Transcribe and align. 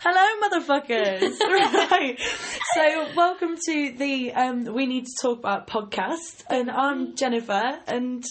Hello, 0.00 0.48
motherfuckers. 0.48 1.40
right. 1.90 2.16
So, 2.74 3.08
welcome 3.16 3.56
to 3.66 3.92
the 3.98 4.32
um, 4.32 4.64
We 4.72 4.86
Need 4.86 5.06
to 5.06 5.12
Talk 5.20 5.40
About 5.40 5.66
podcast, 5.66 6.44
and 6.48 6.70
I'm 6.70 7.16
Jennifer, 7.16 7.80
and 7.88 8.24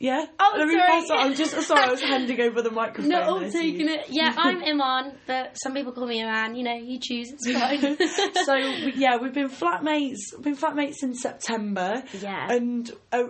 yeah. 0.00 0.24
Oh, 0.38 0.54
Let 0.58 0.68
me 0.68 0.74
sorry. 0.74 0.86
pass 0.86 1.10
on. 1.10 1.34
Just 1.34 1.60
sorry, 1.68 1.82
I 1.84 1.90
was 1.90 2.00
handing 2.02 2.40
over 2.40 2.62
the 2.62 2.70
microphone. 2.70 3.08
No, 3.10 3.38
I'm 3.38 3.50
taking 3.50 3.88
it. 3.88 4.06
Yeah, 4.08 4.34
I'm 4.38 4.62
Iman, 4.62 5.14
but 5.26 5.56
some 5.62 5.72
people 5.74 5.92
call 5.92 6.06
me 6.06 6.22
Iman. 6.22 6.56
You 6.56 6.64
know, 6.64 6.74
you 6.76 6.98
choose. 7.00 7.30
It's 7.32 7.50
fine. 7.50 7.96
so 8.44 8.54
yeah, 8.96 9.16
we've 9.18 9.32
been 9.32 9.48
flatmates. 9.48 10.18
We've 10.34 10.44
been 10.44 10.56
flatmates 10.56 11.02
in 11.02 11.14
September. 11.14 12.02
Yeah. 12.20 12.52
and 12.52 12.90
a, 13.12 13.20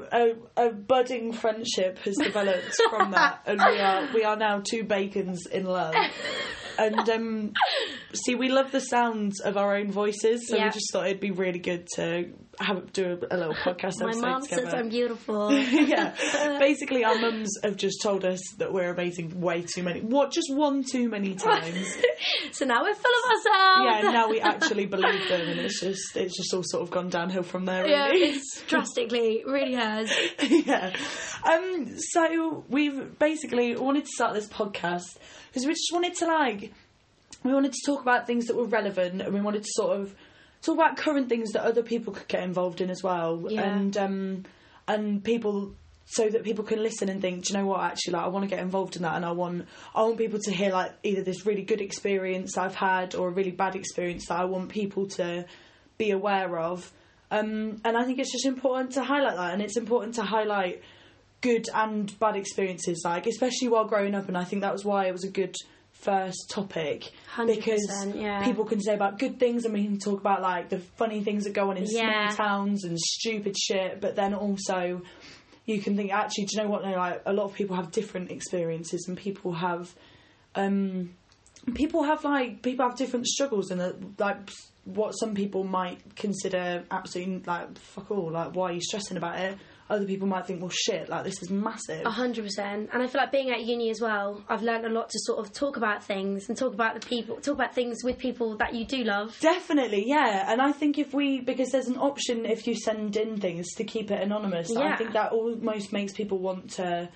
a, 0.57 0.67
a 0.69 0.73
budding 0.73 1.33
friendship 1.33 1.99
has 1.99 2.17
developed 2.17 2.75
from 2.91 3.13
that, 3.13 3.43
and 3.47 3.59
we 3.61 3.79
are 3.81 4.09
we 4.15 4.25
are 4.25 4.37
now 4.37 4.63
two 4.69 4.85
bacons 4.85 5.47
in 5.47 5.65
love. 5.67 5.95
And 6.77 7.09
um, 7.09 7.53
see, 8.15 8.35
we 8.35 8.49
love 8.49 8.73
the 8.73 8.81
sounds 8.81 9.41
of 9.41 9.57
our 9.57 9.77
own 9.77 9.93
voices, 9.93 10.49
so 10.49 10.57
Yeah. 10.57 10.65
we 10.65 10.71
just 10.71 10.93
thought 10.93 11.07
it'd 11.07 11.21
be 11.21 11.31
really 11.31 11.61
good 11.61 11.87
to 11.95 12.31
have 12.61 12.93
do 12.93 13.19
a, 13.31 13.35
a 13.35 13.37
little 13.37 13.55
podcast 13.55 13.95
My 14.01 14.15
mum 14.15 14.43
together. 14.43 14.63
says 14.63 14.75
I'm 14.75 14.89
beautiful. 14.89 15.53
yeah. 15.53 16.15
Basically, 16.59 17.05
our 17.05 17.19
mums 17.19 17.51
have 17.63 17.77
just 17.77 18.01
told 18.03 18.25
us 18.25 18.41
that 18.59 18.73
we're 18.73 18.91
amazing 18.91 19.41
way 19.41 19.63
too 19.63 19.83
many. 19.83 20.01
What? 20.01 20.33
Just 20.33 20.53
one 20.55 20.85
too 20.85 21.09
many 21.09 21.35
times. 21.35 21.97
so 22.53 22.65
now 22.65 22.83
we're 22.83 22.95
full 22.95 23.13
of 23.25 23.31
ourselves. 23.31 24.05
yeah. 24.05 24.11
Now 24.11 24.29
we 24.29 24.41
actually 24.41 24.87
believe 24.87 25.29
them, 25.29 25.49
and 25.49 25.61
it's 25.61 25.81
just 25.81 26.17
it's 26.17 26.37
just 26.37 26.53
all 26.55 26.63
sort 26.65 26.83
of 26.83 26.91
gone 26.91 27.09
downhill 27.09 27.43
from 27.43 27.65
there. 27.65 27.87
Yeah, 27.87 28.09
it's 28.11 28.63
drastically, 28.67 29.43
really 29.47 29.75
has. 29.75 30.13
yeah. 30.49 30.95
Um. 31.45 31.99
So 31.99 32.65
we've 32.69 33.19
basically 33.19 33.77
wanted 33.77 34.05
to 34.05 34.11
start 34.15 34.35
this 34.35 34.49
podcast 34.49 35.19
because 35.49 35.67
we 35.67 35.73
just 35.73 35.93
wanted 35.93 36.15
to 36.17 36.27
like 36.27 36.73
we 37.43 37.53
wanted 37.53 37.73
to 37.73 37.81
talk 37.87 38.01
about 38.01 38.27
things 38.27 38.47
that 38.47 38.57
were 38.57 38.67
relevant, 38.67 39.21
and 39.21 39.35
we 39.35 39.41
wanted 39.41 39.63
to 39.63 39.71
sort 39.73 40.01
of 40.01 40.15
talk 40.65 40.75
about 40.77 40.97
current 40.97 41.29
things 41.29 41.53
that 41.53 41.63
other 41.65 41.83
people 41.83 42.13
could 42.13 42.29
get 42.29 42.43
involved 42.43 42.81
in 42.81 42.91
as 42.91 43.03
well, 43.03 43.47
Yeah. 43.49 43.63
and 43.63 43.97
um 43.97 44.43
and 44.89 45.23
people. 45.23 45.75
So 46.07 46.29
that 46.29 46.45
people 46.45 46.65
can 46.65 46.83
listen 46.83 47.09
and 47.09 47.23
think, 47.23 47.47
do 47.47 47.55
you 47.55 47.59
know 47.59 47.65
what? 47.67 47.81
Actually, 47.81 48.13
like 48.13 48.25
I 48.25 48.29
want 48.29 48.43
to 48.43 48.49
get 48.55 48.59
involved 48.63 48.95
in 48.97 49.03
that, 49.03 49.17
and 49.17 49.25
I 49.25 49.31
want 49.33 49.67
I 49.95 50.03
want 50.03 50.19
people 50.19 50.39
to 50.39 50.53
hear 50.53 50.71
like 50.71 50.93
either 51.03 51.23
this 51.23 51.47
really 51.47 51.63
good 51.63 51.81
experience 51.81 52.59
I've 52.59 52.75
had 52.75 53.15
or 53.15 53.29
a 53.29 53.31
really 53.31 53.53
bad 53.53 53.75
experience 53.75 54.27
that 54.29 54.39
I 54.39 54.45
want 54.45 54.69
people 54.69 55.07
to 55.17 55.47
be 55.97 56.11
aware 56.11 56.59
of. 56.59 56.93
Um, 57.31 57.81
and 57.87 57.97
I 57.97 58.05
think 58.05 58.19
it's 58.19 58.31
just 58.33 58.45
important 58.45 58.93
to 58.93 59.03
highlight 59.03 59.37
that, 59.37 59.55
and 59.55 59.63
it's 59.63 59.79
important 59.79 60.17
to 60.17 60.23
highlight 60.25 60.83
good 61.41 61.65
and 61.75 62.17
bad 62.19 62.37
experiences, 62.37 63.01
like 63.03 63.27
especially 63.27 63.69
while 63.69 63.87
growing 63.87 64.15
up. 64.15 64.29
And 64.29 64.37
I 64.37 64.45
think 64.45 64.61
that 64.61 64.75
was 64.75 64.85
why 64.85 65.07
it 65.07 65.13
was 65.13 65.25
a 65.25 65.31
good 65.31 65.55
first 66.05 66.51
topic 66.51 67.11
100%, 67.35 67.47
because 67.57 68.07
yeah. 68.15 68.45
people 68.45 68.65
can 68.65 68.81
say 68.81 68.95
about 68.95 69.19
good 69.19 69.39
things, 69.39 69.65
and 69.65 69.75
we 69.75 69.85
can 69.85 69.99
talk 69.99 70.21
about 70.21 70.43
like 70.43 70.69
the 70.69 70.79
funny 70.79 71.25
things 71.25 71.45
that 71.45 71.53
go 71.53 71.71
on 71.71 71.77
in 71.77 71.85
Yeah. 71.89 72.29
small 72.29 72.47
towns 72.47 72.85
and 72.85 72.99
stupid 72.99 73.57
shit. 73.57 74.01
But 74.01 74.15
then 74.17 74.35
also, 74.35 75.03
you 75.67 75.81
can 75.81 75.97
think 75.97 76.13
actually, 76.13 76.45
do 76.45 76.57
you 76.57 76.63
know 76.65 76.71
what? 76.71 76.85
No, 76.85 76.93
like 76.93 77.23
a 77.27 77.33
lot 77.33 77.45
of 77.45 77.55
people 77.55 77.77
have 77.77 77.91
different 77.91 78.31
experiences, 78.31 79.07
and 79.09 79.17
people 79.17 79.53
have. 79.53 79.95
Um, 80.55 81.15
people 81.75 82.03
have 82.05 82.23
like 82.25 82.63
people 82.63 82.87
have 82.87 82.97
different 82.97 83.27
struggles 83.27 83.71
and 83.71 83.81
uh, 83.81 83.93
like 84.19 84.51
what 84.85 85.13
some 85.13 85.35
people 85.35 85.65
might 85.65 86.15
consider 86.15 86.85
absolutely 86.91 87.43
like 87.47 87.79
fuck 87.79 88.11
all 88.11 88.31
like 88.31 88.55
why 88.55 88.69
are 88.71 88.73
you 88.75 88.81
stressing 88.83 89.17
about 89.17 89.39
it 89.39 89.57
other 89.91 90.07
people 90.07 90.27
might 90.27 90.47
think 90.47 90.61
well 90.63 90.71
shit 90.71 91.11
like 91.11 91.25
this 91.25 91.43
is 91.43 91.51
massive 91.51 92.07
A 92.07 92.11
hundred 92.11 92.45
percent, 92.45 92.89
and 92.93 93.03
I 93.03 93.07
feel 93.07 93.21
like 93.21 93.31
being 93.33 93.51
at 93.51 93.63
uni 93.65 93.91
as 93.91 94.01
well, 94.01 94.43
I've 94.49 94.63
learned 94.63 94.87
a 94.87 94.89
lot 94.89 95.11
to 95.11 95.19
sort 95.21 95.39
of 95.45 95.53
talk 95.53 95.77
about 95.77 96.03
things 96.03 96.49
and 96.49 96.57
talk 96.57 96.73
about 96.73 96.99
the 97.01 97.07
people, 97.07 97.37
talk 97.37 97.55
about 97.55 97.75
things 97.75 97.99
with 98.03 98.17
people 98.19 98.57
that 98.57 98.75
you 98.75 98.87
do 98.87 99.05
love. 99.05 99.37
Definitely, 99.41 100.05
yeah. 100.07 100.51
And 100.51 100.63
I 100.63 100.73
think 100.73 100.99
if 100.99 101.13
we, 101.13 101.41
because 101.41 101.71
there's 101.71 101.89
an 101.89 101.99
option 101.99 102.47
if 102.47 102.67
you 102.67 102.75
send 102.75 103.17
in 103.17 103.39
things 103.41 103.67
to 103.75 103.85
keep 103.85 104.11
it 104.11 104.23
anonymous, 104.23 104.75
I 104.75 104.97
think 104.97 105.13
that 105.13 105.33
almost 105.33 105.93
makes 105.93 106.13
people 106.15 106.39
want 106.39 106.71
to 106.73 107.09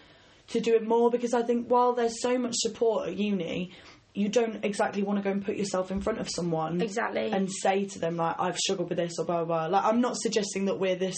to 0.48 0.60
do 0.60 0.74
it 0.74 0.86
more 0.86 1.10
because 1.10 1.34
I 1.34 1.42
think 1.42 1.68
while 1.68 1.92
there's 1.94 2.20
so 2.22 2.38
much 2.38 2.54
support 2.56 3.08
at 3.08 3.16
uni, 3.16 3.72
you 4.14 4.28
don't 4.30 4.64
exactly 4.64 5.02
want 5.02 5.18
to 5.18 5.22
go 5.22 5.30
and 5.30 5.44
put 5.44 5.56
yourself 5.56 5.90
in 5.90 6.00
front 6.00 6.18
of 6.20 6.28
someone 6.28 6.80
Exactly. 6.80 7.30
and 7.30 7.48
say 7.62 7.84
to 7.84 7.98
them 7.98 8.16
like 8.16 8.36
I've 8.38 8.56
struggled 8.58 8.88
with 8.88 8.98
this 8.98 9.18
or 9.18 9.24
blah 9.26 9.44
blah. 9.44 9.68
blah. 9.68 9.78
Like 9.78 9.84
I'm 9.86 10.00
not 10.00 10.16
suggesting 10.18 10.64
that 10.66 10.78
we're 10.78 10.96
this. 10.96 11.16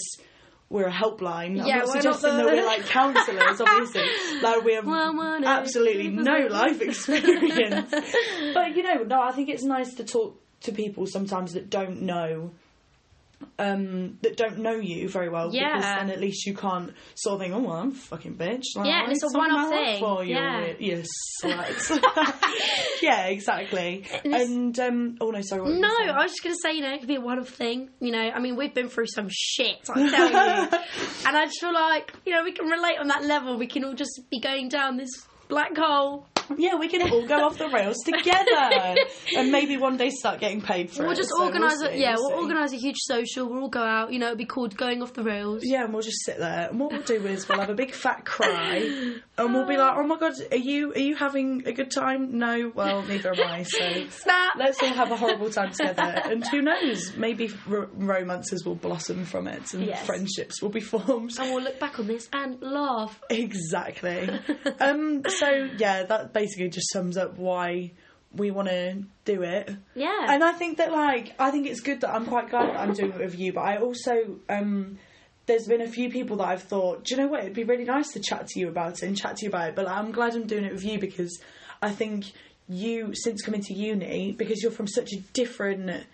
We're 0.71 0.87
a 0.87 0.91
helpline. 0.91 1.59
I'm 1.59 1.67
Yeah, 1.67 1.79
not 1.79 1.87
we're 1.87 1.93
not 1.93 2.01
suggesting 2.01 2.29
the- 2.37 2.43
that 2.43 2.45
we're 2.45 2.65
like 2.65 2.85
counsellors, 2.85 3.59
obviously. 3.61 4.05
Like 4.41 4.63
we 4.63 4.73
have 4.75 4.87
One, 4.87 5.17
one, 5.17 5.43
eight. 5.43 5.47
absolutely 5.47 6.07
no 6.31 6.47
life 6.47 6.81
experience. 6.81 7.91
but 8.53 8.75
you 8.75 8.83
know, 8.83 9.03
no, 9.03 9.21
I 9.21 9.31
think 9.33 9.49
it's 9.49 9.63
nice 9.63 9.93
to 9.95 10.03
talk 10.05 10.39
to 10.61 10.71
people 10.71 11.05
sometimes 11.07 11.53
that 11.53 11.69
don't 11.69 12.03
know 12.03 12.51
um 13.61 14.17
that 14.21 14.37
don't 14.37 14.59
know 14.59 14.75
you 14.75 15.07
very 15.09 15.29
well 15.29 15.49
because 15.51 15.61
Yeah. 15.61 15.97
then 15.99 16.09
at 16.09 16.19
least 16.19 16.45
you 16.45 16.55
can't 16.55 16.91
sort 17.15 17.35
of 17.35 17.41
think, 17.41 17.53
oh 17.53 17.59
well, 17.59 17.77
I'm 17.77 17.89
a 17.89 17.95
fucking 17.95 18.35
bitch. 18.35 18.63
Like, 18.75 18.87
Yeah, 18.87 19.03
and 19.03 19.11
it's 19.11 19.23
a 19.23 19.37
one-off 19.37 19.69
thing. 19.69 19.99
For 19.99 20.23
you. 20.23 20.35
Yeah. 20.35 20.73
Yes, 20.79 21.07
right. 21.43 21.89
yeah, 23.01 23.25
exactly. 23.27 24.05
And 24.23 24.77
um 24.79 25.17
oh 25.21 25.31
no, 25.31 25.41
sorry. 25.41 25.61
What 25.61 25.71
No? 25.73 25.87
I 25.87 26.23
was 26.23 26.31
just 26.31 26.43
going 26.43 26.55
to 26.55 26.59
say, 26.61 26.73
you 26.75 26.81
know, 26.81 26.93
it 26.93 26.99
could 26.99 27.07
be 27.07 27.15
a 27.15 27.21
one-off 27.21 27.49
thing. 27.49 27.89
You 27.99 28.11
know, 28.11 28.19
I 28.19 28.39
mean, 28.39 28.55
we've 28.55 28.73
been 28.73 28.89
through 28.89 29.07
some 29.07 29.27
shit, 29.29 29.77
I 29.93 30.09
tell 30.09 30.29
you. 30.29 30.69
and 31.27 31.37
I 31.37 31.45
just 31.45 31.59
feel 31.59 31.73
like, 31.73 32.13
you 32.25 32.33
know, 32.33 32.43
we 32.43 32.51
can 32.51 32.67
relate 32.67 32.97
on 32.99 33.07
that 33.07 33.23
level. 33.23 33.57
We 33.57 33.67
can 33.67 33.83
all 33.85 33.93
just 33.93 34.21
be 34.29 34.39
going 34.39 34.69
down 34.69 34.97
this 34.97 35.09
black 35.47 35.75
hole. 35.77 36.27
Yeah, 36.57 36.75
we 36.75 36.87
can 36.87 37.01
all 37.11 37.25
go 37.25 37.45
off 37.45 37.57
the 37.57 37.69
rails 37.69 37.97
together, 38.05 38.95
and 39.37 39.51
maybe 39.51 39.77
one 39.77 39.97
day 39.97 40.09
start 40.09 40.39
getting 40.39 40.61
paid 40.61 40.91
for 40.91 41.03
it. 41.03 41.05
We'll 41.07 41.13
it. 41.13 41.17
just 41.17 41.29
so 41.29 41.43
organise 41.45 41.77
we'll 41.79 41.89
it. 41.89 41.93
see, 41.93 42.01
Yeah, 42.01 42.15
we'll 42.17 42.29
we'll 42.31 42.39
organise 42.43 42.73
a 42.73 42.77
huge 42.77 42.97
social. 42.99 43.47
We'll 43.49 43.63
all 43.63 43.69
go 43.69 43.81
out. 43.83 44.11
You 44.13 44.19
know, 44.19 44.27
it'll 44.27 44.37
be 44.37 44.45
called 44.45 44.75
Going 44.77 45.01
Off 45.01 45.13
the 45.13 45.23
Rails. 45.23 45.61
Yeah, 45.65 45.83
and 45.85 45.93
we'll 45.93 46.01
just 46.03 46.23
sit 46.25 46.37
there, 46.39 46.69
and 46.69 46.79
what 46.79 46.91
we'll 46.91 47.01
do 47.01 47.25
is 47.27 47.47
we'll 47.47 47.59
have 47.59 47.69
a 47.69 47.75
big 47.75 47.93
fat 47.93 48.25
cry, 48.25 48.77
and 49.37 49.53
we'll 49.53 49.67
be 49.67 49.77
like, 49.77 49.93
"Oh 49.97 50.03
my 50.05 50.17
god, 50.17 50.33
are 50.51 50.57
you 50.57 50.91
are 50.93 50.99
you 50.99 51.15
having 51.15 51.63
a 51.67 51.71
good 51.73 51.91
time?" 51.91 52.37
No, 52.37 52.71
well, 52.73 53.01
neither 53.03 53.33
am 53.33 53.47
I. 53.47 53.63
So 53.63 53.79
Snap. 54.09 54.53
let's 54.57 54.81
all 54.81 54.89
have 54.89 55.11
a 55.11 55.17
horrible 55.17 55.49
time 55.49 55.71
together, 55.71 56.01
and 56.25 56.47
who 56.47 56.61
knows, 56.61 57.15
maybe 57.17 57.49
r- 57.69 57.89
romances 57.93 58.65
will 58.65 58.75
blossom 58.75 59.25
from 59.25 59.47
it, 59.47 59.73
and 59.73 59.85
Yes. 59.85 60.05
friendships 60.05 60.61
will 60.61 60.69
be 60.69 60.79
formed. 60.81 61.31
And 61.39 61.53
we'll 61.53 61.63
look 61.63 61.79
back 61.79 61.99
on 61.99 62.07
this 62.07 62.29
and 62.33 62.61
laugh. 62.61 63.19
Exactly. 63.29 64.29
um. 64.79 65.21
So 65.27 65.69
yeah, 65.77 66.03
that 66.03 66.33
basically 66.41 66.69
just 66.69 66.91
sums 66.91 67.17
up 67.17 67.37
why 67.37 67.91
we 68.33 68.49
want 68.51 68.67
to 68.69 69.03
do 69.25 69.43
it. 69.43 69.69
Yeah. 69.93 70.25
And 70.29 70.43
I 70.43 70.53
think 70.53 70.77
that 70.77 70.91
like 70.91 71.33
I 71.37 71.51
think 71.51 71.67
it's 71.67 71.81
good 71.81 72.01
that 72.01 72.13
I'm 72.15 72.25
quite 72.25 72.49
glad 72.49 72.69
that 72.69 72.79
I'm 72.79 72.93
doing 72.93 73.11
it 73.11 73.19
with 73.19 73.37
you, 73.37 73.53
but 73.53 73.61
I 73.61 73.77
also 73.77 74.39
um 74.49 74.97
there's 75.47 75.67
been 75.67 75.81
a 75.81 75.87
few 75.87 76.09
people 76.09 76.37
that 76.37 76.47
I've 76.47 76.63
thought, 76.63 77.03
do 77.03 77.15
you 77.15 77.21
know 77.21 77.27
what, 77.27 77.41
it'd 77.41 77.53
be 77.53 77.63
really 77.63 77.83
nice 77.83 78.09
to 78.13 78.19
chat 78.19 78.47
to 78.47 78.59
you 78.59 78.69
about 78.69 78.93
it 78.93 79.03
and 79.03 79.17
chat 79.17 79.37
to 79.37 79.45
you 79.45 79.49
about 79.49 79.69
it, 79.69 79.75
but 79.75 79.85
like, 79.85 79.97
I'm 79.97 80.11
glad 80.11 80.35
I'm 80.35 80.47
doing 80.47 80.65
it 80.65 80.71
with 80.71 80.85
you 80.85 80.99
because 80.99 81.41
I 81.81 81.91
think 81.91 82.25
you 82.69 83.13
since 83.13 83.41
coming 83.41 83.61
to 83.61 83.73
uni, 83.73 84.31
because 84.31 84.61
you're 84.61 84.71
from 84.71 84.87
such 84.87 85.11
a 85.13 85.19
different 85.33 86.05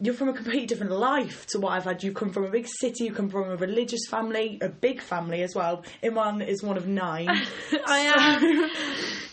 you're 0.00 0.14
from 0.14 0.28
a 0.30 0.32
completely 0.32 0.66
different 0.66 0.92
life 0.92 1.46
to 1.48 1.58
what 1.60 1.72
I've 1.72 1.84
had. 1.84 2.02
You 2.02 2.12
come 2.12 2.30
from 2.30 2.44
a 2.44 2.50
big 2.50 2.66
city, 2.66 3.04
you 3.04 3.12
come 3.12 3.28
from 3.28 3.50
a 3.50 3.56
religious 3.56 4.00
family, 4.08 4.58
a 4.62 4.68
big 4.68 5.00
family 5.02 5.42
as 5.42 5.54
well. 5.54 5.84
Iman 6.02 6.40
is 6.42 6.62
one 6.62 6.76
of 6.76 6.86
nine. 6.88 7.28
I 7.86 7.98
am. 8.16 8.70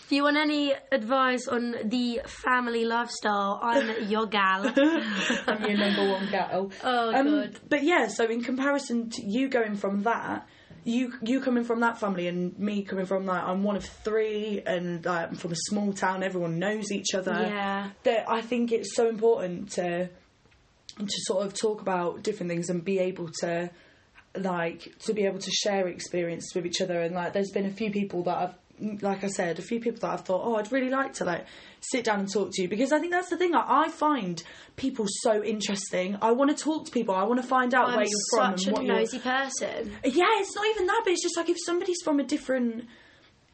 If 0.04 0.12
you 0.12 0.22
want 0.24 0.36
any 0.36 0.74
advice 0.92 1.48
on 1.48 1.74
the 1.84 2.20
family 2.26 2.84
lifestyle, 2.84 3.58
I'm 3.62 4.08
your 4.10 4.26
gal. 4.26 4.66
I'm 5.46 5.62
your 5.64 5.78
number 5.78 6.10
one 6.12 6.28
gal. 6.30 6.70
Oh, 6.84 7.14
Um, 7.14 7.26
God. 7.26 7.60
But 7.68 7.82
yeah, 7.84 8.08
so 8.08 8.26
in 8.26 8.42
comparison 8.42 9.10
to 9.10 9.22
you 9.24 9.48
going 9.48 9.74
from 9.76 10.02
that, 10.02 10.46
you 10.84 11.12
you 11.22 11.40
coming 11.40 11.64
from 11.64 11.80
that 11.80 11.98
family 11.98 12.28
and 12.28 12.58
me 12.58 12.82
coming 12.82 13.04
from 13.04 13.26
that, 13.26 13.44
I'm 13.44 13.62
one 13.62 13.76
of 13.76 13.84
three, 13.84 14.62
and 14.64 15.06
I'm 15.06 15.34
from 15.34 15.52
a 15.52 15.56
small 15.68 15.92
town. 15.92 16.22
Everyone 16.22 16.58
knows 16.58 16.90
each 16.92 17.14
other. 17.14 17.32
Yeah. 17.32 17.90
That 18.04 18.28
I 18.30 18.40
think 18.42 18.72
it's 18.72 18.94
so 18.94 19.08
important 19.08 19.72
to 19.72 20.08
to 20.98 21.16
sort 21.26 21.46
of 21.46 21.54
talk 21.54 21.80
about 21.80 22.22
different 22.22 22.50
things 22.50 22.68
and 22.70 22.84
be 22.84 22.98
able 22.98 23.28
to 23.40 23.70
like 24.36 24.94
to 25.00 25.14
be 25.14 25.24
able 25.24 25.38
to 25.38 25.50
share 25.50 25.88
experiences 25.88 26.52
with 26.54 26.66
each 26.66 26.80
other. 26.80 27.00
And 27.00 27.14
like 27.14 27.32
there's 27.32 27.50
been 27.50 27.66
a 27.66 27.70
few 27.70 27.90
people 27.90 28.22
that 28.24 28.36
I've 28.36 28.54
like 29.02 29.24
I 29.24 29.26
said 29.26 29.58
a 29.58 29.62
few 29.62 29.80
people 29.80 29.98
that 30.02 30.10
I've 30.12 30.20
thought 30.20 30.42
oh 30.44 30.54
I'd 30.54 30.70
really 30.70 30.88
like 30.90 31.12
to 31.14 31.24
like 31.24 31.46
sit 31.80 32.04
down 32.04 32.20
and 32.20 32.32
talk 32.32 32.50
to 32.52 32.62
you. 32.62 32.68
Because 32.68 32.92
I 32.92 33.00
think 33.00 33.12
that's 33.12 33.28
the 33.30 33.36
thing 33.36 33.54
I, 33.54 33.86
I 33.86 33.88
find 33.88 34.40
people 34.76 35.06
so 35.22 35.42
interesting. 35.42 36.16
I 36.22 36.30
want 36.32 36.56
to 36.56 36.62
talk 36.62 36.84
to 36.86 36.92
people. 36.92 37.14
I 37.14 37.24
want 37.24 37.40
to 37.42 37.46
find 37.46 37.74
out 37.74 37.88
I'm 37.88 37.96
where 37.96 38.04
you're 38.06 38.38
from 38.38 38.56
such 38.58 38.66
and 38.68 38.70
a 38.70 38.74
what 38.74 38.84
you're 38.86 38.96
a 38.96 38.98
nosy 39.00 39.18
person. 39.18 39.92
yeah 40.04 40.24
it's 40.40 40.54
not 40.54 40.66
even 40.74 40.86
that 40.86 41.00
but 41.04 41.12
it's 41.12 41.22
just 41.22 41.36
like 41.36 41.48
if 41.48 41.56
somebody's 41.64 42.00
from 42.04 42.20
a 42.20 42.24
different 42.24 42.84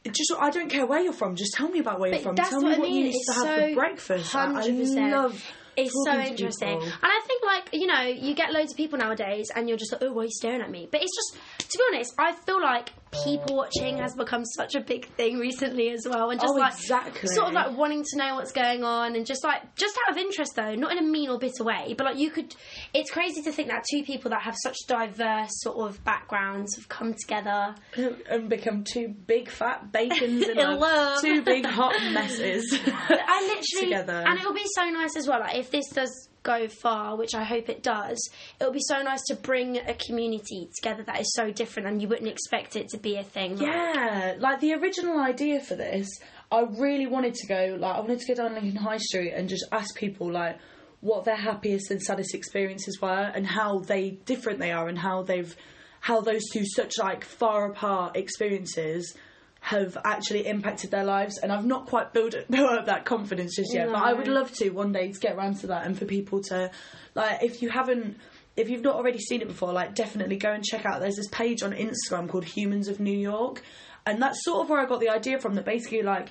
just 0.07 0.33
I 0.39 0.51
don't 0.51 0.69
care 0.69 0.85
where 0.87 1.01
you're 1.01 1.15
from 1.15 1.35
just 1.37 1.55
tell 1.55 1.69
me 1.69 1.79
about 1.79 1.99
where 2.01 2.11
you're 2.11 2.19
from. 2.21 2.37
tell 2.37 2.61
what 2.63 2.69
me 2.71 2.75
I 2.75 2.79
what 2.79 2.89
you 2.91 2.95
mean, 2.95 3.07
used 3.07 3.17
it's 3.17 3.27
to 3.27 3.47
have 3.47 3.59
so 3.61 3.69
for 3.69 3.75
breakfast. 3.75 4.35
I 4.35 4.47
100%. 4.49 5.13
love 5.13 5.53
It's 5.77 5.93
so 6.05 6.19
interesting. 6.19 6.69
people. 6.69 6.83
And 6.83 6.93
I 7.03 7.21
think, 7.27 7.45
like, 7.45 7.69
you 7.73 7.87
know, 7.87 8.03
you 8.03 8.35
get 8.35 8.53
loads 8.53 8.73
of 8.73 8.77
people 8.77 8.99
nowadays 8.99 9.47
and 9.55 9.69
you're 9.69 9.79
just 9.79 9.93
like, 9.93 10.03
oh, 10.03 10.13
why 10.13 10.23
are 10.23 10.25
you 10.25 10.31
staring 10.31 10.61
at 10.61 10.71
me? 10.71 10.89
But 10.91 11.03
it's 11.03 11.15
just, 11.15 11.71
to 11.71 11.79
be 11.79 11.85
honest, 11.93 12.13
I 12.19 12.33
feel 12.33 12.61
like 12.61 12.93
people 13.25 13.57
watching 13.57 13.99
has 13.99 14.15
become 14.15 14.45
such 14.45 14.75
a 14.75 14.81
big 14.81 15.07
thing 15.17 15.39
recently 15.39 15.91
as 15.91 16.07
well, 16.09 16.31
and 16.31 16.41
just 16.41 16.53
Oh, 16.55 16.59
like 16.59 16.73
exactly. 16.75 17.29
sort 17.29 17.49
of 17.49 17.55
like 17.55 17.77
wanting 17.77 18.03
to 18.03 18.19
know 18.19 18.35
what's 18.35 18.53
going 18.53 18.83
on, 18.85 19.15
and 19.17 19.25
just 19.25 19.45
like 19.45 19.75
just 19.77 19.97
out 20.07 20.13
of 20.13 20.19
interest 20.19 20.57
though, 20.57 20.75
not 20.75 20.93
in 20.93 20.99
a 20.99 21.03
mean 21.03 21.31
or 21.31 21.39
bitter 21.39 21.65
way, 21.65 21.95
but 21.97 22.05
like 22.05 22.19
you 22.19 22.31
could. 22.31 22.55
It's 22.93 23.11
crazy 23.11 23.43
to 23.43 23.53
think 23.53 23.69
that 23.69 23.85
two 23.91 24.03
people 24.03 24.31
that 24.31 24.43
have 24.43 24.57
such 24.63 24.77
diverse 24.89 25.51
sort 25.63 25.89
of 25.89 26.03
backgrounds 26.05 26.77
have 26.77 26.89
come 26.89 27.15
together. 27.15 27.75
and 28.31 28.49
become 28.49 28.85
two 28.85 29.09
big 29.09 29.49
fat 29.51 29.93
bacons 29.93 30.43
in 30.49 30.59
In 30.59 30.79
love. 30.79 31.21
Two 31.21 31.43
big 31.43 31.65
hot 31.67 31.95
messes. 32.13 32.79
I 32.87 33.43
literally, 33.47 33.95
together. 33.95 34.25
and 34.27 34.39
it 34.39 34.45
will 34.45 34.55
be 34.55 34.67
so 34.75 34.85
nice 34.91 35.17
as 35.17 35.27
well. 35.29 35.41
Like 35.41 35.57
if 35.57 35.71
this 35.71 35.89
does 35.91 36.29
go 36.45 36.69
far, 36.69 37.17
which 37.17 37.35
I 37.35 37.43
hope 37.43 37.69
it 37.69 37.83
does, 37.83 38.31
it 38.61 38.65
will 38.65 38.73
be 38.73 38.79
so 38.87 39.03
nice 39.03 39.23
to 39.29 39.35
bring 39.35 39.79
a 39.79 39.95
community 39.95 40.69
together 40.77 41.03
that 41.03 41.21
is 41.21 41.35
so 41.35 41.51
different, 41.51 41.89
and 41.89 42.01
you 42.01 42.07
wouldn't 42.07 42.29
expect 42.29 42.77
it 42.77 42.89
to 42.91 42.99
be 42.99 43.17
a 43.17 43.25
thing. 43.25 43.57
like- 43.57 43.67
Yeah, 43.67 44.35
like 44.39 44.61
the 44.61 44.75
original 44.75 45.19
idea 45.19 45.59
for 45.61 45.75
this, 45.75 46.09
I 46.53 46.61
really 46.79 47.07
wanted 47.07 47.35
to 47.35 47.47
go 47.49 47.77
like 47.81 47.97
I 47.97 48.01
wanted 48.01 48.21
to 48.21 48.29
go 48.29 48.35
down 48.45 48.55
Lincoln 48.55 48.77
High 48.77 48.99
Street 48.99 49.33
and 49.33 49.49
just 49.49 49.65
ask 49.73 49.97
people 49.97 50.31
like 50.31 50.59
what 51.01 51.25
their 51.25 51.35
happiest 51.37 51.91
and 51.91 52.01
saddest 52.01 52.35
experiences 52.35 53.01
were 53.03 53.33
and 53.35 53.47
how 53.47 53.81
they 53.81 54.11
different 54.11 54.61
they 54.61 54.71
are 54.71 54.87
and 54.89 54.99
how 54.99 55.23
they've 55.23 55.57
how 56.01 56.21
those 56.21 56.43
two 56.53 56.65
such 56.65 56.93
like 56.99 57.25
far 57.25 57.71
apart 57.71 58.15
experiences 58.17 59.17
have 59.65 59.97
actually 60.05 60.47
impacted 60.47 60.91
their 60.91 61.05
lives 61.05 61.39
and 61.39 61.51
I've 61.51 61.65
not 61.65 61.87
quite 61.87 62.13
built, 62.13 62.35
built 62.51 62.71
up 62.71 62.85
that 62.85 63.07
confidence 63.07 63.57
just 63.57 63.73
yet 63.73 63.87
but 63.89 63.97
I 63.97 64.13
would 64.13 64.29
love 64.29 64.53
to 64.57 64.69
one 64.69 64.93
day 64.93 65.11
to 65.11 65.19
get 65.19 65.37
around 65.37 65.55
to 65.61 65.69
that 65.69 65.87
and 65.87 65.99
for 65.99 66.05
people 66.05 66.43
to 66.51 66.71
like 67.15 67.43
if 67.43 67.63
you 67.63 67.71
haven't 67.71 68.19
if 68.59 68.69
you've 68.69 68.83
not 68.83 68.95
already 68.95 69.19
seen 69.19 69.41
it 69.41 69.49
before 69.49 69.73
like 69.73 69.95
definitely 69.95 70.37
go 70.37 70.53
and 70.53 70.63
check 70.63 70.85
out 70.85 71.01
there's 71.01 71.17
this 71.17 71.29
page 71.29 71.63
on 71.63 71.73
Instagram 71.73 72.29
called 72.29 72.45
Humans 72.45 72.89
of 72.89 73.01
New 73.01 73.17
York 73.17 73.63
and 74.05 74.21
that's 74.21 74.45
sort 74.45 74.65
of 74.65 74.69
where 74.69 74.81
I 74.81 74.85
got 74.85 75.01
the 75.01 75.09
idea 75.09 75.39
from 75.39 75.55
that 75.55 75.65
basically 75.65 76.03
like 76.03 76.29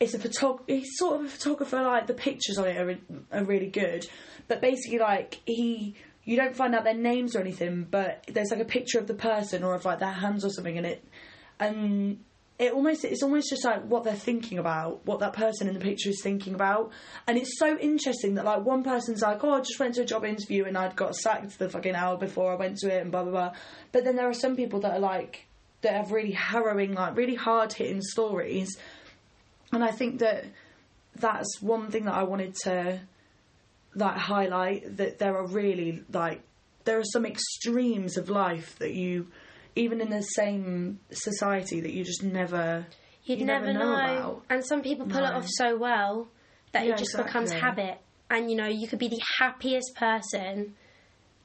it's 0.00 0.14
a 0.14 0.18
photog- 0.18 0.62
he's 0.66 0.88
sort 0.96 1.20
of 1.20 1.26
a 1.26 1.28
photographer 1.28 1.82
like 1.82 2.06
the 2.06 2.14
pictures 2.14 2.56
on 2.56 2.66
it 2.66 2.78
are, 2.78 2.98
are 3.30 3.44
really 3.44 3.68
good 3.68 4.06
but 4.46 4.62
basically 4.62 5.00
like 5.00 5.38
he 5.44 5.94
you 6.24 6.36
don't 6.36 6.56
find 6.56 6.74
out 6.74 6.84
their 6.84 6.94
names 6.94 7.36
or 7.36 7.40
anything 7.40 7.86
but 7.90 8.24
there's 8.26 8.50
like 8.50 8.60
a 8.60 8.64
picture 8.64 8.98
of 8.98 9.06
the 9.06 9.12
person 9.12 9.62
or 9.62 9.74
of 9.74 9.84
like 9.84 9.98
their 9.98 10.12
hands 10.12 10.46
or 10.46 10.48
something 10.48 10.76
in 10.76 10.86
it 10.86 11.04
and 11.60 12.20
it 12.58 12.72
almost 12.72 13.04
it's 13.04 13.22
almost 13.22 13.50
just 13.50 13.64
like 13.64 13.84
what 13.84 14.04
they're 14.04 14.14
thinking 14.14 14.58
about 14.58 15.06
what 15.06 15.20
that 15.20 15.32
person 15.32 15.68
in 15.68 15.74
the 15.74 15.80
picture 15.80 16.10
is 16.10 16.20
thinking 16.22 16.54
about. 16.54 16.90
And 17.26 17.38
it's 17.38 17.58
so 17.58 17.78
interesting 17.78 18.34
that 18.34 18.44
like 18.44 18.64
one 18.64 18.82
person's 18.82 19.22
like 19.22 19.44
oh 19.44 19.54
I 19.54 19.60
just 19.60 19.78
went 19.78 19.94
to 19.94 20.02
a 20.02 20.04
job 20.04 20.24
interview 20.24 20.64
and 20.64 20.76
I'd 20.76 20.96
got 20.96 21.14
sacked 21.14 21.58
the 21.58 21.68
fucking 21.68 21.94
hour 21.94 22.16
before 22.16 22.52
I 22.52 22.56
went 22.56 22.78
to 22.78 22.92
it 22.92 23.00
and 23.00 23.12
blah 23.12 23.22
blah 23.22 23.32
blah. 23.32 23.52
But 23.92 24.04
then 24.04 24.16
there 24.16 24.28
are 24.28 24.34
some 24.34 24.56
people 24.56 24.80
that 24.80 24.92
are 24.92 25.00
like 25.00 25.46
that 25.82 25.94
have 25.94 26.10
really 26.10 26.32
harrowing 26.32 26.94
like 26.94 27.16
really 27.16 27.36
hard 27.36 27.72
hitting 27.72 28.02
stories. 28.02 28.76
And 29.72 29.84
I 29.84 29.92
think 29.92 30.18
that 30.18 30.44
that's 31.14 31.60
one 31.60 31.90
thing 31.90 32.06
that 32.06 32.14
I 32.14 32.24
wanted 32.24 32.54
to 32.64 33.00
like 33.94 34.16
highlight 34.16 34.96
that 34.96 35.18
there 35.18 35.36
are 35.36 35.46
really 35.46 36.02
like 36.12 36.42
there 36.84 36.98
are 36.98 37.04
some 37.04 37.26
extremes 37.26 38.16
of 38.16 38.30
life 38.30 38.78
that 38.78 38.94
you 38.94 39.28
even 39.78 40.00
in 40.00 40.10
the 40.10 40.22
same 40.22 41.00
society 41.10 41.80
that 41.80 41.92
you 41.92 42.04
just 42.04 42.22
never 42.22 42.86
You'd 43.24 43.40
you 43.40 43.44
never, 43.46 43.72
know. 43.72 43.92
about. 43.92 44.42
And 44.48 44.64
some 44.64 44.82
people 44.82 45.06
pull 45.06 45.24
it 45.24 45.32
off 45.32 45.46
so 45.46 45.76
well 45.76 46.28
that 46.72 46.86
Yeah, 46.86 46.94
it 46.94 46.98
just 46.98 47.16
becomes 47.16 47.52
habit. 47.52 47.98
And 48.30 48.50
you 48.50 48.56
know, 48.56 48.66
you 48.66 48.88
could 48.88 48.98
be 48.98 49.08
the 49.08 49.20
happiest 49.38 49.94
person 49.96 50.74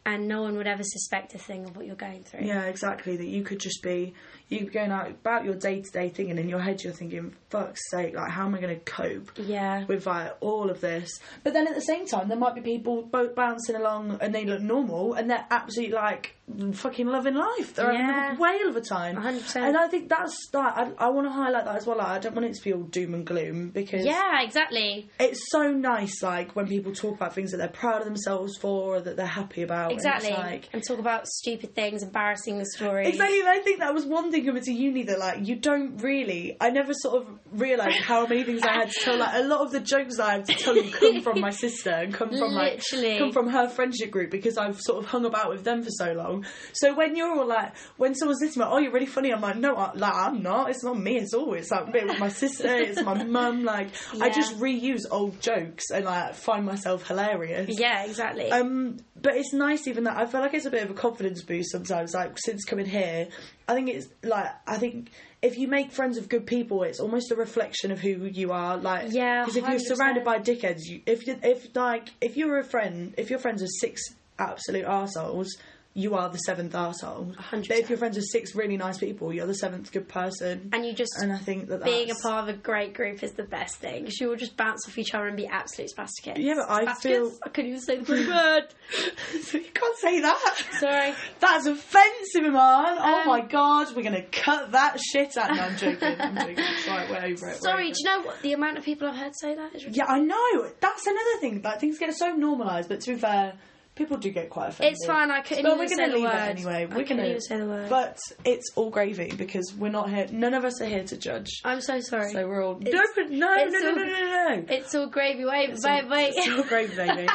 and 0.05 0.27
no 0.27 0.41
one 0.41 0.57
would 0.57 0.67
ever 0.67 0.83
suspect 0.83 1.33
a 1.33 1.37
thing 1.37 1.65
of 1.65 1.75
what 1.77 1.85
you're 1.85 1.95
going 1.95 2.23
through. 2.23 2.41
Yeah, 2.45 2.63
exactly. 2.63 3.15
That 3.17 3.27
you 3.27 3.43
could 3.43 3.59
just 3.59 3.81
be 3.81 4.13
you 4.53 4.65
could 4.65 4.73
going 4.73 4.91
out 4.91 5.09
about 5.09 5.45
your 5.45 5.55
day 5.55 5.81
to 5.81 5.91
day 5.91 6.09
thing, 6.09 6.29
and 6.29 6.39
in 6.39 6.49
your 6.49 6.59
head 6.59 6.83
you're 6.83 6.93
thinking, 6.93 7.33
"Fuck's 7.49 7.81
sake! 7.89 8.15
Like, 8.15 8.29
how 8.31 8.45
am 8.45 8.55
I 8.55 8.59
going 8.61 8.75
to 8.79 8.83
cope 8.85 9.31
Yeah. 9.37 9.85
with 9.85 10.05
like 10.05 10.35
all 10.41 10.69
of 10.69 10.81
this?" 10.81 11.19
But 11.43 11.53
then 11.53 11.67
at 11.67 11.75
the 11.75 11.81
same 11.81 12.05
time, 12.07 12.27
there 12.29 12.37
might 12.37 12.55
be 12.55 12.61
people 12.61 13.01
both 13.03 13.35
bouncing 13.35 13.75
along, 13.75 14.17
and 14.21 14.33
they 14.33 14.45
look 14.45 14.61
normal, 14.61 15.13
and 15.13 15.29
they're 15.29 15.45
absolutely 15.51 15.95
like 15.95 16.35
fucking 16.73 17.07
loving 17.07 17.35
life. 17.35 17.73
They're 17.75 17.91
Yeah. 17.93 18.11
having 18.11 18.37
a 18.37 18.41
whale 18.41 18.67
of 18.67 18.75
a 18.75 18.81
time. 18.81 19.15
100%. 19.15 19.55
And 19.65 19.77
I 19.77 19.87
think 19.87 20.09
that's 20.09 20.35
that. 20.51 20.77
I, 20.99 21.05
I 21.05 21.09
want 21.09 21.25
to 21.27 21.31
highlight 21.31 21.63
that 21.65 21.75
as 21.77 21.87
well. 21.87 21.97
Like, 21.97 22.07
I 22.07 22.19
don't 22.19 22.35
want 22.35 22.45
it 22.47 22.53
to 22.55 22.63
be 22.63 22.73
all 22.73 22.81
doom 22.83 23.13
and 23.13 23.25
gloom 23.25 23.69
because 23.69 24.05
Yeah, 24.05 24.41
exactly. 24.41 25.09
it's 25.19 25.39
so 25.51 25.71
nice. 25.71 26.21
Like 26.21 26.53
when 26.55 26.67
people 26.67 26.91
talk 26.93 27.15
about 27.15 27.33
things 27.33 27.51
that 27.51 27.57
they're 27.57 27.69
proud 27.69 27.99
of 28.01 28.05
themselves 28.05 28.57
for, 28.57 28.95
or 28.97 28.99
that 29.01 29.15
they're 29.15 29.25
happy 29.25 29.61
about. 29.61 29.91
and 29.91 29.99
it's 29.99 30.05
Exactly. 30.05 30.31
like, 30.33 30.69
and 30.73 30.83
talk 30.85 30.99
about 30.99 31.27
stupid 31.27 31.73
things, 31.75 32.03
embarrassing 32.03 32.63
stories. 32.65 33.07
Exactly, 33.07 33.39
and 33.39 33.47
I 33.49 33.59
think 33.59 33.79
that 33.79 33.93
was 33.93 34.05
one 34.05 34.29
thing 34.31 34.42
coming 34.45 34.63
to 34.63 34.71
uni 34.71 35.03
that 35.03 35.19
like 35.19 35.47
you 35.47 35.55
don't 35.55 35.97
really. 35.97 36.57
I 36.59 36.69
never 36.69 36.93
sort 36.93 37.21
of 37.21 37.27
realised 37.51 37.97
how 37.97 38.25
many 38.27 38.43
things 38.43 38.63
I 38.63 38.73
had 38.73 38.91
to 38.91 38.99
tell. 38.99 39.17
Like 39.17 39.35
a 39.35 39.43
lot 39.43 39.61
of 39.61 39.71
the 39.71 39.79
jokes 39.79 40.19
I 40.19 40.33
had 40.33 40.45
to 40.45 40.53
tell 40.55 40.75
you 40.75 40.91
come 40.91 41.21
from 41.21 41.39
my 41.41 41.49
sister 41.51 41.91
and 41.91 42.13
come 42.13 42.29
from 42.29 42.51
like 42.53 42.77
Literally. 42.77 43.17
come 43.17 43.31
from 43.31 43.49
her 43.49 43.67
friendship 43.69 44.11
group 44.11 44.31
because 44.31 44.57
I've 44.57 44.79
sort 44.79 45.03
of 45.03 45.09
hung 45.09 45.25
about 45.25 45.49
with 45.49 45.63
them 45.63 45.83
for 45.83 45.89
so 45.91 46.13
long. 46.13 46.45
So 46.73 46.93
when 46.95 47.15
you're 47.15 47.31
all 47.37 47.47
like, 47.47 47.75
when 47.97 48.15
someone's 48.15 48.41
listening, 48.41 48.65
like, 48.65 48.73
oh, 48.73 48.79
you're 48.79 48.91
really 48.91 49.05
funny. 49.05 49.31
I'm 49.33 49.41
like, 49.41 49.57
no, 49.57 49.75
I, 49.75 49.93
like 49.93 50.13
I'm 50.13 50.41
not. 50.41 50.69
It's 50.69 50.83
not 50.83 50.97
me. 50.97 51.17
It's 51.17 51.33
always 51.33 51.69
like 51.71 51.87
a 51.87 52.05
with 52.05 52.19
my 52.19 52.29
sister. 52.29 52.73
It's 52.75 53.01
my 53.01 53.23
mum. 53.23 53.63
Like 53.63 53.89
I 54.19 54.29
just 54.29 54.57
reuse 54.59 55.01
old 55.09 55.41
jokes 55.41 55.89
and 55.91 56.05
like 56.05 56.35
find 56.35 56.65
myself 56.65 57.07
hilarious. 57.07 57.77
Yeah, 57.79 58.05
exactly. 58.05 58.49
Um, 58.51 58.97
but 59.21 59.35
it's 59.35 59.53
nice 59.53 59.87
even 59.87 60.03
that 60.03 60.17
I 60.17 60.25
feel 60.25 60.41
like 60.41 60.53
it's 60.53 60.65
a 60.65 60.71
bit 60.71 60.83
of 60.83 60.91
a 60.91 60.93
confidence 60.93 61.41
boost 61.41 61.71
sometimes. 61.71 62.13
Like 62.13 62.37
since 62.37 62.63
coming 62.65 62.85
here, 62.85 63.29
I 63.67 63.73
think 63.73 63.89
it's 63.89 64.07
like 64.23 64.49
I 64.67 64.77
think 64.77 65.09
if 65.41 65.57
you 65.57 65.67
make 65.67 65.91
friends 65.91 66.17
with 66.17 66.29
good 66.29 66.45
people, 66.45 66.83
it's 66.83 66.99
almost 66.99 67.31
a 67.31 67.35
reflection 67.35 67.91
of 67.91 67.99
who 67.99 68.25
you 68.25 68.51
are. 68.51 68.77
Like 68.77 69.07
Yeah, 69.11 69.45
because 69.45 69.57
if 69.57 69.67
you're 69.67 69.79
surrounded 69.79 70.23
by 70.23 70.39
dickheads, 70.39 70.85
you, 70.85 71.01
if 71.05 71.27
you 71.27 71.37
if 71.41 71.75
like 71.75 72.09
if 72.21 72.37
you're 72.37 72.59
a 72.59 72.63
friend, 72.63 73.13
if 73.17 73.29
you're 73.29 73.39
friends 73.39 73.63
are 73.63 73.67
six 73.79 74.01
absolute 74.39 74.85
arseholes, 74.85 75.47
you 75.95 76.15
are 76.15 76.27
the 76.27 76.39
seventh 76.39 76.73
arsehole. 76.73 77.35
100%. 77.35 77.67
But 77.67 77.77
if 77.77 77.87
you're 77.89 77.99
friends 77.99 78.15
with 78.15 78.25
six 78.31 78.55
really 78.55 78.77
nice 78.77 78.97
people, 78.97 79.31
you're 79.31 79.45
the 79.45 79.53
seventh 79.53 79.91
good 79.91 80.07
person. 80.07 80.69
and 80.73 80.83
you 80.83 80.91
just 80.93 81.11
And 81.21 81.31
I 81.31 81.37
think 81.37 81.67
that 81.67 81.83
being 81.83 82.09
a 82.09 82.15
part 82.15 82.49
of 82.49 82.55
a 82.55 82.57
great 82.57 82.95
group 82.95 83.21
is 83.21 83.33
the 83.33 83.43
best 83.43 83.75
thing. 83.75 84.05
'cause 84.05 84.19
you 84.19 84.27
will 84.27 84.35
just 84.35 84.57
bounce 84.57 84.87
off 84.87 84.97
each 84.97 85.13
other 85.13 85.27
and 85.27 85.37
be 85.37 85.45
absolute 85.45 85.91
spastic. 85.95 86.37
Yeah, 86.37 86.55
but 86.55 86.69
I 86.69 86.81
Spasticus? 86.85 87.01
feel- 87.29 87.31
I 87.45 87.49
couldn't 87.49 87.69
even 87.69 87.81
say 87.81 87.97
the 87.97 88.11
word. 88.11 88.73
you 89.53 89.71
can't 89.71 89.97
say 89.99 90.19
that. 90.21 90.65
Sorry. 90.79 91.13
That's 91.39 91.67
offensive, 91.67 92.43
Iman. 92.43 92.53
Oh 92.55 93.21
Um, 93.21 93.27
my 93.27 93.41
god, 93.41 93.95
we're 93.95 94.01
gonna 94.03 94.23
cut 94.31 94.71
that 94.71 94.99
shit 94.99 95.37
out. 95.37 95.55
No, 95.55 95.61
I'm 95.61 95.77
joking. 95.77 96.19
I'm 96.19 96.35
joking. 96.35 96.55
Right, 96.87 97.09
we're 97.09 97.17
over 97.33 97.49
it. 97.49 97.61
Sorry, 97.61 97.85
over 97.85 97.93
do 97.93 97.99
you 97.99 98.05
know 98.05 98.21
what? 98.23 98.41
The 98.41 98.53
amount 98.53 98.79
of 98.79 98.83
people 98.83 99.07
I've 99.07 99.15
heard 99.17 99.35
say 99.35 99.53
that 99.55 99.75
is 99.75 99.83
it. 99.83 99.95
Yeah, 99.95 100.05
I 100.07 100.19
know. 100.19 100.69
That's 100.79 101.05
another 101.05 101.37
thing. 101.39 101.61
Like 101.63 101.79
things 101.79 101.99
get 101.99 102.13
so 102.15 102.35
normalised, 102.35 102.89
but 102.89 103.01
to 103.01 103.13
be 103.13 103.19
fair, 103.19 103.53
people 103.95 104.17
do 104.17 104.29
get 104.31 104.49
quite 104.49 104.69
offended. 104.69 104.93
It's 104.93 105.05
fine. 105.05 105.29
I 105.31 105.41
couldn't 105.41 105.63
But 105.63 105.77
we're 105.77 105.87
gonna 105.87 106.09
the 106.09 106.15
leave 106.17 106.25
it 106.25 106.33
anyway. 106.33 106.85
We're 106.85 107.03
couldn't 107.03 107.17
gonna 107.17 107.29
even 107.29 107.41
say 107.41 107.57
the 107.57 107.65
word. 107.65 107.89
But 107.89 108.17
it's 108.43 108.71
all 108.75 108.89
gravy 108.89 109.33
because 109.35 109.73
we're 109.77 109.89
not 109.91 110.09
here. 110.09 110.27
None 110.31 110.53
of 110.53 110.65
us 110.65 110.81
are 110.81 110.85
here 110.85 111.03
to 111.03 111.17
judge. 111.17 111.61
I'm 111.63 111.81
so 111.81 111.99
sorry. 112.01 112.31
So 112.33 112.47
we're 112.47 112.63
all. 112.65 112.77
It's- 112.81 112.93
no, 112.93 113.23
no, 113.37 113.53
it's 113.57 113.73
no, 113.73 113.79
no, 113.79 113.91
no, 113.91 114.03
no, 114.03 114.55
no. 114.55 114.65
it's 114.69 114.95
all 114.95 115.07
gravy. 115.07 115.45
Wait, 115.45 115.69
It's 115.69 115.85
wait, 115.85 116.03
all- 116.03 116.09
wait. 116.09 116.33
It's 116.35 116.57
all 116.57 116.63
gravy, 116.63 116.95
baby. 116.97 117.27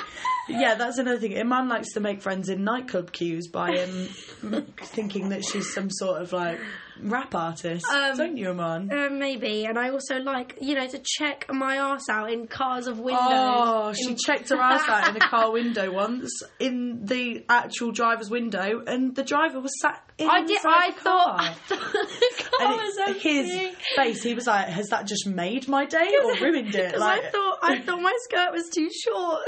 yeah, 0.49 0.75
that's 0.75 0.99
another 0.99 1.19
thing. 1.19 1.39
Iman 1.39 1.69
likes 1.69 1.93
to 1.93 2.01
make 2.01 2.23
friends 2.23 2.49
in 2.49 2.65
nightclub 2.65 3.13
queues 3.13 3.49
by 3.49 3.79
um, 3.79 4.65
thinking 4.83 5.29
that 5.29 5.45
she's 5.45 5.73
some 5.73 5.91
sort 5.91 6.23
of 6.23 6.33
like 6.33 6.59
rap 7.03 7.35
artist. 7.35 7.87
Um, 7.87 8.17
Don't 8.17 8.37
you, 8.37 8.51
Iman? 8.51 8.91
Uh, 8.93 9.09
maybe, 9.11 9.65
and 9.67 9.79
I 9.79 9.91
also 9.91 10.17
like 10.19 10.59
you 10.61 10.75
know 10.75 10.87
to 10.87 11.01
check 11.05 11.47
my 11.53 11.77
ass 11.77 12.09
out 12.11 12.31
in 12.33 12.47
cars 12.47 12.87
of 12.87 12.99
windows. 12.99 13.23
Oh, 13.25 13.93
she 13.95 14.11
In- 14.11 14.17
checked 14.25 14.49
her 14.51 14.61
ass 14.61 14.89
out 14.89 15.09
in 15.11 15.17
a 15.17 15.21
car 15.29 15.53
window 15.53 15.91
once, 15.93 16.43
in 16.59 17.05
the 17.05 17.45
actual 17.49 17.93
driver's 17.93 18.31
window, 18.31 18.83
and 18.87 19.15
the 19.15 19.23
driver 19.25 19.61
was 19.61 19.73
sat 19.81 20.03
in 20.19 20.29
I 20.29 20.45
did. 20.45 20.59
I 20.65 20.91
the 20.91 21.01
thought, 21.01 21.39
car. 21.39 21.41
I 21.41 21.53
thought 21.53 21.93
the 21.93 22.45
car 22.59 22.77
was 22.77 22.99
empty. 23.07 23.21
his 23.43 23.75
face, 23.97 24.23
he 24.23 24.35
was 24.35 24.47
like, 24.47 24.69
"Has 24.69 24.89
that 24.89 25.07
just 25.07 25.27
made 25.27 25.69
my 25.69 25.85
day 25.87 26.13
or 26.25 26.35
ruined 26.41 26.75
it?" 26.75 26.87
Because 26.87 27.01
Like, 27.01 27.25
I 27.25 27.31
thought 27.31 27.59
I 27.63 27.79
thought 27.81 28.01
my 28.03 28.17
skirt 28.23 28.53
was 28.53 28.69
too 28.69 28.89
short. 29.05 29.41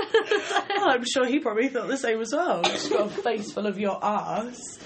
Oh, 0.79 0.89
I'm 0.91 1.05
sure 1.05 1.27
he 1.27 1.39
probably 1.41 1.69
thought 1.69 1.89
the 1.89 1.97
same 1.97 2.21
as 2.21 2.33
well. 2.33 2.63
Just 2.63 2.91
got 2.91 3.07
a 3.07 3.11
face 3.11 3.53
full 3.53 3.67
of 3.67 3.79
your 3.79 3.99
ass. 4.05 4.79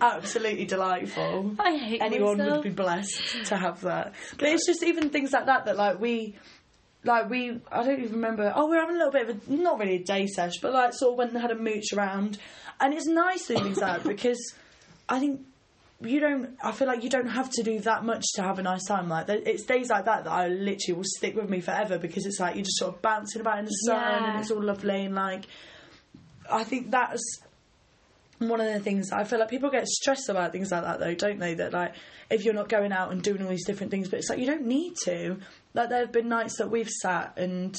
Absolutely 0.00 0.64
delightful. 0.64 1.54
I 1.58 1.76
hate 1.76 2.02
Anyone 2.02 2.38
myself. 2.38 2.56
would 2.58 2.64
be 2.64 2.70
blessed 2.70 3.46
to 3.46 3.56
have 3.56 3.80
that. 3.82 4.14
But 4.38 4.48
it's 4.48 4.66
just 4.66 4.82
even 4.82 5.10
things 5.10 5.32
like 5.32 5.46
that 5.46 5.64
that 5.66 5.76
like 5.76 6.00
we. 6.00 6.36
Like 7.06 7.28
we, 7.28 7.60
I 7.70 7.84
don't 7.84 7.98
even 8.00 8.12
remember. 8.14 8.50
Oh, 8.56 8.66
we 8.70 8.76
are 8.78 8.80
having 8.80 8.96
a 8.96 8.98
little 8.98 9.12
bit 9.12 9.28
of 9.28 9.48
a 9.48 9.52
not 9.52 9.78
really 9.78 9.96
a 9.96 10.02
day 10.02 10.26
sesh, 10.26 10.54
but 10.62 10.72
like 10.72 10.94
sort 10.94 11.12
of 11.12 11.18
went 11.18 11.32
and 11.32 11.40
had 11.42 11.50
a 11.50 11.54
mooch 11.54 11.92
around, 11.92 12.38
and 12.80 12.94
it's 12.94 13.06
nice 13.06 13.46
doing 13.46 13.62
things 13.62 13.76
like 13.76 14.02
that 14.02 14.08
because 14.16 14.54
I 15.06 15.18
think 15.20 15.42
you 16.00 16.18
don't. 16.18 16.56
I 16.64 16.72
feel 16.72 16.86
like 16.88 17.04
you 17.04 17.10
don't 17.10 17.28
have 17.28 17.50
to 17.50 17.62
do 17.62 17.78
that 17.80 18.06
much 18.06 18.24
to 18.36 18.42
have 18.42 18.58
a 18.58 18.62
nice 18.62 18.86
time. 18.86 19.10
Like 19.10 19.28
it's 19.28 19.64
days 19.64 19.90
like 19.90 20.06
that 20.06 20.24
that 20.24 20.32
I 20.32 20.48
literally 20.48 20.96
will 20.96 21.04
stick 21.04 21.36
with 21.36 21.50
me 21.50 21.60
forever 21.60 21.98
because 21.98 22.24
it's 22.24 22.40
like 22.40 22.54
you're 22.54 22.64
just 22.64 22.78
sort 22.78 22.94
of 22.94 23.02
bouncing 23.02 23.42
about 23.42 23.58
in 23.58 23.66
the 23.66 23.70
sun 23.70 23.96
Yeah. 24.00 24.30
and 24.30 24.40
it's 24.40 24.50
all 24.50 24.62
lovely 24.62 25.04
and 25.04 25.14
like 25.14 25.44
I 26.50 26.64
think 26.64 26.90
that's 26.90 27.22
one 28.48 28.60
of 28.60 28.72
the 28.72 28.80
things 28.80 29.10
I 29.12 29.24
feel 29.24 29.38
like 29.38 29.50
people 29.50 29.70
get 29.70 29.86
stressed 29.86 30.28
about 30.28 30.52
things 30.52 30.70
like 30.70 30.82
that 30.82 31.00
though, 31.00 31.14
don't 31.14 31.38
they? 31.38 31.54
That 31.54 31.72
like 31.72 31.94
if 32.30 32.44
you're 32.44 32.54
not 32.54 32.68
going 32.68 32.92
out 32.92 33.12
and 33.12 33.22
doing 33.22 33.42
all 33.42 33.48
these 33.48 33.66
different 33.66 33.90
things, 33.90 34.08
but 34.08 34.18
it's 34.18 34.28
like 34.30 34.38
you 34.38 34.46
don't 34.46 34.66
need 34.66 34.94
to. 35.04 35.38
Like 35.74 35.88
there 35.88 36.00
have 36.00 36.12
been 36.12 36.28
nights 36.28 36.58
that 36.58 36.70
we've 36.70 36.88
sat 36.88 37.36
and 37.36 37.76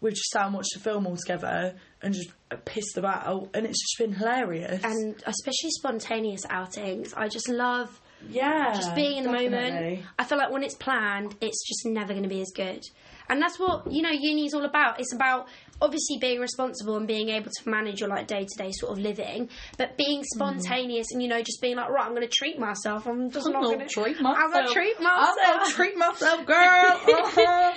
we've 0.00 0.14
just 0.14 0.30
sat 0.30 0.46
and 0.46 0.54
watched 0.54 0.76
a 0.76 0.80
film 0.80 1.06
all 1.06 1.16
together 1.16 1.74
and 2.02 2.14
just 2.14 2.30
pissed 2.64 2.96
about, 2.98 3.50
and 3.54 3.66
it's 3.66 3.80
just 3.80 3.98
been 3.98 4.12
hilarious. 4.12 4.82
And 4.84 5.22
especially 5.26 5.70
spontaneous 5.70 6.42
outings. 6.50 7.14
I 7.14 7.28
just 7.28 7.48
love 7.48 8.00
yeah, 8.28 8.72
just 8.74 8.94
being 8.94 9.18
in 9.18 9.24
the 9.24 9.30
definitely. 9.32 9.90
moment. 9.96 10.06
I 10.18 10.24
feel 10.24 10.38
like 10.38 10.50
when 10.50 10.62
it's 10.62 10.74
planned, 10.74 11.34
it's 11.40 11.66
just 11.66 11.86
never 11.86 12.12
going 12.12 12.22
to 12.24 12.28
be 12.28 12.40
as 12.40 12.52
good. 12.54 12.82
And 13.28 13.42
that's 13.42 13.58
what 13.58 13.90
you 13.90 14.02
know, 14.02 14.10
uni 14.10 14.46
is 14.46 14.54
all 14.54 14.64
about. 14.64 15.00
It's 15.00 15.12
about 15.12 15.48
obviously 15.82 16.16
being 16.20 16.40
responsible 16.40 16.96
and 16.96 17.06
being 17.08 17.28
able 17.28 17.50
to 17.50 17.68
manage 17.68 18.00
your 18.00 18.08
like 18.08 18.26
day 18.28 18.44
to 18.44 18.62
day 18.62 18.70
sort 18.72 18.92
of 18.92 18.98
living, 18.98 19.48
but 19.76 19.96
being 19.96 20.22
spontaneous 20.24 21.08
and 21.12 21.20
you 21.20 21.28
know 21.28 21.42
just 21.42 21.60
being 21.60 21.76
like, 21.76 21.88
right, 21.90 22.04
I'm 22.06 22.14
going 22.14 22.22
to 22.22 22.32
treat 22.32 22.58
myself. 22.58 23.06
I'm 23.06 23.30
just 23.30 23.46
I'm 23.46 23.52
not 23.52 23.64
going 23.64 23.80
to 23.80 23.86
treat 23.86 24.16
I'm 24.18 24.22
going 24.22 24.36
myself. 24.50 24.68
to 24.68 24.72
treat 24.72 24.94
I'm 25.00 25.36
gonna 25.58 25.70
treat 25.72 25.96
myself, 25.96 26.46
girl. 26.46 26.56
Uh-huh. 26.56 27.72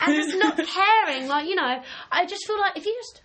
and 0.00 0.14
just 0.16 0.36
not 0.38 0.56
caring. 0.56 1.28
Like 1.28 1.46
you 1.48 1.54
know, 1.54 1.82
I 2.10 2.24
just 2.26 2.46
feel 2.46 2.58
like 2.58 2.76
if 2.78 2.86
you 2.86 2.94
just 2.98 3.20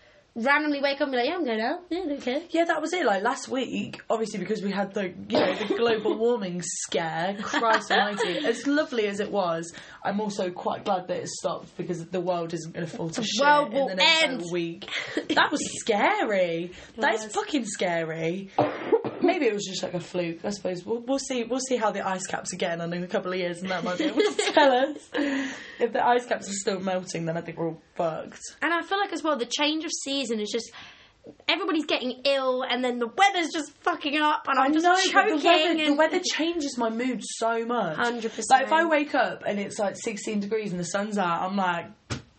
randomly 0.45 0.81
wake 0.81 0.95
up 0.95 1.01
and 1.01 1.11
be 1.11 1.17
like, 1.17 1.27
yeah, 1.27 1.35
I'm 1.35 1.45
going 1.45 1.61
out. 1.61 1.79
Yeah, 1.89 2.03
I. 2.05 2.43
Yeah, 2.49 2.65
that 2.65 2.81
was 2.81 2.93
it. 2.93 3.05
Like 3.05 3.23
last 3.23 3.47
week, 3.49 4.01
obviously 4.09 4.39
because 4.39 4.61
we 4.61 4.71
had 4.71 4.93
the 4.93 5.09
you 5.09 5.39
know 5.39 5.55
the 5.55 5.73
global 5.75 6.17
warming 6.23 6.61
scare. 6.63 7.37
Christ 7.41 7.91
Almighty! 7.91 8.45
As 8.45 8.65
lovely 8.67 9.07
as 9.07 9.19
it 9.19 9.31
was, 9.31 9.73
I'm 10.03 10.19
also 10.21 10.49
quite 10.51 10.85
glad 10.85 11.07
that 11.07 11.17
it 11.17 11.27
stopped 11.27 11.75
because 11.77 12.05
the 12.05 12.21
world 12.21 12.53
isn't 12.53 12.73
going 12.73 12.85
to 12.85 12.91
fall 12.97 13.09
to 13.09 13.23
shit 13.23 13.41
world 13.41 13.73
in 13.73 13.87
the 13.87 13.95
next 13.95 14.23
end. 14.23 14.43
week. 14.51 14.89
That 15.29 15.51
was 15.51 15.61
scary. 15.79 16.71
That 16.97 17.13
is 17.15 17.25
fucking 17.27 17.65
scary. 17.65 18.49
Maybe 19.21 19.45
it 19.45 19.53
was 19.53 19.65
just 19.65 19.83
like 19.83 19.93
a 19.93 19.99
fluke. 19.99 20.43
I 20.43 20.49
suppose 20.49 20.85
we'll, 20.85 20.99
we'll 21.01 21.19
see. 21.19 21.43
We'll 21.43 21.59
see 21.59 21.77
how 21.77 21.91
the 21.91 22.07
ice 22.07 22.25
caps 22.27 22.53
getting 22.53 22.81
on 22.81 22.93
in 22.93 23.03
a 23.03 23.07
couple 23.07 23.31
of 23.33 23.39
years, 23.39 23.61
and 23.61 23.69
that 23.71 23.83
might 23.83 23.97
be 23.97 24.05
able 24.05 24.21
to 24.21 24.51
tell 24.53 24.71
us 24.71 24.97
if 25.79 25.93
the 25.93 26.05
ice 26.05 26.25
caps 26.25 26.49
are 26.49 26.53
still 26.53 26.79
melting. 26.79 27.25
Then 27.25 27.37
I 27.37 27.41
think 27.41 27.57
we're 27.57 27.69
all 27.69 27.81
fucked. 27.95 28.41
And 28.61 28.73
I 28.73 28.81
feel 28.81 28.97
like 28.97 29.13
as 29.13 29.23
well, 29.23 29.37
the 29.37 29.45
change 29.45 29.85
of 29.85 29.91
season 29.91 30.39
is 30.39 30.49
just. 30.51 30.71
Everybody's 31.47 31.85
getting 31.85 32.21
ill, 32.25 32.63
and 32.63 32.83
then 32.83 32.97
the 32.97 33.05
weather's 33.05 33.49
just 33.53 33.71
fucking 33.81 34.17
up, 34.17 34.45
and 34.47 34.57
I'm 34.57 34.73
just 34.73 34.83
know, 34.83 34.95
choking. 34.97 35.37
the 35.37 35.45
weather, 35.45 35.85
the 35.85 35.93
weather 35.93 36.19
changes 36.23 36.75
my 36.77 36.89
mood 36.89 37.21
so 37.23 37.65
much. 37.65 37.97
100%. 37.97 38.49
Like 38.49 38.63
if 38.63 38.71
I 38.71 38.85
wake 38.85 39.13
up 39.13 39.43
and 39.45 39.59
it's 39.59 39.77
like 39.77 39.95
16 39.95 40.39
degrees 40.39 40.71
and 40.71 40.79
the 40.79 40.85
sun's 40.85 41.19
out, 41.19 41.41
I'm 41.43 41.55
like, 41.55 41.87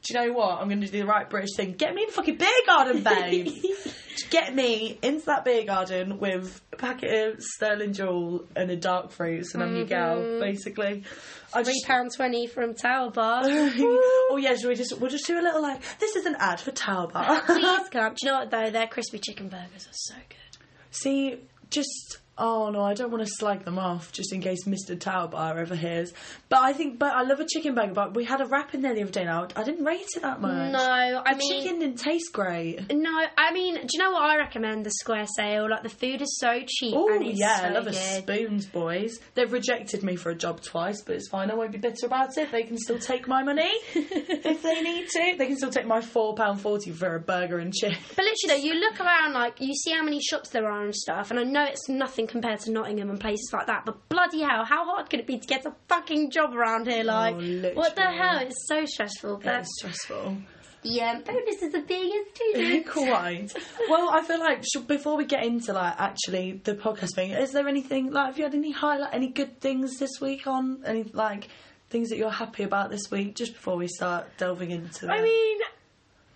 do 0.03 0.15
you 0.15 0.27
know 0.27 0.33
what? 0.33 0.61
I'm 0.61 0.69
going 0.69 0.81
to 0.81 0.87
do 0.87 1.01
the 1.01 1.07
right 1.07 1.29
British 1.29 1.57
thing. 1.57 1.73
Get 1.73 1.95
me 1.95 2.03
in 2.03 2.09
the 2.09 2.13
fucking 2.15 2.37
beer 2.37 2.49
garden, 2.67 3.03
babe. 3.03 3.49
Get 4.31 4.55
me 4.55 4.99
into 5.03 5.27
that 5.27 5.45
beer 5.45 5.65
garden 5.65 6.19
with 6.19 6.61
a 6.73 6.77
packet 6.77 7.29
of 7.29 7.43
Sterling 7.43 7.93
Jewel 7.93 8.45
and 8.55 8.71
a 8.71 8.77
dark 8.77 9.11
fruits, 9.11 9.55
and 9.55 9.63
I'm 9.63 9.75
your 9.77 9.87
gal, 9.87 10.17
mm-hmm. 10.17 10.41
basically. 10.41 11.05
I 11.53 11.65
Three 11.65 11.83
pound 11.87 12.11
twenty 12.15 12.47
from 12.47 12.75
Tower 12.75 13.11
Bar. 13.11 13.43
oh 13.47 14.39
yeah, 14.41 14.55
should 14.57 14.69
we 14.69 14.75
just 14.75 14.99
we'll 14.99 15.11
just 15.11 15.27
do 15.27 15.39
a 15.39 15.43
little 15.43 15.63
like 15.63 15.81
this 15.99 16.17
is 16.17 16.27
an 16.27 16.37
ad 16.39 16.61
for 16.61 16.71
Tower 16.71 17.09
Bar. 17.09 17.43
Please 17.43 17.89
come. 17.91 18.15
Do 18.15 18.17
you 18.23 18.31
know 18.31 18.39
what 18.41 18.51
though? 18.51 18.71
Their 18.71 18.87
crispy 18.87 19.19
chicken 19.19 19.49
burgers 19.49 19.87
are 19.87 19.93
so 19.93 20.15
good. 20.29 20.59
See, 20.91 21.39
just 21.71 22.19
oh 22.41 22.71
no, 22.71 22.83
I 22.83 22.95
don't 22.95 23.11
want 23.11 23.25
to 23.25 23.31
slag 23.33 23.65
them 23.65 23.79
off 23.79 24.11
just 24.13 24.33
in 24.33 24.41
case 24.41 24.65
Mr. 24.67 24.99
Tower 24.99 25.29
Bar 25.29 25.59
ever 25.59 25.77
hears. 25.77 26.13
But 26.49 26.61
I 26.61 26.73
think, 26.73 26.99
but 26.99 27.15
I 27.15 27.23
love 27.23 27.39
a 27.39 27.47
chicken 27.47 27.75
burger. 27.75 27.93
But 27.93 28.15
we 28.15 28.25
had 28.25 28.41
a 28.41 28.47
wrap 28.47 28.75
in 28.75 28.83
there 28.83 28.95
the 28.95 29.03
other 29.03 29.13
day. 29.13 29.25
Now 29.25 29.47
I 29.55 29.63
didn't 29.63 29.85
rate 29.85 30.07
it 30.17 30.23
that 30.23 30.41
much. 30.41 30.73
No, 30.73 30.79
I 31.25 31.35
the 31.35 31.39
mean, 31.39 31.63
chicken 31.63 31.79
didn't 31.79 31.99
taste 31.99 32.33
great. 32.33 32.93
no, 32.93 33.27
I 33.39 33.53
mean, 33.53 33.75
do 33.75 33.87
you 33.93 33.99
know 33.99 34.11
what 34.13 34.23
I 34.23 34.39
recommend? 34.39 34.85
The 34.85 34.91
Square 34.91 35.27
Sail. 35.37 35.71
Like 35.71 35.83
the 35.83 35.89
food 35.89 36.23
is 36.23 36.39
so 36.41 36.61
cheap 36.67 36.95
Oh 36.97 37.21
yeah, 37.21 37.59
so 37.61 37.65
I 37.67 37.69
love 37.71 37.87
a 37.87 37.93
spoons, 37.93 38.67
boys. 38.67 39.19
They've 39.35 39.53
rejected 39.53 40.03
me 40.03 40.17
for 40.17 40.31
a 40.31 40.35
job 40.35 40.63
twice, 40.63 41.03
but 41.03 41.17
it's 41.17 41.29
fine. 41.29 41.51
I 41.51 41.55
won't 41.55 41.73
be 41.73 41.79
bitter 41.79 42.07
about 42.07 42.37
it. 42.39 42.51
They 42.51 42.63
can 42.63 42.79
still 42.79 42.99
take 42.99 43.29
my 43.29 43.43
money 43.43 43.71
if 43.95 44.63
they 44.63 44.81
need 44.83 45.07
to. 45.09 45.35
They 45.39 45.47
can 45.47 45.57
still 45.57 45.71
take 45.71 45.87
my 45.87 46.01
four 46.01 46.35
pound 46.35 46.61
forty 46.61 46.91
for 46.91 47.15
a 47.15 47.21
burger 47.21 47.59
and 47.59 47.73
chip. 47.75 47.93
But 48.17 48.25
literally, 48.25 48.61
though, 48.63 48.67
you 48.67 48.81
look 48.81 49.01
around, 49.01 49.35
like 49.35 49.61
you 49.61 49.75
see 49.75 49.93
how 49.93 50.03
many 50.03 50.21
shops 50.21 50.51
there 50.51 50.67
are 50.71 50.85
and 50.85 50.95
stuff, 50.95 51.31
and 51.31 51.39
I 51.39 51.45
know 51.45 51.65
it's 51.65 51.89
nothing 51.89 52.27
compared 52.31 52.61
to 52.61 52.71
Nottingham 52.71 53.11
and 53.11 53.21
places 53.21 53.51
like 53.53 53.67
that. 53.67 53.85
But 53.85 54.09
bloody 54.09 54.41
hell, 54.41 54.65
how 54.65 54.85
hard 54.85 55.11
could 55.11 55.21
it 55.21 55.27
be 55.27 55.39
to 55.39 55.47
get 55.47 55.67
a 55.67 55.75
fucking 55.89 56.31
job 56.31 56.55
around 56.55 56.87
here? 56.87 57.03
Oh, 57.03 57.07
like, 57.07 57.75
what 57.77 57.95
the 57.97 58.09
Oh, 58.09 58.13
hell? 58.17 58.39
It's 58.39 58.57
so 58.67 58.85
stressful. 58.87 59.37
But 59.37 59.45
That's 59.45 59.69
stressful. 59.79 60.37
yeah, 60.83 61.13
um, 61.17 61.23
bonuses 61.23 61.75
of 61.75 61.87
being 61.87 62.11
a 62.13 62.37
student. 62.37 62.87
Quite. 62.87 63.53
Well, 63.91 64.09
I 64.11 64.23
feel 64.23 64.39
like 64.41 64.65
should, 64.73 64.87
before 64.87 65.17
we 65.17 65.25
get 65.27 65.45
into 65.45 65.73
like 65.73 65.95
actually 65.99 66.61
the 66.65 66.75
podcast 66.75 67.15
thing, 67.15 67.33
is 67.33 67.53
there 67.53 67.69
anything 67.69 68.11
like 68.13 68.27
have 68.29 68.39
you 68.39 68.45
had 68.45 68.55
any 68.55 68.73
highlight, 68.73 69.13
any 69.13 69.29
good 69.29 69.61
things 69.61 69.99
this 69.99 70.21
week 70.21 70.47
on 70.47 70.83
any 70.87 71.03
like 71.13 71.49
things 71.91 72.09
that 72.11 72.17
you're 72.17 72.31
happy 72.31 72.63
about 72.63 72.91
this 72.91 73.11
week? 73.11 73.35
Just 73.35 73.53
before 73.55 73.77
we 73.77 73.89
start 73.89 74.27
delving 74.39 74.71
into. 74.71 75.11
I 75.11 75.21
mean, 75.21 75.59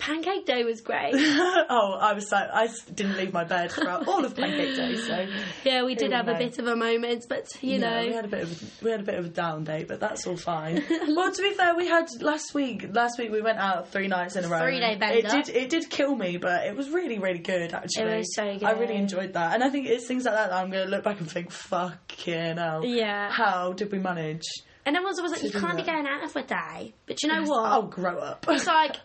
Pancake 0.05 0.45
Day 0.45 0.65
was 0.65 0.83
great. 0.83 1.15
oh, 1.17 1.97
I 1.99 2.13
was 2.13 2.29
so 2.29 2.37
I 2.37 2.69
didn't 2.95 3.17
leave 3.17 3.33
my 3.33 3.45
bed 3.45 3.73
throughout 3.73 4.07
all 4.07 4.23
of 4.23 4.37
Pancake 4.37 4.77
Day, 4.77 4.97
so 4.97 5.27
Yeah, 5.65 5.85
we 5.85 5.95
did 5.95 6.13
have 6.13 6.27
we 6.27 6.35
a 6.35 6.37
bit 6.37 6.59
of 6.59 6.67
a 6.67 6.77
moment, 6.77 7.25
but 7.27 7.51
you 7.63 7.79
yeah, 7.79 8.03
we 8.03 8.11
know, 8.11 8.17
had 8.17 8.27
a 8.27 8.29
bit 8.29 8.43
of 8.43 8.53
a, 8.53 8.85
we 8.85 8.91
had 8.91 9.01
a 9.01 9.03
bit 9.03 9.15
of 9.15 9.25
a 9.25 9.29
down 9.31 9.65
day, 9.65 9.85
but 9.85 10.01
that's 10.01 10.27
all 10.27 10.37
fine. 10.37 10.85
well, 10.91 11.33
to 11.33 11.43
be 11.43 11.55
fair, 11.55 11.75
we 11.75 11.87
had 11.87 12.07
last 12.21 12.53
week. 12.53 12.87
Last 12.93 13.19
week 13.19 13.33
we 13.33 13.41
went 13.41 13.57
out 13.57 13.89
three 13.93 14.07
nights 14.07 14.37
in 14.37 14.45
a 14.45 14.49
row. 14.49 14.59
Three-day 14.59 14.97
bender. 14.97 15.27
It 15.27 15.31
did 15.31 15.49
it 15.57 15.71
did 15.71 15.89
kill 15.89 16.15
me, 16.15 16.37
but 16.37 16.67
it 16.67 16.77
was 16.77 16.91
really 16.91 17.19
really 17.19 17.39
good 17.39 17.73
actually. 17.73 18.13
It 18.13 18.19
was 18.19 18.35
so 18.35 18.53
good. 18.59 18.65
I 18.65 18.73
really 18.73 18.97
enjoyed 18.97 19.33
that, 19.33 19.55
and 19.55 19.65
I 19.65 19.71
think 19.71 19.87
it's 19.87 20.07
things 20.07 20.27
like 20.27 20.35
that 20.35 20.51
that 20.51 20.63
I'm 20.63 20.71
going 20.71 20.85
to 20.85 20.91
look 20.91 21.05
back 21.05 21.21
and 21.21 21.31
think, 21.31 21.51
fucking 21.51 22.59
hell, 22.59 22.85
yeah. 22.85 23.31
how 23.31 23.73
did 23.73 23.91
we 23.91 24.01
manage? 24.01 24.45
And 24.85 24.97
everyone 24.97 25.23
was 25.23 25.33
like, 25.33 25.43
you 25.43 25.51
can't 25.51 25.79
be 25.79 25.83
going 25.83 26.07
out 26.07 26.37
a 26.37 26.43
day. 26.43 26.93
But 27.07 27.23
you 27.23 27.31
know 27.31 27.43
what? 27.45 27.73
Oh, 27.73 27.87
grow 27.87 28.19
up. 28.19 28.45
It's 28.51 28.67
like 28.67 28.97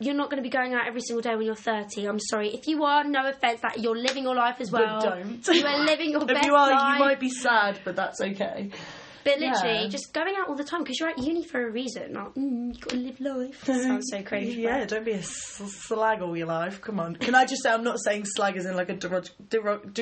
you're 0.00 0.14
not 0.14 0.30
going 0.30 0.42
to 0.42 0.42
be 0.42 0.50
going 0.50 0.72
out 0.74 0.86
every 0.86 1.02
single 1.02 1.20
day 1.22 1.36
when 1.36 1.44
you're 1.44 1.54
30. 1.54 2.06
I'm 2.06 2.18
sorry. 2.18 2.48
If 2.48 2.66
you 2.66 2.84
are, 2.84 3.04
no 3.04 3.28
offense, 3.28 3.60
that 3.60 3.80
you're 3.80 3.96
living 3.96 4.24
your 4.24 4.34
life 4.34 4.56
as 4.60 4.70
well. 4.72 5.00
but 5.00 5.10
don't. 5.10 5.46
You 5.54 5.66
are 5.66 5.84
living 5.84 6.10
your 6.10 6.22
if 6.22 6.26
best 6.28 6.34
life. 6.36 6.42
If 6.42 6.46
you 6.46 6.54
are, 6.54 6.70
life. 6.70 6.94
you 6.94 7.04
might 7.04 7.20
be 7.20 7.30
sad, 7.30 7.78
but 7.84 7.96
that's 7.96 8.20
okay. 8.20 8.70
But 9.24 9.38
literally, 9.40 9.82
Yeah. 9.82 9.88
just 9.88 10.12
going 10.12 10.34
out 10.40 10.48
all 10.48 10.54
the 10.56 10.64
time 10.64 10.82
because 10.82 10.98
you're 10.98 11.08
at 11.10 11.18
uni 11.18 11.44
for 11.44 11.66
a 11.66 11.70
reason. 11.70 12.14
Like, 12.14 12.34
mm, 12.34 12.74
you 12.74 12.80
got 12.80 12.90
to 12.90 12.96
live 12.96 13.20
life. 13.20 13.64
That 13.64 13.80
Sounds 13.82 14.08
so 14.10 14.22
crazy. 14.22 14.62
Yeah, 14.62 14.84
don't 14.86 15.04
be 15.04 15.12
a 15.12 15.22
slag 15.22 16.22
all 16.22 16.36
your 16.36 16.46
life. 16.46 16.80
Come 16.80 17.00
on. 17.00 17.16
Can 17.16 17.34
I 17.34 17.44
just 17.46 17.62
say 17.62 17.70
I'm 17.70 17.84
not 17.84 17.98
saying 18.00 18.24
slag 18.26 18.56
as 18.56 18.66
in 18.66 18.76
like 18.76 18.88
a 18.90 18.94
derog- 18.96 19.30
derog- 19.48 19.94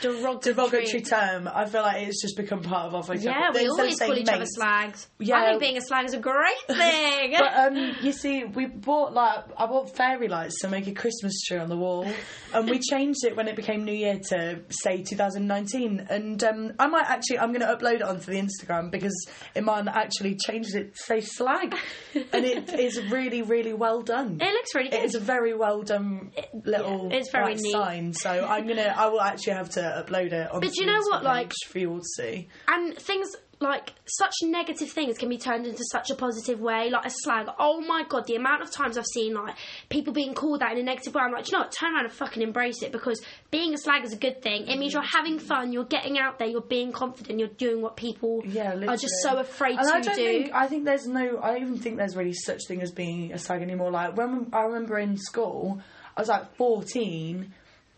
Derogatory. 0.00 0.54
derogatory 0.54 1.02
term. 1.02 1.48
I 1.52 1.66
feel 1.66 1.82
like 1.82 2.06
it's 2.08 2.20
just 2.22 2.36
become 2.36 2.62
part 2.62 2.86
of 2.86 2.94
our 2.94 3.02
vocabulary. 3.02 3.38
Yeah, 3.40 3.50
we 3.52 3.68
always 3.68 3.98
call 3.98 4.16
each 4.16 4.28
other 4.28 4.46
slags. 4.46 5.08
Yeah. 5.18 5.36
I 5.42 5.48
think 5.50 5.60
being 5.60 5.76
a 5.76 5.80
slag 5.80 6.06
is 6.06 6.14
a 6.14 6.18
great 6.18 6.56
thing. 6.66 7.34
But 7.38 7.54
um, 7.54 7.96
you 8.02 8.12
see, 8.12 8.44
we 8.44 8.66
bought 8.66 9.12
like 9.12 9.44
I 9.56 9.66
bought 9.66 9.94
fairy 9.96 10.28
lights 10.28 10.60
to 10.60 10.68
make 10.68 10.86
a 10.86 10.92
Christmas 10.92 11.40
tree 11.42 11.58
on 11.58 11.68
the 11.68 11.76
wall, 11.76 12.06
and 12.52 12.68
we 12.68 12.78
changed 12.90 13.24
it 13.24 13.36
when 13.36 13.48
it 13.48 13.56
became 13.56 13.84
New 13.84 13.92
Year 13.94 14.18
to 14.30 14.60
say 14.70 15.02
2019. 15.02 16.06
And 16.10 16.42
um, 16.44 16.72
I 16.78 16.86
might 16.86 17.06
actually 17.08 17.38
I'm 17.38 17.52
going 17.52 17.60
to 17.60 17.66
upload 17.74 17.83
it 17.92 18.02
onto 18.02 18.32
the 18.32 18.38
Instagram 18.40 18.90
because 18.90 19.26
Iman 19.56 19.88
actually 19.88 20.36
changed 20.36 20.74
it 20.74 20.94
to 20.96 21.02
say 21.02 21.20
slag, 21.20 21.74
and 22.14 22.44
it 22.44 22.72
is 22.72 23.00
really 23.10 23.42
really 23.42 23.72
well 23.74 24.02
done. 24.02 24.38
it 24.40 24.52
looks 24.52 24.74
really 24.74 24.90
good. 24.90 25.00
It 25.00 25.04
is 25.04 25.14
a 25.14 25.20
very 25.20 25.54
well 25.54 25.82
done 25.82 26.32
little 26.64 27.08
yeah, 27.10 27.18
it's 27.18 27.30
very 27.30 27.54
neat. 27.54 27.72
sign. 27.72 28.12
So 28.12 28.30
I'm 28.30 28.66
gonna 28.66 28.94
I 28.96 29.06
will 29.08 29.20
actually 29.20 29.54
have 29.54 29.70
to 29.70 29.80
upload 30.06 30.32
it 30.32 30.50
on. 30.50 30.60
But 30.60 30.72
do 30.72 30.80
you 30.82 30.86
know 30.86 31.00
what, 31.10 31.22
like- 31.24 31.52
for 31.68 31.78
you 31.78 31.90
all 31.92 31.98
to 31.98 32.04
see. 32.16 32.48
and 32.68 32.96
things 32.96 33.28
like 33.64 33.92
such 34.06 34.32
negative 34.44 34.90
things 34.90 35.18
can 35.18 35.28
be 35.28 35.38
turned 35.38 35.66
into 35.66 35.82
such 35.90 36.10
a 36.10 36.14
positive 36.14 36.60
way 36.60 36.90
like 36.90 37.04
a 37.04 37.10
slag 37.10 37.48
oh 37.58 37.80
my 37.80 38.04
god 38.08 38.24
the 38.26 38.36
amount 38.36 38.62
of 38.62 38.70
times 38.70 38.96
i've 38.96 39.06
seen 39.06 39.34
like 39.34 39.56
people 39.88 40.12
being 40.12 40.34
called 40.34 40.60
that 40.60 40.70
in 40.72 40.78
a 40.78 40.82
negative 40.82 41.12
way 41.14 41.22
i'm 41.22 41.32
like 41.32 41.46
you 41.48 41.52
know 41.52 41.60
what 41.64 41.72
turn 41.72 41.92
around 41.94 42.04
and 42.04 42.12
fucking 42.12 42.42
embrace 42.42 42.82
it 42.82 42.92
because 42.92 43.20
being 43.50 43.74
a 43.74 43.78
slag 43.78 44.04
is 44.04 44.12
a 44.12 44.16
good 44.16 44.40
thing 44.42 44.68
it 44.68 44.78
means 44.78 44.92
you're 44.92 45.02
having 45.02 45.38
fun 45.38 45.72
you're 45.72 45.84
getting 45.84 46.18
out 46.18 46.38
there 46.38 46.46
you're 46.46 46.60
being 46.60 46.92
confident 46.92 47.38
you're 47.40 47.48
doing 47.48 47.82
what 47.82 47.96
people 47.96 48.42
Yeah, 48.46 48.74
are 48.74 48.96
just 48.96 49.14
so 49.22 49.38
afraid 49.38 49.78
And 49.78 49.88
to 49.88 49.94
I 49.94 50.00
don't 50.00 50.14
do 50.16 50.24
think 50.24 50.54
I 50.54 50.66
think 50.66 50.84
there's 50.84 51.06
no 51.06 51.40
I 51.42 51.52
don't 51.54 51.62
even 51.62 51.78
think 51.78 51.96
there's 51.96 52.14
really 52.14 52.34
such 52.34 52.60
thing 52.68 52.82
as 52.82 52.92
being 52.92 53.32
a 53.32 53.38
slag 53.38 53.62
anymore. 53.62 53.90
Like 53.90 54.16
when 54.16 54.48
I 54.52 54.62
remember 54.62 54.98
in 54.98 55.16
school, 55.16 55.80
I 56.16 56.20
was 56.20 56.28
like 56.28 56.54
14. 56.56 57.52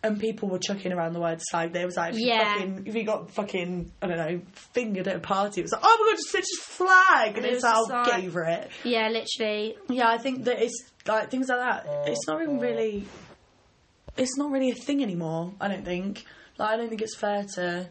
And 0.07 0.21
people 0.21 0.49
were 0.49 0.59
chucking 0.59 0.93
around 0.93 1.13
the 1.15 1.21
word 1.21 1.41
slag. 1.43 1.73
They 1.73 1.85
was 1.85 1.97
like, 1.97 2.15
if 2.15 2.21
you 2.21 2.27
Yeah. 2.29 2.55
fucking, 2.55 2.83
if 2.87 2.95
you 2.95 3.05
got 3.05 3.31
fucking, 3.31 3.91
I 4.01 4.07
don't 4.07 4.17
know, 4.17 4.41
fingered 4.53 5.09
at 5.09 5.17
a 5.17 5.21
party, 5.21 5.61
it 5.61 5.65
was 5.65 5.73
like, 5.73 5.83
oh 5.85 5.99
my 6.01 6.13
god, 6.13 6.17
just, 6.41 6.53
a 6.59 6.63
flag, 6.63 7.37
and 7.37 7.47
It 7.47 7.55
it's 7.55 7.65
like, 7.65 7.75
I'll 7.75 7.89
like- 7.89 8.25
over 8.25 8.43
it. 8.45 8.71
yeah 8.85 9.09
literally 9.09 9.77
Yeah, 9.89 10.09
I 10.09 10.19
think 10.19 10.45
that 10.45 10.63
it's 10.63 10.83
like 11.07 11.31
things 11.31 11.49
like 11.49 11.59
that. 11.59 11.87
It's 12.09 12.27
not 12.27 12.43
even 12.43 12.59
really. 12.59 13.07
It's 14.17 14.37
not 14.39 14.51
really 14.51 14.71
a 14.71 14.75
thing 14.75 15.03
anymore. 15.03 15.53
I 15.61 15.69
don't 15.69 15.85
think. 15.85 16.25
Like, 16.59 16.71
I 16.71 16.77
don't 16.77 16.89
think 16.89 17.03
it's 17.03 17.17
fair 17.17 17.45
to. 17.57 17.89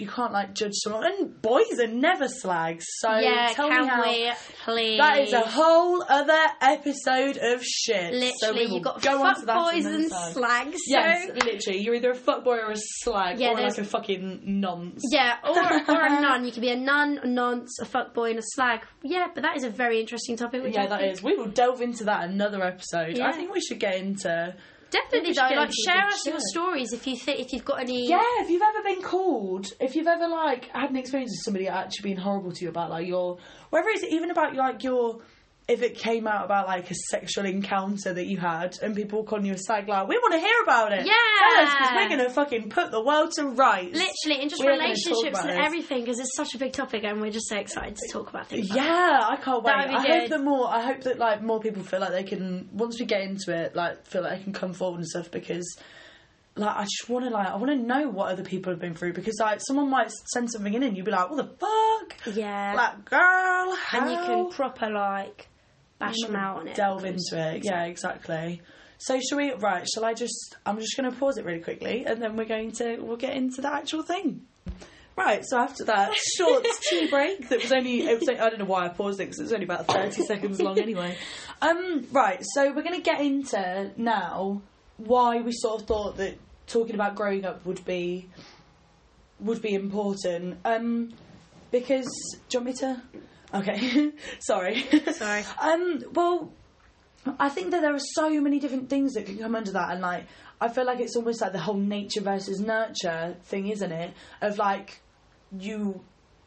You 0.00 0.08
can't 0.08 0.32
like 0.32 0.54
judge 0.54 0.72
someone. 0.74 1.04
And 1.06 1.40
boys 1.42 1.78
are 1.80 1.86
never 1.86 2.26
slags. 2.28 2.84
So 2.98 3.18
yeah, 3.18 3.52
tell 3.54 3.68
can 3.68 3.82
me 3.82 3.86
how. 3.88 4.02
we 4.02 4.30
please? 4.64 4.98
That 4.98 5.18
is 5.20 5.32
a 5.32 5.40
whole 5.40 6.02
other 6.08 6.42
episode 6.60 7.36
of 7.36 7.62
shit. 7.64 8.12
Literally, 8.14 8.32
so 8.40 8.52
we 8.52 8.66
will 8.66 8.74
you've 8.74 8.82
got 8.82 9.02
go 9.02 9.18
fuck 9.22 9.44
that 9.44 9.54
boys 9.72 9.84
and 9.86 10.10
time. 10.10 10.32
slags. 10.32 10.72
So 10.86 10.96
Yes, 10.98 11.28
literally. 11.44 11.80
You're 11.82 11.94
either 11.96 12.10
a 12.12 12.16
fuckboy 12.16 12.46
or 12.66 12.70
a 12.72 12.76
slag, 12.76 13.38
Yeah, 13.38 13.50
or 13.52 13.56
there's- 13.56 13.76
like 13.78 13.86
a 13.86 13.88
fucking 13.88 14.42
nonce. 14.60 15.02
Yeah, 15.12 15.36
or, 15.44 15.50
or 15.58 16.04
a 16.06 16.08
nun. 16.20 16.44
You 16.44 16.52
can 16.52 16.60
be 16.62 16.70
a 16.70 16.76
nun, 16.76 17.18
a 17.22 17.26
nonce, 17.26 17.78
a 17.80 17.84
fuckboy, 17.84 18.30
and 18.30 18.38
a 18.38 18.42
slag. 18.54 18.80
Yeah, 19.02 19.26
but 19.34 19.42
that 19.42 19.56
is 19.56 19.64
a 19.64 19.70
very 19.70 20.00
interesting 20.00 20.36
topic. 20.36 20.62
Yeah, 20.72 20.82
I 20.84 20.86
that 20.86 21.00
think- 21.00 21.12
is. 21.12 21.22
We 21.22 21.36
will 21.36 21.48
delve 21.48 21.80
into 21.82 22.04
that 22.04 22.28
another 22.28 22.62
episode. 22.64 23.16
Yeah. 23.16 23.28
I 23.28 23.32
think 23.32 23.52
we 23.52 23.60
should 23.60 23.78
get 23.78 23.94
into. 23.96 24.54
Definitely 24.90 25.32
though, 25.34 25.54
like 25.54 25.70
share 25.86 26.06
us 26.06 26.26
your 26.26 26.40
stories 26.52 26.92
if 26.92 27.06
you 27.06 27.16
think 27.16 27.40
if 27.40 27.52
you've 27.52 27.64
got 27.64 27.80
any. 27.80 28.08
Yeah, 28.08 28.22
if 28.40 28.50
you've 28.50 28.62
ever 28.62 28.82
been 28.82 29.02
called, 29.02 29.66
if 29.78 29.94
you've 29.94 30.08
ever 30.08 30.26
like 30.28 30.68
had 30.72 30.90
an 30.90 30.96
experience 30.96 31.30
with 31.30 31.44
somebody 31.44 31.68
actually 31.68 32.02
being 32.02 32.16
horrible 32.16 32.52
to 32.52 32.64
you 32.64 32.70
about 32.70 32.90
like 32.90 33.06
your, 33.06 33.38
whether 33.70 33.88
it's 33.88 34.02
even 34.04 34.30
about 34.30 34.54
like 34.54 34.82
your, 34.82 35.20
if 35.68 35.82
it 35.82 35.94
came 35.96 36.26
out 36.26 36.44
about 36.44 36.66
like 36.66 36.90
a 36.90 36.94
sexual 37.10 37.44
encounter 37.44 38.12
that 38.12 38.26
you 38.26 38.36
had 38.38 38.76
and 38.82 38.94
people 38.96 39.20
were 39.20 39.24
calling 39.24 39.46
you 39.46 39.52
a 39.54 39.58
slag, 39.58 39.86
like 39.86 40.08
we 40.08 40.18
want 40.18 40.34
to 40.34 40.40
hear 40.40 40.62
about 40.64 40.92
it. 40.92 41.06
Yeah. 41.06 41.12
tell 41.12 41.64
us 41.66 41.74
because 41.78 41.90
we're 41.94 42.08
gonna 42.08 42.30
fucking 42.30 42.70
put 42.70 42.90
the 42.90 43.00
world 43.02 43.30
to 43.36 43.44
rights. 43.50 43.96
Literally, 43.96 44.40
and 44.42 44.50
just 44.50 44.60
We 44.62 44.66
are 44.68 44.72
relationships 44.72 45.38
and 45.38 45.50
this. 45.50 45.58
everything, 45.60 46.00
because 46.00 46.18
it's 46.18 46.34
such 46.36 46.54
a 46.54 46.58
big 46.58 46.72
topic, 46.72 47.04
and 47.04 47.20
we're 47.20 47.30
just 47.30 47.48
so 47.48 47.56
excited 47.56 47.96
to 47.96 48.12
talk 48.12 48.30
about 48.30 48.48
things. 48.48 48.68
like 48.68 48.78
Yeah, 48.78 49.20
I 49.22 49.36
can't 49.36 49.62
wait. 49.62 49.72
That 49.72 49.86
would 49.86 49.88
be 49.90 49.96
I 49.96 50.02
good. 50.06 50.20
hope 50.22 50.30
that 50.30 50.42
more. 50.42 50.68
I 50.68 50.80
hope 50.82 51.02
that 51.02 51.18
like 51.18 51.42
more 51.42 51.60
people 51.60 51.82
feel 51.84 52.00
like 52.00 52.10
they 52.12 52.24
can 52.24 52.68
once 52.72 52.98
we 52.98 53.06
get 53.06 53.20
into 53.20 53.56
it, 53.56 53.76
like 53.76 54.04
feel 54.06 54.22
like 54.22 54.38
they 54.38 54.42
can 54.44 54.52
come 54.52 54.72
forward 54.72 54.98
and 54.98 55.06
stuff 55.06 55.30
because. 55.30 55.76
Like 56.56 56.76
I 56.76 56.82
just 56.84 57.08
want 57.08 57.24
to 57.24 57.30
like 57.30 57.46
I 57.46 57.56
want 57.56 57.70
to 57.70 57.76
know 57.76 58.08
what 58.08 58.30
other 58.32 58.42
people 58.42 58.72
have 58.72 58.80
been 58.80 58.94
through 58.94 59.12
because 59.12 59.38
like 59.40 59.60
someone 59.66 59.88
might 59.88 60.10
send 60.32 60.50
something 60.50 60.74
in 60.74 60.82
and 60.82 60.96
you'd 60.96 61.06
be 61.06 61.12
like 61.12 61.30
what 61.30 61.36
the 61.36 61.56
fuck. 61.58 62.36
Yeah, 62.36 62.74
like 62.76 63.04
girl 63.04 63.76
how 63.76 64.00
and 64.00 64.10
you 64.10 64.16
can 64.16 64.50
proper 64.50 64.90
like 64.90 65.48
bash 65.98 66.16
them 66.26 66.34
out 66.34 66.58
on 66.58 66.68
it. 66.68 66.74
delve 66.74 67.04
into 67.04 67.20
it 67.34 67.62
yeah 67.62 67.84
exactly 67.84 68.62
so 68.96 69.20
shall 69.20 69.36
we 69.36 69.52
right 69.52 69.86
shall 69.86 70.04
I 70.04 70.14
just 70.14 70.56
I'm 70.64 70.78
just 70.78 70.96
going 70.96 71.10
to 71.10 71.16
pause 71.16 71.36
it 71.36 71.44
really 71.44 71.60
quickly 71.60 72.06
and 72.06 72.22
then 72.22 72.36
we're 72.36 72.46
going 72.46 72.72
to 72.72 72.96
we'll 73.00 73.18
get 73.18 73.34
into 73.36 73.60
the 73.60 73.72
actual 73.72 74.02
thing 74.02 74.46
Right, 75.16 75.44
so 75.44 75.58
after 75.58 75.84
that 75.84 76.14
short 76.38 76.66
tea 76.88 77.08
break 77.08 77.50
that 77.50 77.60
was 77.60 77.72
only, 77.72 78.06
it 78.06 78.18
was 78.20 78.28
only 78.28 78.40
I 78.40 78.48
don't 78.48 78.58
know 78.58 78.64
why 78.64 78.86
I 78.86 78.88
paused 78.88 79.20
it 79.20 79.24
because 79.24 79.38
it 79.40 79.42
was 79.42 79.52
only 79.52 79.64
about 79.64 79.86
30 79.86 80.22
seconds 80.22 80.62
long 80.62 80.78
anyway. 80.78 81.14
Um, 81.60 82.06
right, 82.10 82.42
so 82.54 82.72
we're 82.72 82.82
going 82.82 82.94
to 82.94 83.02
get 83.02 83.20
into 83.20 83.90
now 83.98 84.62
why 85.06 85.40
we 85.40 85.52
sort 85.52 85.80
of 85.80 85.86
thought 85.86 86.16
that 86.18 86.38
talking 86.66 86.94
about 86.94 87.14
growing 87.14 87.44
up 87.44 87.64
would 87.66 87.84
be 87.84 88.28
would 89.40 89.62
be 89.62 89.74
important. 89.74 90.58
Um, 90.64 91.12
because 91.70 92.06
do 92.48 92.58
you 92.58 92.64
want 92.64 92.66
me 92.66 92.72
to? 92.74 93.02
Okay, 93.54 94.12
sorry. 94.40 94.84
Sorry. 95.12 95.44
Um, 95.60 96.04
well, 96.12 96.52
I 97.38 97.48
think 97.48 97.70
that 97.72 97.80
there 97.82 97.94
are 97.94 98.06
so 98.14 98.40
many 98.40 98.58
different 98.60 98.88
things 98.88 99.14
that 99.14 99.26
can 99.26 99.38
come 99.38 99.54
under 99.54 99.72
that, 99.72 99.90
and 99.90 100.00
like 100.00 100.26
I 100.60 100.68
feel 100.68 100.84
like 100.84 101.00
it's 101.00 101.16
almost 101.16 101.40
like 101.40 101.52
the 101.52 101.58
whole 101.58 101.74
nature 101.76 102.20
versus 102.20 102.60
nurture 102.60 103.36
thing, 103.44 103.68
isn't 103.68 103.92
it? 103.92 104.12
Of 104.40 104.58
like 104.58 105.00
you 105.58 106.02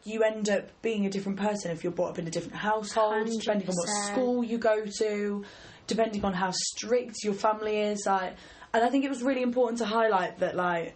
you 0.06 0.24
end 0.24 0.50
up 0.50 0.70
being 0.82 1.06
a 1.06 1.10
different 1.10 1.40
person 1.40 1.72
if 1.72 1.84
you're 1.84 1.94
brought 1.94 2.12
up 2.12 2.20
in 2.20 2.28
a 2.28 2.32
different 2.32 2.58
household, 2.58 3.28
depending 3.40 3.70
on 3.70 3.76
what 3.76 3.88
school 3.88 4.44
you 4.44 4.58
go 4.58 4.86
to, 5.00 5.46
depending 5.88 6.24
on 6.26 6.34
how 6.34 6.52
strict 6.52 7.24
your 7.24 7.34
family 7.34 7.80
is. 7.80 8.06
Like, 8.06 8.36
and 8.74 8.84
I 8.84 8.90
think 8.90 9.06
it 9.06 9.10
was 9.10 9.24
really 9.24 9.42
important 9.42 9.80
to 9.80 9.86
highlight 9.86 10.40
that 10.40 10.56
like 10.56 10.96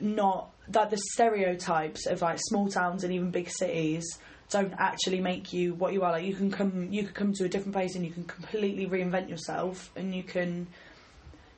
not 0.00 0.50
that 0.68 0.90
the 0.90 0.98
stereotypes 1.12 2.06
of 2.06 2.22
like 2.22 2.38
small 2.40 2.68
towns 2.68 3.04
and 3.04 3.12
even 3.12 3.30
big 3.30 3.48
cities 3.48 4.18
don't 4.48 4.74
actually 4.78 5.20
make 5.20 5.52
you 5.52 5.74
what 5.74 5.92
you 5.92 6.02
are 6.02 6.12
like 6.12 6.24
you 6.24 6.34
can 6.34 6.50
come 6.50 6.92
you 6.92 7.02
can 7.04 7.12
come 7.12 7.32
to 7.32 7.44
a 7.44 7.48
different 7.48 7.72
place 7.72 7.94
and 7.96 8.04
you 8.04 8.12
can 8.12 8.24
completely 8.24 8.86
reinvent 8.86 9.28
yourself 9.28 9.90
and 9.96 10.14
you 10.14 10.22
can 10.22 10.66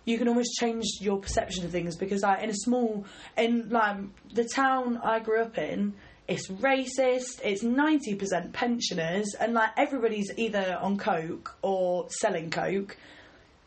you 0.04 0.16
can 0.16 0.28
almost 0.28 0.50
change 0.58 0.84
your 1.00 1.18
perception 1.18 1.64
of 1.64 1.70
things 1.70 1.96
because 1.96 2.22
like 2.22 2.42
in 2.42 2.48
a 2.48 2.54
small 2.54 3.04
in 3.36 3.68
like 3.68 3.96
the 4.32 4.44
town 4.44 4.98
I 5.02 5.20
grew 5.20 5.42
up 5.42 5.58
in 5.58 5.94
it's 6.28 6.49
racist 6.49 7.40
it's 7.42 7.64
90% 7.64 8.52
pensioners 8.52 9.35
and 9.35 9.54
like 9.54 9.70
everybody's 9.76 10.30
either 10.37 10.78
on 10.80 10.99
coke 10.99 11.56
or 11.62 12.06
selling 12.11 12.50
coke 12.50 12.97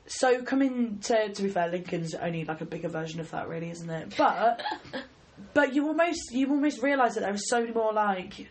so 0.06 0.42
coming 0.44 1.00
to 1.00 1.34
to 1.34 1.44
be 1.44 1.50
fair 1.50 1.70
Lincoln's 1.70 2.14
only 2.14 2.46
like 2.46 2.62
a 2.62 2.66
bigger 2.66 2.90
version 2.90 3.20
of 3.20 3.30
that 3.32 3.48
really 3.48 3.72
isn't 3.72 3.90
it 3.90 4.14
but 4.18 4.62
but 5.54 5.74
you 5.74 5.88
almost 5.88 6.32
you 6.32 6.50
almost 6.50 6.82
realise 6.82 7.16
that 7.16 7.22
there 7.22 7.34
are 7.34 7.38
so 7.38 7.62
many 7.62 7.74
more 7.74 7.94
like 7.94 8.48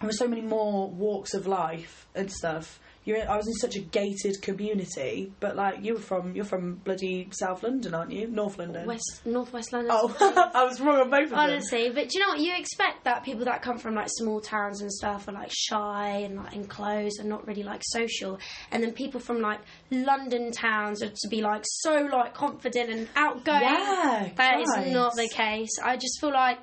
there 0.00 0.06
were 0.06 0.12
so 0.12 0.26
many 0.26 0.40
more 0.40 0.88
walks 0.88 1.34
of 1.34 1.46
life 1.46 2.06
and 2.14 2.32
stuff. 2.32 2.80
You're 3.02 3.16
in, 3.16 3.28
I 3.28 3.36
was 3.38 3.46
in 3.46 3.54
such 3.54 3.76
a 3.76 3.80
gated 3.80 4.42
community, 4.42 5.32
but 5.40 5.56
like 5.56 5.82
you 5.82 5.94
were 5.94 6.00
from 6.00 6.34
you're 6.36 6.44
from 6.44 6.74
bloody 6.76 7.28
South 7.32 7.62
London, 7.62 7.94
aren't 7.94 8.12
you? 8.12 8.26
North 8.28 8.58
London. 8.58 8.86
West, 8.86 9.22
northwest 9.24 9.72
London. 9.72 9.90
Oh, 9.94 10.14
I 10.54 10.64
was 10.64 10.80
wrong 10.82 11.00
on 11.00 11.10
both 11.10 11.24
of 11.24 11.30
them. 11.30 11.38
Honestly, 11.38 11.88
but 11.88 12.10
do 12.10 12.18
you 12.18 12.20
know 12.24 12.32
what? 12.32 12.40
You 12.40 12.54
expect 12.56 13.04
that 13.04 13.24
people 13.24 13.46
that 13.46 13.62
come 13.62 13.78
from 13.78 13.94
like 13.94 14.08
small 14.10 14.40
towns 14.42 14.82
and 14.82 14.92
stuff 14.92 15.28
are 15.28 15.32
like 15.32 15.50
shy 15.50 16.08
and 16.24 16.36
like 16.36 16.52
enclosed 16.54 17.18
and 17.20 17.28
not 17.28 17.46
really 17.46 17.62
like 17.62 17.80
social, 17.84 18.38
and 18.70 18.82
then 18.82 18.92
people 18.92 19.18
from 19.18 19.40
like 19.40 19.60
London 19.90 20.52
towns 20.52 21.02
are 21.02 21.08
to 21.08 21.28
be 21.28 21.40
like 21.40 21.62
so 21.64 22.06
like 22.12 22.34
confident 22.34 22.90
and 22.90 23.08
outgoing. 23.16 23.62
Yeah, 23.62 24.28
That 24.36 24.60
is 24.60 24.68
Christ. 24.74 24.90
not 24.92 25.14
the 25.16 25.28
case. 25.32 25.70
I 25.82 25.96
just 25.96 26.20
feel 26.20 26.32
like 26.32 26.58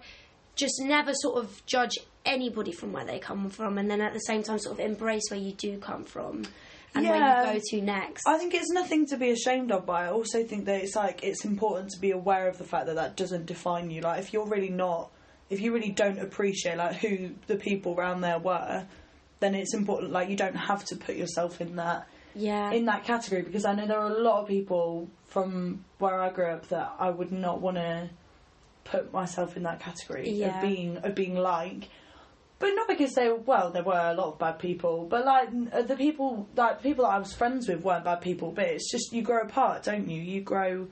just 0.56 0.80
never 0.82 1.13
sort 1.15 1.43
of 1.43 1.65
judge 1.65 1.97
anybody 2.27 2.71
from 2.71 2.93
where 2.93 3.05
they 3.05 3.19
come 3.19 3.49
from, 3.49 3.77
and 3.77 3.89
then 3.89 4.01
at 4.01 4.13
the 4.13 4.19
same 4.19 4.43
time 4.43 4.59
sort 4.59 4.79
of 4.79 4.85
embrace 4.85 5.23
where 5.31 5.39
you 5.39 5.53
do 5.53 5.77
come 5.79 6.03
from 6.03 6.43
and 6.95 7.03
Yeah. 7.05 7.11
where 7.43 7.53
you 7.53 7.59
go 7.59 7.65
to 7.71 7.81
next. 7.81 8.27
I 8.27 8.37
think 8.37 8.53
it's 8.53 8.71
nothing 8.71 9.05
to 9.07 9.17
be 9.17 9.31
ashamed 9.31 9.71
of, 9.71 9.85
but 9.85 9.93
I 9.93 10.07
also 10.09 10.43
think 10.43 10.65
that 10.65 10.81
it's 10.83 10.95
like 10.95 11.23
it's 11.23 11.45
important 11.45 11.89
to 11.91 11.99
be 11.99 12.11
aware 12.11 12.47
of 12.47 12.57
the 12.57 12.63
fact 12.63 12.85
that 12.87 12.95
that 12.95 13.15
doesn't 13.15 13.45
define 13.45 13.89
you. 13.89 14.01
Like 14.01 14.19
if 14.19 14.33
you're 14.33 14.45
really 14.47 14.69
not, 14.69 15.09
if 15.49 15.61
you 15.61 15.73
really 15.73 15.91
don't 15.91 16.19
appreciate 16.19 16.77
like 16.77 16.95
who 16.97 17.31
the 17.47 17.55
people 17.55 17.93
around 17.95 18.21
there 18.21 18.39
were, 18.39 18.85
then 19.39 19.55
it's 19.55 19.73
important. 19.73 20.11
Like 20.11 20.29
you 20.29 20.35
don't 20.35 20.55
have 20.55 20.83
to 20.85 20.95
put 20.95 21.15
yourself 21.15 21.61
in 21.61 21.75
that 21.77 22.07
yeah. 22.35 22.71
in 22.71 22.85
that 22.85 23.03
category 23.03 23.41
because 23.41 23.65
I 23.65 23.73
know 23.73 23.87
there 23.87 23.99
are 23.99 24.11
a 24.11 24.19
lot 24.21 24.41
of 24.41 24.47
people 24.47 25.09
from 25.25 25.83
where 25.99 26.21
I 26.21 26.29
grew 26.29 26.45
up 26.47 26.67
that 26.69 26.93
I 26.99 27.09
would 27.09 27.31
not 27.31 27.61
want 27.61 27.77
to 27.77 28.09
put 28.83 29.11
myself 29.11 29.57
in 29.57 29.63
that 29.63 29.79
category 29.79 30.29
Yeah. 30.29 30.55
of 30.55 30.61
being 30.61 30.97
of 30.97 31.13
being 31.15 31.35
like. 31.35 31.89
But 32.59 32.71
not 32.73 32.87
because 32.87 33.13
they 33.13 33.31
well, 33.31 33.69
there 33.69 33.83
were 33.83 33.93
a 33.93 34.13
lot 34.15 34.33
of 34.33 34.39
bad 34.39 34.57
people, 34.57 35.05
but 35.07 35.25
like 35.25 35.49
uh, 35.71 35.83
the 35.83 35.95
people 35.95 36.47
like 36.55 36.81
people 36.81 37.05
that 37.05 37.11
I 37.11 37.19
was 37.19 37.33
friends 37.33 37.67
with 37.67 37.83
weren't 37.83 38.03
bad 38.03 38.21
people. 38.21 38.51
But 38.51 38.65
it's 38.65 38.91
just 38.91 39.13
you 39.13 39.21
grow 39.21 39.41
apart, 39.41 39.83
don't 39.83 40.09
you? 40.09 40.19
You 40.19 40.41
grow, 40.41 40.87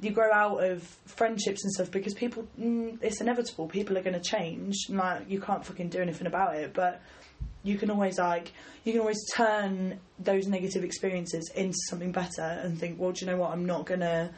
you 0.00 0.10
grow 0.10 0.32
out 0.32 0.64
of 0.64 0.82
friendships 1.04 1.64
and 1.64 1.72
stuff 1.72 1.90
because 1.90 2.14
people. 2.14 2.48
Mm, 2.58 2.98
it's 3.02 3.20
inevitable. 3.20 3.68
People 3.68 3.98
are 3.98 4.02
going 4.02 4.18
to 4.18 4.26
change. 4.26 4.74
and, 4.88 4.96
Like 4.96 5.28
you 5.28 5.38
can't 5.40 5.64
fucking 5.64 5.90
do 5.90 6.00
anything 6.00 6.26
about 6.26 6.56
it. 6.56 6.72
But 6.72 7.02
you 7.62 7.76
can 7.76 7.90
always 7.90 8.18
like 8.18 8.52
you 8.84 8.92
can 8.92 9.00
always 9.02 9.22
turn 9.34 10.00
those 10.18 10.46
negative 10.46 10.82
experiences 10.82 11.50
into 11.54 11.76
something 11.90 12.10
better 12.10 12.42
and 12.42 12.78
think, 12.78 12.98
well, 12.98 13.12
do 13.12 13.24
you 13.24 13.30
know 13.30 13.36
what? 13.36 13.50
I'm 13.50 13.66
not 13.66 13.84
gonna. 13.84 14.32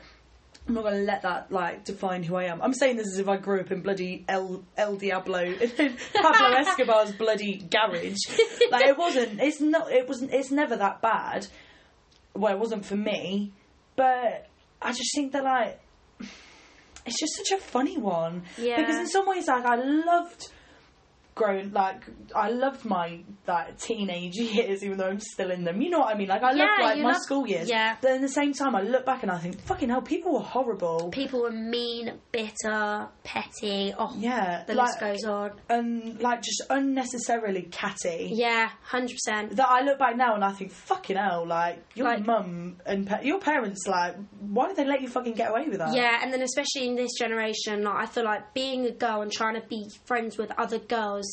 I'm 0.67 0.75
not 0.75 0.85
gonna 0.85 0.99
let 0.99 1.23
that 1.23 1.53
like 1.53 1.85
define 1.85 2.23
who 2.23 2.37
I 2.37 2.45
am. 2.45 2.63
I'm 2.63 2.73
saying 2.73 2.97
this 2.97 3.09
as 3.09 3.19
if 3.19 3.29
I 3.29 3.37
grew 3.37 3.61
up 3.61 3.71
in 3.71 3.83
bloody 3.83 4.25
El 4.29 4.65
El 4.77 4.97
Diablo, 4.97 5.55
Pablo 6.15 6.57
Escobar's 6.57 7.13
bloody 7.13 7.57
garage. 7.59 8.17
Like 8.71 8.87
it 8.87 8.97
wasn't. 8.97 9.41
It's 9.41 9.61
not. 9.61 9.93
It 9.93 10.09
wasn't. 10.09 10.33
It's 10.33 10.51
never 10.51 10.77
that 10.77 11.03
bad. 11.03 11.47
Well, 12.35 12.55
it 12.55 12.59
wasn't 12.59 12.87
for 12.87 12.97
me, 12.97 13.53
but 13.95 14.49
I 14.81 14.93
just 14.93 15.15
think 15.15 15.33
that 15.33 15.45
like 15.45 15.81
it's 17.07 17.21
just 17.21 17.37
such 17.37 17.59
a 17.59 17.61
funny 17.61 17.99
one. 17.99 18.45
Yeah. 18.57 18.81
Because 18.81 18.97
in 18.97 19.09
some 19.09 19.27
ways, 19.27 19.47
like 19.47 19.67
I 19.67 19.77
loved 19.77 20.49
growing, 21.35 21.73
like 21.73 22.03
I 22.35 22.51
loved 22.51 22.85
my 22.85 23.21
like 23.47 23.79
teenage 23.79 24.35
years, 24.37 24.85
even 24.85 24.99
though 24.99 25.09
I'm 25.09 25.21
still 25.21 25.51
in 25.51 25.65
them. 25.65 25.81
You 25.83 25.91
know 25.91 26.01
what 26.01 26.15
I 26.15 26.19
mean? 26.19 26.29
Like 26.29 26.43
I 26.43 26.53
loved 26.53 26.81
like 26.81 26.99
my 26.99 27.13
love- 27.13 27.23
school 27.23 27.47
years. 27.47 27.69
yeah. 27.69 27.97
But 28.01 28.13
at 28.13 28.21
the 28.21 28.29
same 28.29 28.53
time, 28.53 28.75
I 28.77 28.83
look 28.83 29.05
back 29.05 29.23
and 29.23 29.31
I 29.33 29.39
think, 29.39 29.61
fucking 29.63 29.89
hell, 29.89 30.03
people 30.03 30.33
were 30.35 30.41
horrible. 30.41 31.11
People 31.11 31.43
were 31.43 31.51
mean, 31.51 32.13
bitter, 32.33 33.09
petty. 33.25 33.93
Oh, 33.99 34.15
yeah, 34.19 34.65
the 34.67 34.75
like, 34.75 34.87
list 34.89 35.01
goes 35.01 35.25
on. 35.25 35.53
and 35.69 36.21
like 36.21 36.43
just 36.43 36.63
unnecessarily 36.71 37.63
catty. 37.71 38.31
Yeah, 38.33 38.71
hundred 38.83 39.15
percent. 39.15 39.57
That 39.57 39.69
I 39.69 39.83
look 39.83 39.99
back 39.99 40.17
now 40.17 40.35
and 40.35 40.45
I 40.45 40.53
think, 40.53 40.71
fucking 40.73 41.17
hell, 41.17 41.47
like 41.47 41.83
your 41.95 42.07
Like- 42.07 42.25
mum 42.27 42.77
and 42.87 43.07
pa- 43.07 43.21
your 43.23 43.41
parents, 43.41 43.87
like, 43.87 44.17
why 44.41 44.69
did 44.69 44.77
they 44.77 44.85
let 44.87 45.03
you 45.03 45.09
fucking 45.09 45.35
get 45.35 45.51
away 45.51 45.69
with 45.69 45.79
that? 45.79 45.95
Yeah, 45.95 46.21
and 46.23 46.33
then 46.33 46.43
especially 46.43 46.87
in 46.89 46.95
this 46.95 47.13
generation, 47.19 47.83
like 47.85 47.97
I 47.97 48.07
feel 48.07 48.25
like 48.25 48.55
being 48.55 48.87
a 48.87 48.91
girl 48.93 49.23
and 49.23 49.33
trying 49.33 49.61
to 49.61 49.67
be 49.67 49.85
friends 50.07 50.39
with 50.39 50.51
other 50.59 50.79
girls 50.79 51.24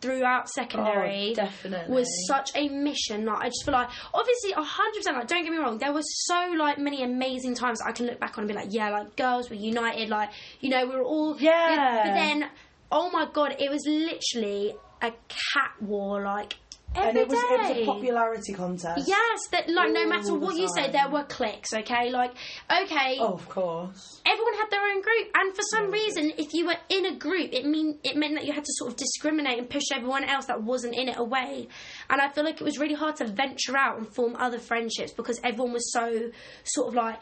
throughout 0.00 0.48
secondary 0.48 1.34
Oh, 1.38 1.92
was 1.92 2.06
such 2.26 2.50
a 2.54 2.68
mission. 2.68 3.24
Like 3.26 3.38
I 3.40 3.46
just 3.48 3.64
feel 3.64 3.72
like 3.74 3.88
obviously 4.14 4.52
hundred 4.52 4.98
percent. 4.98 5.16
Like 5.16 5.26
don't 5.28 5.42
get 5.42 5.52
me 5.52 5.58
wrong, 5.58 5.78
there 5.78 5.92
was 5.92 6.06
so 6.26 6.54
like 6.56 6.78
many 6.78 7.02
amazing 7.02 7.54
times 7.54 7.80
I 7.86 7.92
can 7.92 8.06
look 8.06 8.18
back 8.20 8.38
on 8.38 8.44
and 8.44 8.48
be 8.48 8.54
like, 8.54 8.68
yeah, 8.70 8.90
like 8.90 9.16
girls 9.16 9.50
were 9.50 9.56
united. 9.56 10.08
Like 10.08 10.30
you 10.60 10.70
know 10.70 10.86
we 10.86 10.94
were 10.96 11.02
all 11.02 11.36
Yeah. 11.38 12.02
But 12.04 12.14
then 12.14 12.50
oh 12.90 13.10
my 13.10 13.26
god, 13.32 13.56
it 13.58 13.70
was 13.70 13.86
literally 13.86 14.74
a 15.02 15.12
cat 15.28 15.72
war 15.80 16.22
like 16.22 16.56
and 16.94 17.16
it 17.16 17.28
was, 17.28 17.38
it 17.38 17.60
was 17.60 17.70
a 17.78 17.84
popularity 17.86 18.52
contest. 18.52 19.06
Yes, 19.08 19.40
that 19.52 19.68
like 19.68 19.92
no 19.92 20.00
All 20.02 20.08
matter 20.08 20.34
what 20.38 20.56
you 20.56 20.68
say, 20.74 20.90
there 20.90 21.08
were 21.08 21.24
cliques. 21.24 21.72
Okay, 21.72 22.10
like 22.10 22.32
okay, 22.70 23.16
Oh, 23.20 23.34
of 23.34 23.48
course. 23.48 24.20
everyone 24.26 24.54
had 24.54 24.70
their 24.70 24.82
own 24.82 25.00
group, 25.02 25.28
and 25.34 25.54
for 25.54 25.62
some 25.70 25.84
Yeah. 25.86 25.92
reason, 25.92 26.32
if 26.36 26.52
you 26.52 26.66
were 26.66 26.76
in 26.88 27.06
a 27.06 27.16
group, 27.16 27.52
it 27.52 27.64
mean 27.64 27.98
it 28.02 28.16
meant 28.16 28.34
that 28.34 28.44
you 28.46 28.52
had 28.52 28.64
to 28.64 28.72
sort 28.74 28.90
of 28.90 28.96
discriminate 28.96 29.58
and 29.58 29.68
push 29.70 29.84
everyone 29.94 30.24
else 30.24 30.46
that 30.46 30.62
wasn't 30.62 30.94
in 30.94 31.08
it 31.08 31.16
away. 31.18 31.68
And 32.08 32.20
I 32.20 32.28
feel 32.28 32.44
like 32.44 32.60
it 32.60 32.64
was 32.64 32.78
really 32.78 32.94
hard 32.94 33.16
to 33.16 33.26
venture 33.26 33.76
out 33.76 33.98
and 33.98 34.08
form 34.14 34.34
other 34.36 34.58
friendships 34.58 35.12
because 35.12 35.40
everyone 35.44 35.72
was 35.72 35.92
so 35.92 36.30
sort 36.64 36.88
of 36.88 36.94
like. 36.94 37.20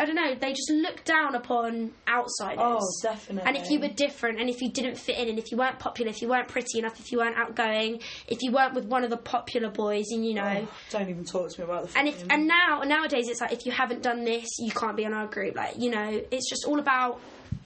I 0.00 0.06
don't 0.06 0.14
know. 0.14 0.34
They 0.34 0.52
just 0.54 0.70
looked 0.70 1.04
down 1.04 1.34
upon 1.34 1.92
outsiders. 2.08 2.58
Oh, 2.60 2.80
definitely. 3.02 3.46
And 3.46 3.56
if 3.56 3.70
you 3.70 3.78
were 3.80 3.88
different, 3.88 4.40
and 4.40 4.48
if 4.48 4.62
you 4.62 4.70
didn't 4.70 4.96
fit 4.96 5.18
in, 5.18 5.28
and 5.28 5.38
if 5.38 5.50
you 5.52 5.58
weren't 5.58 5.78
popular, 5.78 6.10
if 6.10 6.22
you 6.22 6.28
weren't 6.28 6.48
pretty 6.48 6.78
enough, 6.78 6.98
if 6.98 7.12
you 7.12 7.18
weren't 7.18 7.36
outgoing, 7.36 8.00
if 8.26 8.38
you 8.42 8.50
weren't 8.50 8.72
with 8.74 8.86
one 8.86 9.04
of 9.04 9.10
the 9.10 9.18
popular 9.18 9.68
boys, 9.68 10.06
and 10.10 10.24
you 10.24 10.32
know, 10.34 10.66
Oh, 10.66 10.68
don't 10.90 11.10
even 11.10 11.24
talk 11.24 11.50
to 11.50 11.60
me 11.60 11.64
about 11.64 11.88
the. 11.88 11.98
and 11.98 12.08
if 12.08 12.24
and 12.30 12.48
now 12.48 12.80
nowadays 12.84 13.28
it's 13.28 13.40
like 13.42 13.52
if 13.52 13.66
you 13.66 13.72
haven't 13.72 14.02
done 14.02 14.24
this, 14.24 14.48
you 14.58 14.70
can't 14.72 14.96
be 14.96 15.04
in 15.04 15.12
our 15.12 15.26
group. 15.26 15.54
Like 15.54 15.74
you 15.78 15.90
know, 15.90 16.22
it's 16.30 16.48
just 16.48 16.64
all 16.66 16.78
about 16.80 17.20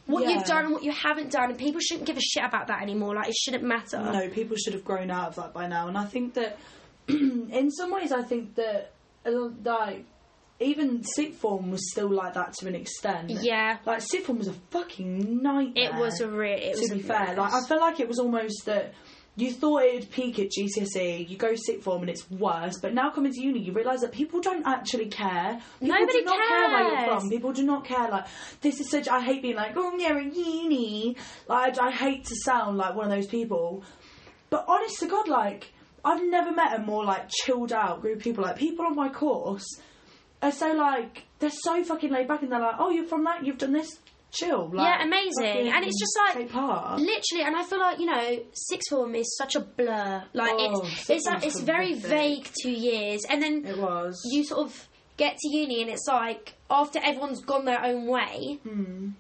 what 0.07 0.25
Yeah. 0.25 0.31
you've 0.31 0.45
done 0.45 0.65
and 0.65 0.75
what 0.75 0.83
you 0.83 0.91
haven't 0.93 1.31
done, 1.31 1.51
and 1.51 1.59
people 1.59 1.81
shouldn't 1.81 2.07
give 2.07 2.17
a 2.17 2.21
shit 2.21 2.43
about 2.45 2.67
that 2.67 2.83
anymore. 2.83 3.15
Like 3.15 3.29
it 3.29 3.37
shouldn't 3.37 3.63
matter. 3.63 3.99
no, 4.01 4.29
people 4.29 4.57
should 4.57 4.73
have 4.75 4.85
grown 4.85 5.11
out 5.11 5.29
of 5.29 5.35
that 5.37 5.53
by 5.55 5.67
now. 5.69 5.87
And 5.89 5.97
I 5.97 6.05
think 6.05 6.35
that, 6.35 6.59
in 7.09 7.71
some 7.71 7.91
ways, 7.93 8.11
I 8.13 8.23
think 8.23 8.57
that 8.57 8.91
like 9.25 10.05
even 10.61 11.03
sixth 11.05 11.41
form 11.41 11.71
was 11.71 11.91
still 11.91 12.11
like 12.11 12.35
that 12.35 12.53
to 12.55 12.69
an 12.69 12.75
extent. 12.75 13.31
Yeah, 13.31 13.79
Like 13.85 14.01
sixth 14.01 14.27
form 14.27 14.39
was 14.39 14.49
a 14.49 14.53
fucking 14.71 15.43
nightmare. 15.43 15.91
it 15.91 15.95
was 15.95 16.21
a 16.21 16.29
real. 16.29 16.59
It 16.59 16.79
was 16.79 16.89
to 16.91 16.95
be 16.97 17.03
fair, 17.03 17.35
like 17.37 17.53
I 17.53 17.61
feel 17.67 17.81
like 17.81 18.01
it 18.01 18.09
was 18.09 18.19
almost 18.19 18.65
that 18.67 18.95
you 19.37 19.51
thought 19.51 19.83
it'd 19.83 20.13
peak 20.13 20.39
at 20.39 20.47
GCSE, 20.57 21.29
you 21.29 21.37
go 21.37 21.57
sixth 21.57 21.83
form 21.83 22.03
and 22.03 22.09
it's 22.11 22.31
worse, 22.31 22.79
but 22.81 22.95
now 22.95 23.11
coming 23.11 23.33
to 23.33 23.41
uni, 23.41 23.59
you 23.59 23.73
realise 23.73 24.01
that 24.03 24.13
people 24.13 24.41
don't 24.41 24.65
actually 24.65 25.07
care. 25.07 25.61
People 25.81 25.97
Nobody 25.99 26.19
do 26.21 26.25
not 26.25 26.49
care 26.49 26.69
where 26.69 26.83
you're 26.85 26.97
cares. 26.97 27.21
from. 27.23 27.31
People 27.31 27.53
do 27.53 27.63
not 27.65 27.85
care. 27.85 28.09
Like 28.09 28.27
this 28.61 28.79
is 28.79 28.89
such. 28.89 29.09
I 29.09 29.21
hate 29.21 29.43
being 29.43 29.57
like, 29.57 29.73
oh, 29.75 29.93
yeah, 29.99 30.17
at 30.17 30.37
uni. 30.37 31.17
Like 31.49 31.79
I, 31.81 31.89
I 31.89 31.91
hate 31.91 32.27
to 32.27 32.37
sound 32.45 32.79
like 32.79 32.95
one 32.95 33.11
of 33.11 33.17
those 33.17 33.27
people, 33.27 33.83
but 34.51 34.65
honest 34.69 35.01
to 35.01 35.07
God, 35.09 35.27
like 35.27 35.73
I've 36.05 36.23
never 36.23 36.53
met 36.53 36.79
a 36.79 36.83
more 36.83 37.05
like 37.05 37.29
chilled 37.29 37.73
out 37.73 38.03
group 38.03 38.19
of 38.19 38.23
people. 38.23 38.45
Like 38.45 38.57
people 38.57 38.87
on 38.87 38.95
my 38.95 39.09
course 39.09 39.67
are 40.49 40.53
so 40.53 40.73
like 40.73 41.25
they're 41.39 41.51
so 41.51 41.83
fucking 41.85 42.11
laid 42.11 42.29
back 42.29 42.43
and 42.43 42.51
they're 42.53 42.61
like, 42.61 42.77
oh, 42.79 42.91
you're 42.91 43.07
from 43.07 43.25
that, 43.25 43.45
you've 43.45 43.59
done 43.59 43.73
this, 43.73 43.99
chill. 44.31 44.71
Like, 44.73 44.87
Yeah, 44.87 45.03
amazing. 45.05 45.73
And 45.73 45.85
it's 45.85 45.99
just 46.01 46.17
like- 46.19 46.35
take 46.35 46.53
part. 46.53 46.99
Literally, 47.01 47.45
and 47.45 47.57
I 47.57 47.63
feel 47.65 47.79
like 47.81 47.99
you 47.99 48.07
know, 48.07 48.39
sixth 48.53 48.91
form 48.91 49.15
is 49.15 49.37
such 49.37 49.55
a 49.57 49.61
blur. 49.61 50.25
Like 50.33 50.53
Oh, 50.57 50.83
it's 50.83 50.91
sixth 50.93 51.11
it's 51.11 51.27
like 51.27 51.41
form's 51.41 51.55
it's 51.57 51.65
very 51.65 51.95
vague 51.95 52.49
two 52.63 52.71
years, 52.73 53.23
and 53.29 53.43
then 53.43 53.65
It 53.67 53.79
was. 53.79 54.21
you 54.31 54.45
sort 54.45 54.67
of 54.67 54.89
get 55.17 55.37
to 55.39 55.49
uni, 55.57 55.81
and 55.83 55.91
it's 55.91 56.07
like 56.09 56.55
after 56.71 56.99
everyone's 57.03 57.43
gone 57.43 57.65
their 57.65 57.85
own 57.85 58.07
way, 58.07 58.59
Hmm. 58.63 59.11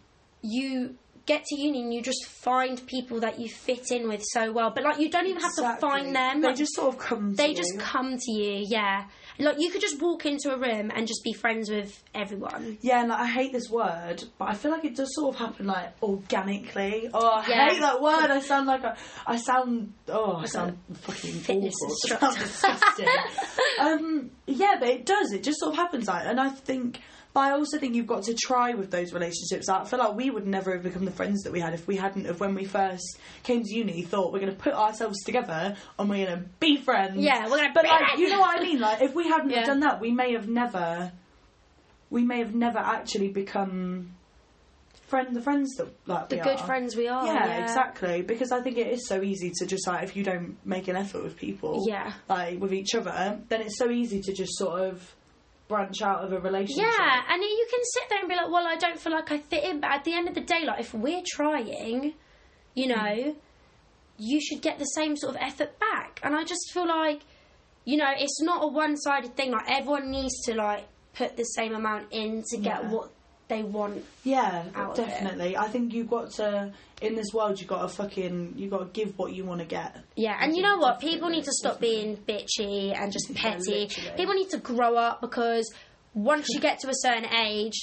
you 0.43 0.97
get 1.27 1.43
to 1.45 1.57
uni 1.59 1.81
and 1.81 1.95
you 1.95 2.03
just 2.03 2.27
find 2.27 2.87
people 2.87 3.21
that 3.21 3.41
you 3.41 3.49
fit 3.49 3.91
in 3.91 4.09
with 4.09 4.23
so 4.33 4.53
well. 4.53 4.71
But 4.71 4.85
like 4.85 4.99
you 4.99 5.09
don't 5.11 5.27
even 5.27 5.41
have 5.41 5.55
to 5.57 5.63
Exactly. 5.63 5.89
find 5.89 6.15
them. 6.15 6.41
They 6.43 6.49
like, 6.49 6.57
just 6.57 6.75
sort 6.75 6.93
of 6.95 7.01
come. 7.01 7.31
to 7.31 7.37
they 7.37 7.49
you. 7.51 7.55
just 7.55 7.79
come 7.79 8.19
to 8.19 8.33
you. 8.33 8.65
Yeah, 8.69 9.05
like 9.39 9.57
you 9.59 9.71
could 9.71 9.81
just 9.81 10.01
walk 10.01 10.27
into 10.27 10.53
a 10.55 10.57
room 10.59 10.93
and 10.95 11.07
just 11.09 11.23
be 11.25 11.33
friends 11.33 11.69
with 11.71 12.03
everyone. 12.15 12.79
Yeah, 12.83 13.01
and 13.01 13.09
like, 13.09 13.19
I 13.21 13.27
hate 13.27 13.53
this 13.53 13.69
word, 13.69 14.23
but 14.39 14.49
I 14.49 14.55
feel 14.55 14.71
like 14.71 14.85
it 14.85 14.95
does 14.97 15.13
sort 15.15 15.35
of 15.35 15.41
happen 15.41 15.67
like 15.67 15.93
organically. 16.03 17.09
Oh, 17.13 17.27
I 17.29 17.47
Yeah. 17.49 17.69
hate 17.71 17.81
that 17.81 18.01
word. 18.01 18.31
I 18.31 18.41
sound 18.41 18.67
like 18.67 18.83
a. 18.85 18.97
I 19.27 19.37
sound. 19.37 19.93
Oh, 20.09 20.37
I 20.37 20.47
sound 20.47 20.79
fucking 20.93 21.37
awful. 21.41 21.67
I 21.67 21.71
sound 21.71 22.37
instructor. 22.37 22.41
disgusting. 22.41 23.09
um, 23.81 24.31
yeah, 24.47 24.77
but 24.79 24.89
it 24.89 25.07
does. 25.07 25.33
It 25.33 25.43
just 25.43 25.59
sort 25.61 25.73
of 25.73 25.79
happens 25.79 26.07
like, 26.09 26.25
and 26.27 26.41
I 26.41 26.49
think. 26.51 27.01
But 27.35 27.41
I 27.41 27.51
also 27.51 27.79
think 27.79 27.97
you've 27.97 28.07
got 28.07 28.23
to 28.25 28.35
try 28.35 28.75
with 28.75 28.93
those 28.93 29.13
relationships. 29.13 29.69
I 29.69 29.85
feel 29.85 29.99
like 29.99 30.15
we 30.15 30.31
would 30.31 30.47
never 30.47 30.73
have 30.73 30.85
become 30.85 31.05
the 31.05 31.11
friends 31.11 31.43
that 31.43 31.53
we 31.53 31.59
had 31.59 31.75
if 31.75 31.85
we 31.87 31.97
hadn't 31.97 32.27
of 32.27 32.39
when 32.39 32.55
we 32.55 32.65
first 32.65 33.19
came 33.43 33.65
to 33.65 33.75
uni 33.75 34.03
thought 34.03 34.33
we're 34.33 34.39
going 34.39 34.55
to 34.55 34.59
put 34.59 34.73
ourselves 34.73 35.21
together 35.25 35.77
and 35.99 36.09
we're 36.09 36.27
going 36.27 36.39
to 36.39 36.49
be 36.61 36.77
friends. 36.77 37.17
Yeah, 37.21 37.45
we're 37.51 37.57
gonna. 37.57 37.73
But 37.75 37.83
be 37.83 37.89
like, 37.89 38.19
you 38.19 38.29
know 38.29 38.39
what 38.41 38.61
I 38.61 38.63
mean? 38.63 38.79
Like, 38.81 39.03
if 39.03 39.15
we 39.17 39.29
hadn't 39.29 39.51
Yeah. 39.51 39.59
have 39.59 39.67
done 39.67 39.81
that, 39.81 40.01
we 40.01 40.13
may 40.13 40.33
have 40.35 40.49
never, 40.49 41.11
we 42.09 42.23
may 42.23 42.39
have 42.39 42.55
never 42.55 42.79
actually 42.79 43.29
become 43.33 44.15
friend 45.09 45.35
the 45.35 45.41
friends 45.43 45.75
that 45.77 45.89
like 46.07 46.29
the 46.29 46.37
good 46.37 46.59
are. 46.61 46.67
friends 46.67 46.95
we 46.97 47.09
are. 47.09 47.27
Yeah, 47.27 47.47
Yeah, 47.47 47.63
exactly. 47.65 48.23
Because 48.23 48.53
I 48.53 48.61
think 48.63 48.79
it 48.79 48.87
is 48.87 49.07
so 49.09 49.23
easy 49.23 49.51
to 49.59 49.67
just 49.67 49.87
like 49.89 50.05
if 50.05 50.15
you 50.17 50.23
don't 50.25 50.57
make 50.65 50.87
an 50.89 50.95
effort 50.97 51.23
with 51.25 51.37
people, 51.37 51.85
Yeah. 51.87 52.13
like 52.29 52.61
with 52.61 52.73
each 52.73 52.95
other, 52.95 53.41
then 53.49 53.61
it's 53.61 53.77
so 53.77 53.91
easy 53.91 54.21
to 54.23 54.33
just 54.33 54.57
sort 54.57 54.81
of 54.83 55.15
branch 55.69 56.03
out 56.03 56.25
of 56.25 56.33
a 56.33 56.41
relationship. 56.41 56.85
Yeah, 56.85 57.23
and 57.31 57.43
you 57.43 57.67
can 57.71 57.81
sit 57.85 58.03
there 58.11 58.21
and 58.21 58.29
be 58.29 58.37
like, 58.37 58.51
well, 58.51 58.67
I 58.67 58.77
don't 58.77 58.99
feel 58.99 59.13
like 59.13 59.31
I 59.33 59.39
fit 59.39 59.65
in. 59.65 59.81
But 59.81 59.91
at 59.93 60.05
the 60.05 60.13
end 60.15 60.29
of 60.29 60.35
the 60.35 60.41
day, 60.43 60.65
like, 60.67 60.81
if 60.81 60.93
we're 60.95 61.23
trying, 61.27 62.15
you 62.75 62.87
know, 62.89 63.35
you 64.19 64.41
should 64.41 64.61
get 64.63 64.79
the 64.79 64.85
same 64.85 65.17
sort 65.17 65.35
of 65.35 65.41
effort 65.43 65.79
back. 65.79 66.21
And 66.23 66.35
I 66.37 66.45
just 66.45 66.71
feel 66.73 66.87
like, 66.87 67.23
you 67.85 67.97
know, 67.97 68.13
it's 68.17 68.41
not 68.43 68.63
a 68.63 68.67
one 68.69 68.97
sided 68.97 69.37
thing. 69.37 69.51
Like, 69.53 69.69
everyone 69.71 70.11
needs 70.11 70.35
to, 70.45 70.55
like, 70.55 70.87
put 71.15 71.37
the 71.37 71.45
same 71.45 71.75
amount 71.75 72.09
in 72.13 72.43
to 72.51 72.57
get 72.59 72.83
Yeah. 72.83 72.91
what 72.91 73.11
they 73.49 73.63
want. 73.63 74.05
Yeah, 74.23 74.65
out 74.75 74.99
of 74.99 74.99
it. 74.99 75.07
definitely. 75.09 75.57
I 75.57 75.69
think 75.69 75.93
you've 75.93 76.09
got 76.11 76.31
to 76.33 76.73
in 77.03 77.15
this 77.15 77.27
world. 77.33 77.61
You've 77.61 77.69
got 77.69 77.83
to 77.83 77.89
fucking 77.89 78.55
You've 78.57 78.71
got 78.71 78.79
to 78.79 78.87
give 78.87 79.19
what 79.19 79.33
you 79.33 79.45
want 79.45 79.61
to 79.61 79.67
get. 79.67 79.97
Yeah, 80.17 80.37
and 80.41 80.57
you 80.57 80.63
know 80.63 80.79
what? 80.79 81.01
People 81.01 81.29
need 81.29 81.45
to 81.45 81.53
stop 81.53 81.81
being 81.81 82.17
bitchy 82.17 82.97
and 82.97 83.13
just 83.13 83.35
petty. 83.35 83.71
literally. 83.71 84.17
People 84.17 84.35
need 84.35 84.51
to 84.51 84.59
grow 84.59 84.97
up 84.97 85.21
because 85.21 85.73
once 86.15 86.49
you 86.51 86.61
get 86.61 86.81
to 86.81 86.89
a 86.89 86.95
certain 86.95 87.27
age, 87.35 87.75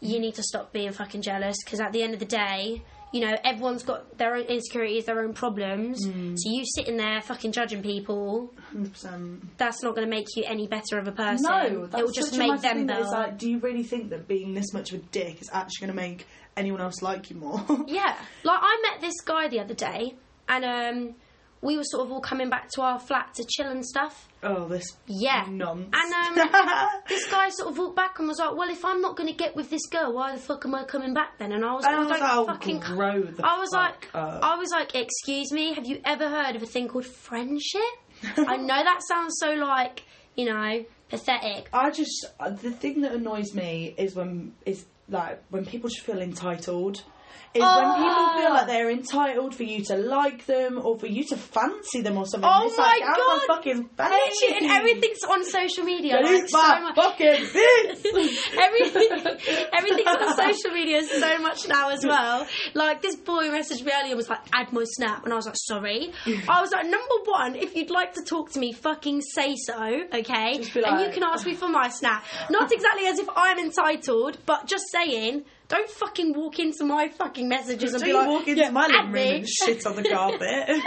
you 0.00 0.18
need 0.18 0.34
to 0.34 0.42
stop 0.42 0.72
being 0.72 0.92
fucking 0.92 1.22
jealous 1.22 1.56
because 1.64 1.80
at 1.80 1.92
the 1.92 2.02
end 2.02 2.14
of 2.14 2.20
the 2.20 2.26
day, 2.26 2.82
you 3.12 3.20
know, 3.26 3.36
everyone's 3.44 3.82
got 3.82 4.16
their 4.18 4.36
own 4.36 4.44
insecurities, 4.44 5.04
their 5.06 5.20
own 5.20 5.32
problems. 5.34 6.06
Mm. 6.06 6.36
So 6.38 6.50
you 6.50 6.64
sitting 6.64 6.96
there 6.96 7.20
fucking 7.20 7.52
judging 7.52 7.82
people, 7.82 8.52
Hundred 8.70 8.92
percent. 8.92 9.58
that's 9.58 9.82
not 9.82 9.94
going 9.96 10.06
to 10.06 10.10
make 10.10 10.26
you 10.36 10.44
any 10.46 10.66
better 10.66 10.98
of 10.98 11.08
a 11.08 11.12
person. 11.12 11.42
No, 11.42 11.86
that's 11.86 12.00
it 12.00 12.04
will 12.04 12.12
just 12.12 12.38
make 12.38 12.60
them 12.60 12.86
better. 12.86 13.00
it's 13.00 13.10
like, 13.10 13.38
do 13.38 13.50
you 13.50 13.58
really 13.58 13.82
think 13.82 14.10
that 14.10 14.28
being 14.28 14.54
this 14.54 14.72
much 14.72 14.92
of 14.92 15.00
a 15.00 15.02
dick 15.04 15.40
is 15.42 15.50
actually 15.52 15.88
going 15.88 15.96
to 15.96 16.02
make 16.02 16.26
anyone 16.56 16.80
else 16.80 17.02
like 17.02 17.30
you 17.30 17.36
more? 17.36 17.60
Yeah, 17.88 18.16
like 18.44 18.58
I 18.62 18.90
met 18.92 19.00
this 19.00 19.20
guy 19.22 19.48
the 19.48 19.60
other 19.60 19.74
day, 19.74 20.14
and 20.48 20.64
um, 20.64 21.14
we 21.62 21.76
were 21.76 21.84
sort 21.84 22.06
of 22.06 22.12
all 22.12 22.20
coming 22.20 22.48
back 22.48 22.70
to 22.74 22.82
our 22.82 22.98
flat 22.98 23.34
to 23.34 23.44
chill 23.44 23.68
and 23.70 23.84
stuff. 23.84 24.28
oh, 24.42 24.66
this 24.66 24.86
Yeah, 25.06 25.46
nonce. 25.50 25.90
And 25.92 26.38
um, 26.40 26.48
this 27.08 27.30
guy 27.30 27.50
sort 27.50 27.70
of 27.70 27.78
walked 27.78 27.96
back 27.96 28.18
and 28.18 28.28
was 28.28 28.38
like, 28.38 28.54
"Well, 28.56 28.70
if 28.70 28.84
I'm 28.84 29.02
not 29.02 29.16
going 29.16 29.28
to 29.28 29.34
get 29.36 29.54
with 29.54 29.68
this 29.68 29.86
girl, 29.86 30.14
why 30.14 30.32
the 30.34 30.40
fuck 30.40 30.64
am 30.64 30.74
I 30.74 30.84
coming 30.84 31.12
back 31.12 31.38
then?" 31.38 31.52
And 31.52 31.64
I 31.64 31.74
was, 31.74 31.84
And 31.84 31.96
I 31.96 32.00
was 32.00 32.08
like, 32.08 32.22
oh, 32.22 32.46
"Fucking." 32.46 32.80
grow 32.80 33.22
the 33.22 33.46
I 33.46 33.58
was 33.58 33.72
like, 33.72 34.08
up. 34.14 34.42
I 34.42 34.56
was 34.56 34.70
like, 34.70 34.94
"Excuse 34.94 35.52
me, 35.52 35.74
have 35.74 35.86
you 35.86 36.00
ever 36.04 36.28
heard 36.28 36.56
of 36.56 36.62
a 36.62 36.66
thing 36.66 36.88
called 36.88 37.06
friendship?" 37.06 37.80
I 38.36 38.56
know 38.56 38.82
that 38.82 39.00
sounds 39.06 39.36
so 39.38 39.52
like 39.52 40.02
you 40.36 40.46
know 40.46 40.84
pathetic. 41.10 41.68
I 41.72 41.90
just 41.90 42.24
uh, 42.38 42.50
the 42.50 42.70
thing 42.70 43.02
that 43.02 43.12
annoys 43.12 43.54
me 43.54 43.94
is 43.98 44.14
when 44.14 44.54
is 44.64 44.86
like 45.08 45.42
when 45.50 45.66
people 45.66 45.90
just 45.90 46.02
feel 46.06 46.20
entitled. 46.22 47.02
Is 47.52 47.62
when 47.62 47.94
people 47.94 48.28
feel 48.38 48.46
ah. 48.46 48.54
like 48.58 48.66
they're 48.68 48.90
entitled 48.90 49.56
for 49.56 49.64
you 49.64 49.82
to 49.86 49.96
like 49.96 50.46
them 50.46 50.80
or 50.80 50.96
for 50.96 51.08
you 51.08 51.24
to 51.24 51.36
fancy 51.36 52.00
them 52.00 52.16
or 52.16 52.24
something. 52.24 52.48
Oh 52.48 52.68
it's 52.68 52.78
my 52.78 52.84
like, 52.84 53.00
God. 53.00 53.16
my 53.18 53.44
fucking 53.56 53.88
face. 53.88 54.42
Literally, 54.42 54.68
and 54.68 54.70
everything's 54.70 55.24
on 55.24 55.44
social 55.44 55.82
media. 55.82 56.20
Like, 56.22 56.48
so 56.48 56.80
much. 56.80 56.94
fucking 56.94 57.42
bitch. 57.46 58.54
everything, 58.56 59.08
everything's 59.76 60.06
on 60.06 60.36
social 60.36 60.70
media 60.70 61.02
so 61.02 61.38
much 61.38 61.66
now 61.66 61.90
as 61.90 62.06
well. 62.06 62.46
Like 62.74 63.02
this 63.02 63.16
boy 63.16 63.48
messaged 63.48 63.84
me 63.84 63.90
earlier 63.92 64.10
and 64.10 64.16
was 64.16 64.30
like, 64.30 64.46
"Add 64.52 64.72
my 64.72 64.84
snap," 64.84 65.24
and 65.24 65.32
I 65.32 65.36
was 65.36 65.46
like, 65.46 65.56
"Sorry." 65.58 66.12
I 66.48 66.60
was 66.60 66.70
like, 66.70 66.84
"Number 66.84 67.16
one, 67.24 67.56
if 67.56 67.74
you'd 67.74 67.90
like 67.90 68.14
to 68.14 68.22
talk 68.22 68.52
to 68.52 68.60
me, 68.60 68.72
fucking 68.72 69.22
say 69.22 69.56
so, 69.56 70.02
okay? 70.14 70.58
Just 70.58 70.72
be 70.72 70.84
and 70.84 71.00
you 71.00 71.10
can 71.12 71.24
ask 71.24 71.44
me 71.44 71.54
for 71.54 71.68
my 71.68 71.88
snap. 71.88 72.24
Not 72.48 72.70
exactly 72.70 73.06
as 73.06 73.18
if 73.18 73.28
I'm 73.34 73.58
entitled, 73.58 74.38
but 74.46 74.66
just 74.66 74.84
saying." 74.92 75.44
Don't 75.70 75.88
fucking 75.88 76.34
walk 76.34 76.58
into 76.58 76.84
my 76.84 77.08
fucking 77.08 77.48
messages 77.48 77.94
and 77.94 78.00
Don't 78.02 78.08
be 78.08 78.10
you 78.10 78.16
like, 78.18 78.28
walk 78.28 78.48
into 78.48 78.60
"Yeah, 78.60 78.70
my 78.70 78.86
living 78.88 79.02
room 79.04 79.12
me." 79.12 79.34
and 79.36 79.48
shit 79.48 79.86
on 79.86 79.94
the 79.96 80.02
carpet. 80.02 80.68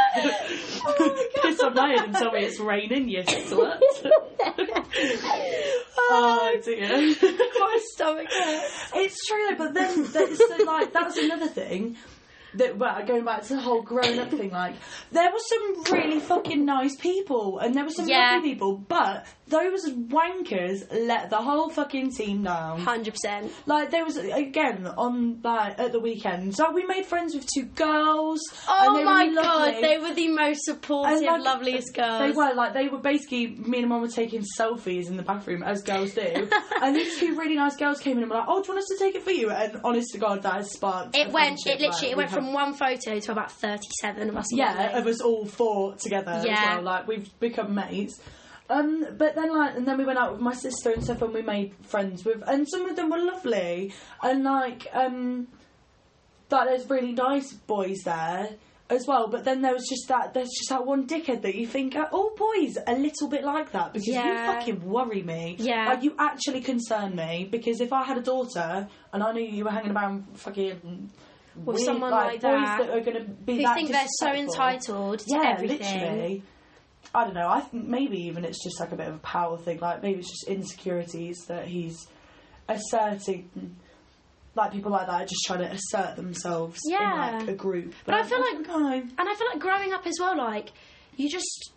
Oh 0.86 1.28
Piss 1.42 1.60
on 1.62 1.74
my 1.74 1.88
head 1.90 2.04
and 2.06 2.14
tell 2.16 2.32
me 2.34 2.42
it's 2.44 2.60
raining, 2.60 3.08
you 3.08 3.24
slut. 3.24 3.80
oh 5.98 6.62
dear. 6.64 6.90
my 7.60 7.80
stomach 7.94 8.28
hurts. 8.30 8.92
It's 8.96 9.26
true, 9.26 9.56
but 9.58 9.74
then 9.74 10.04
that's 10.12 10.38
so, 10.38 10.64
like 10.66 10.92
that's 10.94 11.18
another 11.18 11.48
thing. 11.48 11.96
That 12.56 12.78
well, 12.78 13.04
going 13.06 13.26
back 13.26 13.44
to 13.44 13.56
the 13.56 13.62
whole 13.62 13.82
grown 13.82 14.20
up 14.20 14.30
thing, 14.30 14.52
like 14.64 14.76
there 15.12 15.32
were 15.32 15.40
some 15.40 15.94
really 15.94 16.20
fucking 16.20 16.66
nice 16.66 16.96
people, 16.96 17.60
and 17.60 17.74
there 17.76 17.84
were 17.84 17.90
some 17.90 18.08
Yeah. 18.08 18.36
lovely 18.36 18.52
people, 18.54 18.78
but 18.78 19.26
those 19.48 19.90
wankers 19.92 20.86
let 20.92 21.30
the 21.30 21.38
whole 21.38 21.70
fucking 21.70 22.12
team 22.12 22.44
down. 22.44 22.80
Hundred 22.82 23.14
percent. 23.14 23.52
Like 23.66 23.92
there 23.92 24.06
was 24.06 24.18
again 24.18 24.86
on 24.88 25.40
like 25.44 25.80
at 25.80 25.92
the 25.92 26.00
weekend, 26.00 26.56
so 26.56 26.72
we 26.72 26.86
made 26.86 27.06
friends 27.06 27.34
with 27.36 27.46
two 27.54 27.64
girls. 27.66 28.40
Oh 28.68 29.04
my 29.04 29.34
god, 29.34 29.76
they 29.82 29.98
were 29.98 30.14
the 30.14 30.30
most 30.30 30.64
supportive, 30.66 31.22
like, 31.22 31.42
loveliest 31.42 31.94
girls. 31.94 32.20
They 32.22 32.32
were 32.32 32.54
like 32.54 32.74
they 32.74 32.88
were 32.88 33.00
basically 33.00 33.48
me 33.48 33.78
and 33.80 33.86
Iman 33.86 34.02
were 34.02 34.08
taking 34.08 34.44
selfies 34.60 35.08
in 35.08 35.18
the 35.18 35.24
bathroom 35.24 35.64
as 35.64 35.82
girls 35.82 36.14
do, 36.14 36.50
and 36.82 36.96
these 36.96 37.20
two 37.20 37.36
really 37.36 37.56
nice 37.56 37.76
girls 37.76 38.00
came 38.00 38.18
in 38.18 38.24
and 38.24 38.32
were 38.32 38.38
like, 38.38 38.48
"Oh, 38.48 38.62
do 38.62 38.68
you 38.68 38.74
want 38.76 38.80
us 38.84 38.98
to 38.98 39.04
take 39.04 39.16
it 39.16 39.24
for 39.24 39.32
you?" 39.32 39.50
And 39.50 39.80
honest 39.84 40.12
to 40.14 40.18
God, 40.20 40.44
that 40.44 40.54
has 40.54 40.72
sparked. 40.72 41.16
It 41.16 41.32
went. 41.32 41.60
It 41.66 41.80
literally. 41.80 41.88
like, 41.90 42.04
it 42.04 42.18
went 42.18 42.30
we 42.30 42.36
have- 42.36 42.43
from 42.44 42.54
one 42.54 42.74
photo 42.74 43.20
to 43.20 43.32
about 43.32 43.52
thirty-seven 43.52 44.30
of 44.30 44.38
us. 44.38 44.48
yeah, 44.54 44.98
of 44.98 45.08
us 45.08 45.22
all 45.22 45.46
four 45.46 45.96
together 45.96 46.42
Yeah. 46.46 46.54
as 46.54 46.76
well. 46.76 46.82
Like 46.84 47.08
we've 47.08 47.40
become 47.40 47.74
mates. 47.74 48.20
Um, 48.70 49.06
but 49.18 49.36
then 49.36 49.56
like, 49.56 49.76
and 49.76 49.86
then 49.88 49.98
we 49.98 50.06
went 50.06 50.18
out 50.18 50.32
with 50.32 50.42
my 50.42 50.54
sister 50.54 50.92
and 50.92 51.04
stuff, 51.04 51.22
and 51.22 51.34
we 51.34 51.42
made 51.42 51.74
friends 51.84 52.24
with, 52.26 52.42
and 52.48 52.68
some 52.68 52.90
of 52.90 52.96
them 52.96 53.10
were 53.10 53.20
lovely, 53.20 53.94
and 54.22 54.44
like, 54.44 54.88
um, 54.94 55.48
like 56.50 56.68
there's 56.70 56.90
really 56.90 57.12
nice 57.12 57.52
boys 57.54 58.00
there 58.06 58.50
as 58.90 59.06
well. 59.06 59.28
But 59.28 59.44
then 59.44 59.62
there 59.62 59.74
was 59.74 59.86
just 59.90 60.08
that, 60.08 60.34
there's 60.34 60.50
just 60.50 60.70
that 60.70 60.86
one 60.86 61.06
dickhead 61.08 61.42
that 61.42 61.56
you 61.56 61.68
think, 61.68 61.96
uh, 61.96 62.08
all 62.12 62.34
boys 62.36 62.78
a 62.88 62.94
little 62.94 63.28
bit 63.28 63.44
like 63.44 63.72
that 63.74 63.92
because 63.94 64.08
you 64.08 64.14
fucking 64.22 64.84
worry 64.86 65.24
me. 65.24 65.58
Yeah. 65.60 65.90
like 65.90 66.04
you 66.04 66.16
actually 66.18 66.62
concern 66.62 67.16
me 67.16 67.48
because 67.52 67.82
if 67.82 67.92
I 67.92 68.04
had 68.04 68.18
a 68.18 68.22
daughter 68.22 68.88
and 69.12 69.24
I 69.24 69.32
knew 69.34 69.42
you 69.44 69.66
were 69.66 69.72
hanging 69.72 69.92
around 69.92 70.26
fucking. 70.36 71.12
With 71.56 71.76
weird, 71.78 71.86
someone 71.86 72.12
like 72.12 72.32
boys 72.34 72.42
that, 72.42 72.78
that 72.80 72.90
are 72.90 73.02
going 73.02 73.18
to 73.18 73.24
be 73.30 73.64
Who 73.64 73.74
think 73.76 73.92
they're 73.92 74.06
so 74.20 74.32
entitled 74.34 75.20
to 75.20 75.26
Yeah, 75.28 75.54
everything. 75.56 75.80
literally. 75.80 76.44
I 77.14 77.24
don't 77.26 77.34
know. 77.36 77.48
I 77.48 77.60
think 77.62 77.86
maybe 77.88 78.18
even 78.24 78.44
it's 78.46 78.64
just 78.64 78.80
like 78.80 78.92
a 78.92 78.96
bit 78.96 79.08
of 79.08 79.16
a 79.16 79.20
power 79.20 79.58
thing. 79.58 79.80
Like 79.80 80.02
maybe 80.02 80.20
it's 80.20 80.30
just 80.32 80.48
insecurities 80.48 81.38
that 81.48 81.68
he's 81.68 82.08
asserting. 82.68 83.76
Like 84.56 84.72
people 84.72 84.92
like 84.92 85.08
that 85.08 85.22
are 85.24 85.26
just 85.26 85.44
trying 85.46 85.60
to 85.60 85.72
assert 85.72 86.16
themselves 86.16 86.80
Yeah. 86.86 87.38
in 87.40 87.40
like 87.40 87.50
a 87.50 87.54
group. 87.56 87.94
But 88.06 88.16
I 88.16 88.24
feel 88.24 88.40
like-. 88.40 88.56
And 88.68 89.12
I 89.20 89.36
feel 89.36 89.48
like 89.48 89.60
growing 89.60 89.94
up 89.94 90.06
as 90.06 90.16
well, 90.20 90.38
like 90.38 90.72
you 91.16 91.30
just 91.30 91.72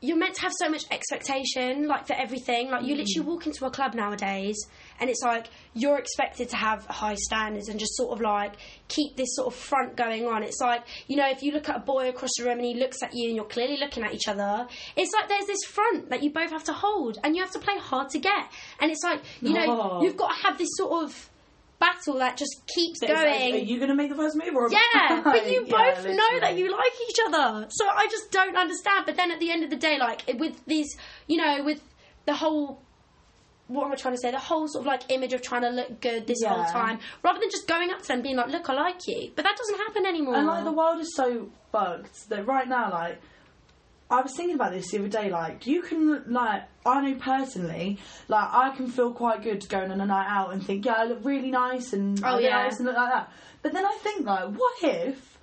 you're 0.00 0.16
meant 0.16 0.34
to 0.36 0.42
have 0.42 0.52
so 0.60 0.68
much 0.68 0.84
expectation, 0.92 1.88
like 1.88 2.06
for 2.06 2.12
everything. 2.14 2.70
Like 2.70 2.84
you 2.84 2.94
Mm. 2.94 2.98
literally 2.98 3.28
walk 3.28 3.46
into 3.46 3.64
a 3.66 3.70
club 3.70 3.94
nowadays, 3.94 4.56
and 5.00 5.10
it's 5.10 5.22
like 5.22 5.48
you're 5.74 5.98
expected 5.98 6.48
to 6.50 6.56
have 6.56 6.86
high 6.86 7.16
standards 7.16 7.68
and 7.68 7.80
just 7.80 7.96
sort 7.96 8.12
of 8.12 8.20
like 8.20 8.54
keep 8.88 9.16
this 9.16 9.34
sort 9.34 9.48
of 9.48 9.54
front 9.54 9.96
going 9.96 10.26
on. 10.26 10.42
It's 10.44 10.60
like 10.60 10.84
you 11.08 11.16
know, 11.16 11.28
if 11.28 11.42
you 11.42 11.50
look 11.52 11.68
at 11.68 11.76
a 11.76 11.80
boy 11.80 12.08
across 12.08 12.30
the 12.38 12.44
room 12.44 12.58
and 12.58 12.64
he 12.66 12.74
looks 12.74 13.02
at 13.02 13.10
you 13.14 13.26
and 13.28 13.34
you're 13.36 13.44
clearly 13.46 13.76
looking 13.76 14.04
at 14.04 14.14
each 14.14 14.28
other, 14.28 14.66
it's 14.96 15.12
like 15.12 15.28
there's 15.28 15.46
this 15.46 15.64
front 15.64 16.10
that 16.10 16.22
you 16.22 16.30
both 16.30 16.50
have 16.50 16.64
to 16.64 16.72
hold, 16.72 17.18
and 17.24 17.34
you 17.34 17.42
have 17.42 17.52
to 17.52 17.58
play 17.58 17.76
hard 17.78 18.08
to 18.10 18.18
get. 18.20 18.46
And 18.80 18.90
it's 18.92 19.02
like 19.02 19.20
you 19.40 19.52
know, 19.52 19.64
Oh. 19.68 20.02
you've 20.02 20.16
got 20.16 20.28
to 20.36 20.42
have 20.46 20.58
this 20.58 20.68
sort 20.76 21.02
of 21.04 21.28
battle 21.78 22.18
that 22.18 22.36
just 22.36 22.62
keeps 22.66 23.02
like, 23.02 23.12
going. 23.12 23.54
are 23.54 23.58
you 23.58 23.76
going 23.76 23.88
to 23.88 23.94
make 23.94 24.10
the 24.10 24.16
first 24.16 24.36
move 24.36 24.54
or? 24.54 24.70
Yeah, 24.70 25.20
but 25.24 25.50
you 25.50 25.66
I? 25.66 25.94
both 25.94 26.04
Yeah, 26.04 26.12
know 26.12 26.40
that 26.40 26.56
you 26.56 26.70
like 26.70 26.92
each 27.08 27.18
other. 27.26 27.66
So 27.70 27.86
I 27.88 28.06
just 28.10 28.30
don't 28.30 28.56
understand. 28.56 29.06
But 29.06 29.16
then 29.16 29.30
at 29.30 29.40
the 29.40 29.50
end 29.50 29.64
of 29.64 29.70
the 29.70 29.76
day, 29.76 29.98
like 29.98 30.24
with 30.38 30.64
these, 30.66 30.96
you 31.26 31.36
know, 31.36 31.62
with 31.64 31.82
the 32.26 32.34
whole. 32.34 32.82
What 33.68 33.84
am 33.84 33.92
I 33.92 33.96
trying 33.96 34.14
to 34.14 34.20
say? 34.20 34.30
The 34.30 34.38
whole 34.38 34.66
sort 34.66 34.84
of 34.84 34.86
like 34.86 35.02
image 35.10 35.34
of 35.34 35.42
trying 35.42 35.60
to 35.60 35.68
look 35.68 36.00
good 36.00 36.26
this 36.26 36.42
whole 36.42 36.64
time, 36.64 37.00
rather 37.22 37.38
than 37.38 37.50
just 37.50 37.68
going 37.68 37.90
up 37.90 38.00
to 38.00 38.08
them 38.08 38.22
being 38.22 38.36
like, 38.36 38.48
"Look, 38.48 38.70
I 38.70 38.72
like 38.72 39.06
you," 39.06 39.30
but 39.36 39.44
that 39.44 39.58
doesn't 39.58 39.76
happen 39.76 40.06
anymore. 40.06 40.36
And 40.36 40.46
like 40.46 40.64
the 40.64 40.72
world 40.72 40.98
is 41.00 41.14
so 41.14 41.50
bugged 41.70 42.30
that 42.30 42.46
right 42.46 42.66
now, 42.66 42.90
like 42.90 43.20
I 44.10 44.22
was 44.22 44.34
thinking 44.36 44.54
about 44.54 44.72
this 44.72 44.90
the 44.90 44.98
other 45.00 45.08
day. 45.08 45.30
Like 45.30 45.66
you 45.66 45.82
can, 45.82 46.24
like 46.32 46.62
I 46.86 47.00
know 47.02 47.18
personally, 47.18 47.98
like 48.28 48.48
I 48.50 48.74
can 48.76 48.88
feel 48.88 49.12
quite 49.12 49.42
good 49.42 49.68
going 49.68 49.90
on 49.90 50.00
a 50.00 50.06
night 50.06 50.26
out 50.28 50.52
and 50.52 50.64
think, 50.64 50.86
yeah, 50.86 50.94
I 50.98 51.04
look 51.04 51.20
really 51.24 51.50
nice 51.50 51.92
and 51.92 52.18
Oh, 52.24 52.38
yeah. 52.38 52.62
nice 52.62 52.76
and 52.78 52.86
look 52.86 52.96
like 52.96 53.12
that. 53.12 53.30
But 53.62 53.72
then 53.72 53.84
I 53.84 53.98
think, 54.02 54.24
like, 54.24 54.50
what 54.54 54.76
if, 54.82 55.36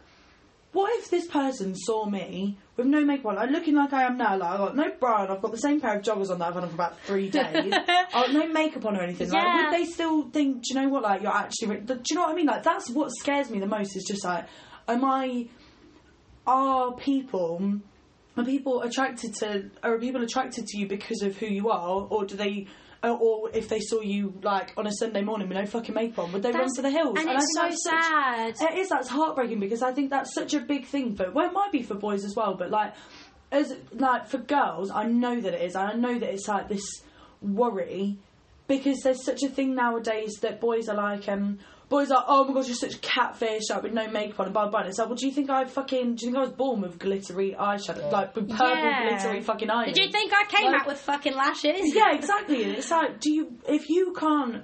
what 0.71 0.89
if 0.99 1.09
this 1.09 1.27
person 1.27 1.75
saw 1.75 2.05
me 2.05 2.57
with 2.75 2.87
no 2.87 3.03
makeup 3.05 3.27
on, 3.27 3.35
like 3.35 3.49
looking 3.51 3.75
like 3.75 3.93
I 3.93 4.03
am 4.03 4.17
now, 4.17 4.35
like 4.37 4.49
I 4.49 4.57
got 4.57 4.75
no 4.75 4.89
bra 4.99 5.23
and 5.23 5.31
I've 5.33 5.41
got 5.41 5.51
the 5.51 5.57
same 5.57 5.79
pair 5.79 5.97
of 5.97 6.01
joggers 6.03 6.29
on 6.31 6.39
that 6.39 6.47
I've 6.47 6.53
had 6.55 6.63
on 6.63 6.69
for 6.69 6.75
about 6.75 6.99
three 7.01 7.29
days, 7.29 7.71
I 7.73 8.27
no 8.31 8.47
makeup 8.47 8.85
on 8.85 8.97
or 8.97 9.01
anything. 9.03 9.29
Like, 9.29 9.43
would 9.71 9.79
they 9.79 9.85
still 9.85 10.29
think? 10.29 10.63
Do 10.63 10.73
you 10.73 10.81
know 10.81 10.89
what? 10.89 11.03
Like 11.03 11.21
you're 11.21 11.31
actually, 11.31 11.67
re- 11.67 11.79
do 11.81 11.99
you 12.09 12.15
know 12.15 12.23
what 12.23 12.31
I 12.31 12.35
mean? 12.35 12.47
Like 12.47 12.63
that's 12.63 12.89
what 12.89 13.11
scares 13.11 13.49
me 13.49 13.59
the 13.59 13.67
most. 13.67 13.95
Is 13.95 14.03
just 14.05 14.25
like, 14.25 14.47
am 14.87 15.05
I? 15.05 15.47
Are 16.47 16.93
people? 16.93 17.79
Are 18.37 18.43
people 18.45 18.81
attracted 18.81 19.33
to? 19.35 19.69
Are 19.83 19.97
people 19.99 20.21
attracted 20.23 20.65
to 20.67 20.77
you 20.77 20.87
because 20.87 21.21
of 21.21 21.37
who 21.37 21.45
you 21.47 21.69
are, 21.69 22.07
or 22.09 22.25
do 22.25 22.35
they? 22.35 22.67
Or- 23.03 23.17
Or 23.19 23.49
if 23.53 23.69
they 23.69 23.79
saw 23.81 24.01
you 24.01 24.33
like 24.41 24.73
on 24.77 24.87
a 24.87 24.91
Sunday 24.91 25.21
morning 25.21 25.47
with 25.47 25.57
no 25.57 25.65
fucking 25.65 25.93
makeup 25.93 26.19
on, 26.19 26.31
would 26.31 26.41
they 26.41 26.51
run 26.51 26.67
to 26.75 26.81
the 26.81 26.89
hills? 26.89 27.15
and 27.19 27.29
I 27.29 27.35
it's 27.35 27.45
so 27.55 27.61
that's 27.61 27.83
such- 27.83 27.93
sad. 27.93 28.55
it 28.73 28.79
is. 28.79 28.89
That's 28.89 29.07
heartbreaking 29.09 29.59
because 29.59 29.83
I 29.83 29.93
think 29.93 30.09
that's 30.09 30.33
such 30.33 30.53
a 30.55 30.59
big 30.59 30.85
thing 30.87 31.15
for. 31.15 31.29
Well, 31.31 31.45
it 31.47 31.53
might 31.53 31.71
be 31.71 31.83
for 31.83 31.93
boys 31.95 32.25
as 32.25 32.35
well, 32.35 32.55
but 32.55 32.71
like, 32.71 32.93
as 33.51 33.75
like 33.93 34.27
for 34.27 34.39
girls, 34.39 34.89
I 34.91 35.03
know 35.05 35.39
that 35.39 35.53
it 35.53 35.61
is. 35.61 35.75
I 35.75 35.93
know 35.93 36.17
that 36.17 36.29
it's 36.33 36.47
like 36.47 36.67
this 36.67 36.83
worry 37.41 38.17
because 38.67 39.01
there's 39.01 39.23
such 39.23 39.43
a 39.43 39.49
thing 39.49 39.75
nowadays 39.75 40.33
that 40.41 40.59
boys 40.59 40.89
are 40.89 40.95
like, 40.97 41.29
um, 41.29 41.59
boys 41.89 42.11
are, 42.11 42.23
oh 42.27 42.43
my 42.45 42.53
god, 42.53 42.65
you're 42.67 42.75
such 42.75 42.95
a 42.95 42.99
catfish, 42.99 43.63
like 43.69 43.83
with 43.83 43.93
no 43.93 44.07
makeup 44.09 44.39
on 44.39 44.45
and 44.47 44.53
blah 44.53 44.63
blah. 44.63 44.71
blah. 44.71 44.79
And 44.81 44.89
it's 44.89 44.97
like, 44.99 45.07
well, 45.07 45.15
do 45.17 45.25
you 45.27 45.31
think 45.33 45.49
I 45.49 45.65
fucking? 45.65 46.15
Do 46.15 46.25
you 46.25 46.31
think 46.31 46.37
I 46.37 46.41
was 46.41 46.51
born 46.51 46.81
with 46.81 46.99
glittery 46.99 47.55
eyeshadow, 47.59 48.11
like 48.11 48.35
with 48.35 48.49
purple 48.49 48.67
Yeah. 48.77 49.09
glittery 49.19 49.41
fucking 49.41 49.69
eyes? 49.69 49.93
Did 49.93 50.05
you 50.05 50.11
think 50.11 50.31
I 50.33 50.45
came 50.45 50.71
Like- 50.71 50.81
out 50.81 50.87
with 50.87 50.99
fucking 50.99 51.35
lashes? 51.35 51.93
yeah, 51.95 52.13
exactly. 52.15 52.63
And 52.63 52.73
it's 52.73 52.91
like, 52.91 53.19
do 53.19 53.31
you 53.31 53.57
if 53.67 53.89
you 53.89 54.13
can't 54.13 54.63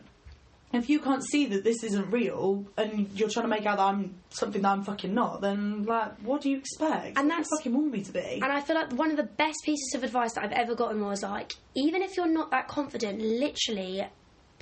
if 0.73 0.89
you 0.89 1.01
can't 1.01 1.21
see 1.21 1.47
that 1.47 1.65
this 1.65 1.83
isn't 1.83 2.11
real 2.11 2.65
and 2.77 3.09
you're 3.13 3.27
trying 3.27 3.43
to 3.43 3.49
make 3.49 3.65
out 3.65 3.75
that 3.75 3.83
I'm 3.83 4.15
something 4.29 4.61
that 4.61 4.69
I'm 4.69 4.83
fucking 4.85 5.13
not, 5.13 5.41
then 5.41 5.83
like, 5.83 6.17
what 6.21 6.39
do 6.39 6.49
you 6.49 6.57
expect? 6.59 6.91
And 6.91 7.15
What 7.15 7.15
do 7.17 7.23
you 7.23 7.29
that's- 7.29 7.47
fucking 7.57 7.73
want 7.73 7.91
me 7.91 8.03
to 8.03 8.11
be. 8.13 8.39
And 8.41 8.45
I 8.45 8.61
feel 8.61 8.77
like 8.77 8.93
one 8.93 9.11
of 9.11 9.17
the 9.17 9.23
best 9.23 9.57
pieces 9.65 9.93
of 9.95 10.05
advice 10.05 10.31
that 10.35 10.45
I've 10.45 10.53
ever 10.53 10.73
gotten 10.73 11.03
was 11.05 11.23
like, 11.23 11.51
even 11.75 12.01
if 12.01 12.15
you're 12.15 12.25
not 12.31 12.51
that 12.51 12.69
confident, 12.69 13.19
literally 13.19 14.07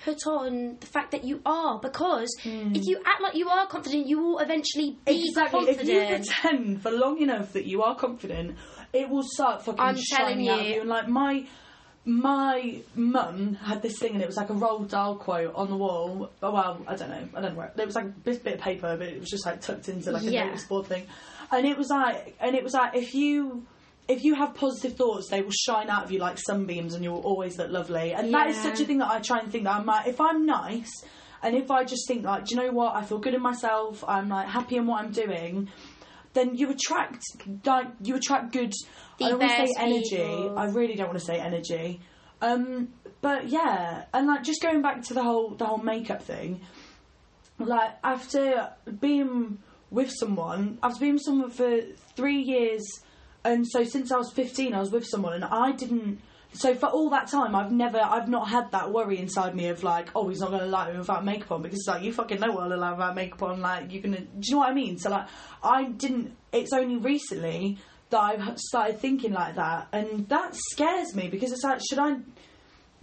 put 0.03 0.25
on 0.27 0.77
the 0.79 0.85
fact 0.87 1.11
that 1.11 1.23
you 1.23 1.41
are 1.45 1.79
because 1.79 2.29
hmm. 2.41 2.75
if 2.75 2.85
you 2.85 3.01
act 3.05 3.21
like 3.21 3.35
you 3.35 3.47
are 3.49 3.67
confident, 3.67 4.07
you 4.07 4.21
will 4.21 4.39
eventually 4.39 4.97
be 5.05 5.25
exactly. 5.27 5.65
confident. 5.65 5.89
If 5.89 6.09
you 6.09 6.15
pretend 6.15 6.81
for 6.81 6.91
long 6.91 7.21
enough 7.21 7.53
that 7.53 7.65
you 7.65 7.83
are 7.83 7.95
confident, 7.95 8.55
it 8.93 9.09
will 9.09 9.23
start 9.23 9.63
fucking 9.63 9.79
I'm 9.79 9.97
shining 9.97 10.45
telling 10.45 10.49
out 10.49 10.59
of 10.59 10.65
you. 10.65 10.73
you. 10.75 10.81
And 10.81 10.89
like 10.89 11.07
my 11.07 11.45
my 12.05 12.81
mum 12.95 13.55
had 13.55 13.81
this 13.81 13.99
thing, 13.99 14.13
and 14.13 14.21
it 14.21 14.27
was 14.27 14.37
like 14.37 14.49
a 14.49 14.53
Roald 14.53 14.89
Dahl 14.89 15.15
quote 15.15 15.53
on 15.53 15.69
the 15.69 15.75
wall. 15.75 16.31
Oh 16.41 16.51
well, 16.51 16.81
I 16.87 16.95
don't 16.95 17.09
know. 17.09 17.27
I 17.35 17.41
don't 17.41 17.53
know 17.53 17.59
where. 17.59 17.71
It 17.77 17.85
was 17.85 17.95
like 17.95 18.23
this 18.23 18.37
bit 18.37 18.55
of 18.55 18.61
paper, 18.61 18.95
but 18.97 19.07
it 19.07 19.19
was 19.19 19.29
just 19.29 19.45
like 19.45 19.61
tucked 19.61 19.89
into 19.89 20.11
like 20.11 20.23
a 20.23 20.31
Yeah. 20.31 20.45
notice 20.45 20.65
board 20.65 20.87
thing. 20.87 21.05
And 21.51 21.65
it 21.65 21.77
was 21.77 21.89
like, 21.89 22.35
and 22.39 22.55
it 22.55 22.63
was 22.63 22.73
like, 22.73 22.95
if 22.95 23.13
you 23.15 23.65
if 24.09 24.23
you 24.25 24.33
have 24.35 24.55
positive 24.55 24.97
thoughts, 24.97 25.29
they 25.29 25.41
will 25.41 25.51
shine 25.51 25.89
out 25.89 26.03
of 26.03 26.11
you 26.11 26.19
like 26.19 26.37
sunbeams, 26.39 26.95
and 26.95 27.03
you 27.03 27.11
will 27.11 27.21
always 27.21 27.57
look 27.57 27.71
lovely. 27.71 28.11
And 28.13 28.33
that 28.33 28.47
is 28.49 28.55
Yeah. 28.57 28.63
such 28.63 28.81
a 28.81 28.85
thing 28.85 28.97
that 28.97 29.09
I 29.09 29.19
try 29.19 29.39
and 29.39 29.51
think 29.51 29.63
that 29.65 29.75
I'm 29.75 29.85
like, 29.85 30.07
if 30.07 30.19
I'm 30.19 30.45
nice. 30.45 30.89
And 31.41 31.55
if 31.55 31.71
I 31.71 31.85
just 31.85 32.05
think 32.07 32.25
like, 32.25 32.45
do 32.45 32.55
you 32.55 32.61
know 32.61 32.71
what? 32.73 32.95
I 32.95 33.03
feel 33.03 33.19
good 33.19 33.33
in 33.33 33.41
myself. 33.41 34.03
I'm 34.05 34.27
like 34.27 34.47
happy 34.49 34.75
in 34.75 34.87
what 34.87 35.01
I'm 35.05 35.11
doing. 35.11 35.69
Then 36.33 36.55
you 36.55 36.69
attract 36.69 37.23
like 37.65 37.87
you 38.03 38.15
attract 38.15 38.51
good. 38.51 38.73
The 39.19 39.25
I 39.25 39.29
don't 39.29 39.39
want 39.39 39.51
to 39.51 39.55
say 39.57 39.63
best 39.63 39.79
energy. 39.79 40.41
people. 40.41 40.59
I 40.59 40.65
really 40.65 40.95
don't 40.95 41.07
want 41.07 41.19
to 41.19 41.25
say 41.25 41.39
energy. 41.39 42.01
Um, 42.41 42.89
but 43.21 43.47
yeah, 43.47 44.05
and 44.13 44.27
like 44.27 44.43
just 44.43 44.61
going 44.61 44.81
back 44.81 45.03
to 45.03 45.13
the 45.13 45.23
whole 45.23 45.55
the 45.55 45.65
whole 45.65 45.77
makeup 45.77 46.21
thing. 46.23 46.61
Like 47.57 47.91
after 48.03 48.69
being 48.99 49.59
with 49.91 50.11
someone, 50.11 50.77
after 50.83 50.99
being 50.99 51.13
with 51.13 51.23
someone 51.23 51.51
for 51.51 51.81
three 52.15 52.41
years, 52.41 52.83
and 53.43 53.67
so 53.67 53.83
since 53.83 54.11
I 54.11 54.17
was 54.17 54.31
fifteen, 54.31 54.73
I 54.73 54.79
was 54.79 54.91
with 54.91 55.05
someone, 55.05 55.33
and 55.33 55.45
I 55.45 55.71
didn't. 55.71 56.21
So 56.51 56.73
for 56.73 56.87
all 56.87 57.11
that 57.11 57.27
time, 57.27 57.55
I've 57.55 57.71
never, 57.71 57.99
I've 57.99 58.27
not 58.27 58.49
had 58.49 58.71
that 58.71 58.91
worry 58.91 59.19
inside 59.19 59.53
me 59.55 59.67
of 59.67 59.83
like, 59.83 60.09
oh, 60.15 60.29
he's 60.29 60.39
not 60.39 60.49
going 60.49 60.61
to 60.61 60.67
like 60.67 60.91
me 60.91 60.97
without 60.97 61.23
makeup 61.23 61.51
on 61.51 61.61
because 61.61 61.77
it's 61.77 61.87
like 61.87 62.01
you 62.01 62.11
fucking 62.11 62.39
know 62.39 62.51
what 62.51 62.63
I'll 62.63 62.73
allow 62.73 62.93
without 62.93 63.13
makeup 63.13 63.43
on. 63.43 63.61
Like 63.61 63.93
you're 63.93 64.01
gonna, 64.01 64.21
do 64.21 64.25
you 64.41 64.53
know 64.53 64.59
what 64.59 64.69
I 64.69 64.73
mean? 64.73 64.97
So 64.97 65.11
like, 65.11 65.27
I 65.63 65.83
didn't. 65.83 66.35
It's 66.51 66.73
only 66.73 66.97
recently 66.97 67.77
that 68.09 68.19
I've 68.19 68.57
started 68.57 68.99
thinking 68.99 69.31
like 69.31 69.55
that, 69.55 69.89
and 69.91 70.27
that 70.29 70.55
scares 70.55 71.15
me 71.15 71.27
because 71.27 71.51
it's 71.51 71.63
like, 71.63 71.81
should 71.87 71.99
I? 71.99 72.17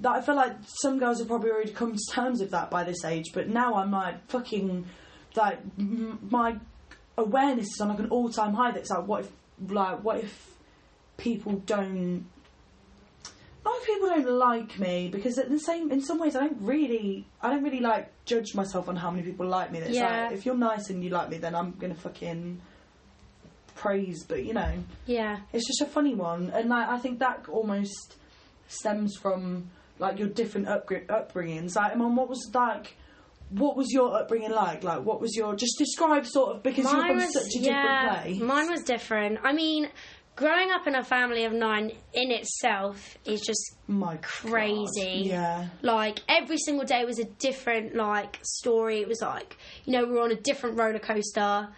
That 0.01 0.11
I 0.11 0.21
feel 0.23 0.35
like 0.35 0.57
some 0.83 0.99
girls 0.99 1.21
have 1.21 1.29
probably 1.29 1.51
already 1.51 1.71
come 1.71 1.95
to 1.95 2.13
terms 2.13 2.41
with 2.41 2.51
that 2.51 2.69
by 2.69 2.83
this 2.83 3.05
age, 3.05 3.27
but 3.33 3.49
now 3.49 3.75
I'm 3.75 3.93
like 3.93 4.29
fucking 4.29 4.87
like 5.37 5.61
m- 5.79 6.19
my 6.31 6.57
awareness 7.17 7.67
is 7.67 7.81
on 7.81 7.91
like 7.91 8.01
an 8.01 8.09
all 8.11 8.29
time 8.29 8.55
high. 8.55 8.73
That's 8.73 8.91
like, 8.91 9.07
what 9.07 9.21
if 9.25 9.31
like 9.69 10.03
what 10.05 10.19
if 10.19 10.57
people 11.17 11.53
don't 11.67 12.27
a 13.65 13.69
lot 13.69 13.79
of 13.79 13.85
people 13.87 14.09
don't 14.09 14.29
like 14.39 14.79
me 14.79 15.09
because 15.09 15.39
in 15.39 15.51
the 15.53 15.59
same 15.59 15.91
in 15.91 16.01
some 16.01 16.19
ways 16.19 16.37
I 16.37 16.41
don't 16.41 16.61
really 16.61 17.27
I 17.41 17.51
don't 17.51 17.63
really 17.65 17.81
like 17.81 18.13
judge 18.25 18.55
myself 18.55 18.89
on 18.89 18.97
how 18.97 19.11
many 19.11 19.23
people 19.25 19.47
like 19.47 19.73
me. 19.73 19.79
It's 19.81 19.91
Yeah. 19.97 20.25
like 20.25 20.33
if 20.33 20.47
you're 20.47 20.57
nice 20.57 20.91
and 20.91 21.03
you 21.03 21.11
like 21.11 21.31
me, 21.31 21.39
then 21.39 21.55
I'm 21.55 21.73
gonna 21.73 21.95
fucking 21.95 22.61
praise. 23.75 24.25
But 24.25 24.45
you 24.45 24.53
know, 24.55 24.73
Yeah. 25.07 25.39
it's 25.53 25.67
just 25.67 25.81
a 25.81 25.87
funny 25.87 26.15
one, 26.15 26.51
and 26.51 26.69
like 26.69 26.89
I 26.89 26.99
think 26.99 27.19
that 27.21 27.49
almost 27.49 28.17
stems 28.69 29.17
from 29.17 29.71
like 29.99 30.19
your 30.19 30.29
different 30.29 30.67
upgr- 30.67 31.07
upbringings. 31.07 31.75
Like, 31.77 31.93
Iman, 31.93 32.15
what 32.17 32.29
was 32.29 32.51
like? 32.53 32.97
What 33.51 33.77
was 33.77 33.93
your 33.93 34.15
upbringing 34.17 34.51
like? 34.51 34.83
Like, 34.83 35.05
what 35.05 35.21
was 35.21 35.37
your 35.37 35.55
just 35.55 35.79
describe 35.79 36.27
sort 36.27 36.57
of 36.57 36.63
because 36.63 36.91
you're 36.93 37.07
from 37.07 37.21
such 37.21 37.55
a 37.57 37.59
yeah, 37.61 37.83
different 37.83 38.23
place. 38.23 38.41
Mine 38.41 38.71
was 38.71 38.83
different. 38.83 39.39
I 39.45 39.53
mean, 39.53 39.89
growing 40.35 40.71
up 40.73 40.87
in 40.87 40.95
a 40.95 41.05
family 41.05 41.45
of 41.45 41.53
nine 41.53 41.93
in 42.13 42.31
itself 42.33 43.17
is 43.25 43.41
just 43.41 43.77
My 43.87 44.17
crazy. 44.19 45.21
God. 45.21 45.27
Yeah. 45.27 45.69
like 45.83 46.19
every 46.29 46.59
single 46.59 46.85
day 46.87 47.05
was 47.05 47.19
a 47.19 47.25
different 47.25 47.95
like 47.95 48.39
story. 48.43 49.01
It 49.01 49.09
was 49.09 49.21
like 49.23 49.57
you 49.85 49.93
know 49.93 50.05
we 50.05 50.13
were 50.13 50.23
on 50.23 50.33
a 50.33 50.37
different 50.41 50.77
roller 50.79 50.99
coaster. 50.99 51.69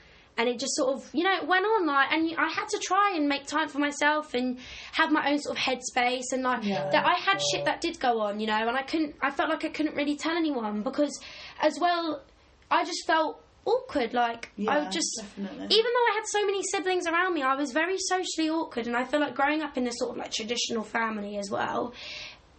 And 0.40 0.48
it 0.48 0.61
just 0.61 0.76
sort 0.76 0.94
of, 0.94 1.11
you 1.12 1.24
know, 1.24 1.35
it 1.35 1.48
went 1.48 1.64
on 1.66 1.85
like, 1.85 2.12
and 2.12 2.33
I 2.38 2.48
had 2.48 2.68
to 2.68 2.78
try 2.78 3.14
and 3.16 3.28
make 3.28 3.48
time 3.48 3.68
for 3.68 3.81
myself 3.81 4.35
and 4.35 4.57
have 4.92 5.11
my 5.11 5.33
own 5.33 5.40
sort 5.40 5.59
of 5.59 5.61
headspace. 5.64 6.26
And 6.31 6.44
like, 6.44 6.62
Yeah. 6.62 6.88
that 6.90 7.04
I 7.04 7.14
had 7.14 7.40
shit 7.50 7.64
that 7.64 7.81
did 7.81 7.98
go 7.98 8.20
on, 8.20 8.38
you 8.38 8.46
know, 8.46 8.54
and 8.54 8.76
I 8.76 8.83
couldn't, 8.83 9.16
I 9.20 9.33
felt 9.33 9.48
like 9.50 9.64
I 9.64 9.68
couldn't 9.70 9.96
really 9.96 10.14
tell 10.14 10.37
anyone 10.37 10.83
because, 10.85 11.18
as 11.61 11.79
well, 11.81 12.23
I 12.71 12.85
just 12.85 13.07
felt 13.07 13.42
awkward. 13.64 14.14
Like, 14.14 14.51
I 14.57 14.62
Yeah, 14.62 14.79
would 14.81 14.92
just, 14.92 15.11
definitely. 15.21 15.66
even 15.71 15.90
though 15.92 16.07
I 16.11 16.12
had 16.14 16.25
so 16.27 16.44
many 16.47 16.62
siblings 16.73 17.07
around 17.07 17.35
me, 17.35 17.42
I 17.42 17.55
was 17.55 17.73
very 17.73 17.97
socially 17.99 18.51
awkward. 18.51 18.87
And 18.87 18.97
I 18.97 19.05
feel 19.05 19.21
like 19.21 19.35
growing 19.35 19.62
up 19.62 19.77
in 19.77 19.85
this 19.85 19.99
sort 19.99 20.12
of 20.12 20.16
like 20.16 20.33
traditional 20.33 20.85
family 20.85 21.37
as 21.38 21.51
well, 21.51 21.92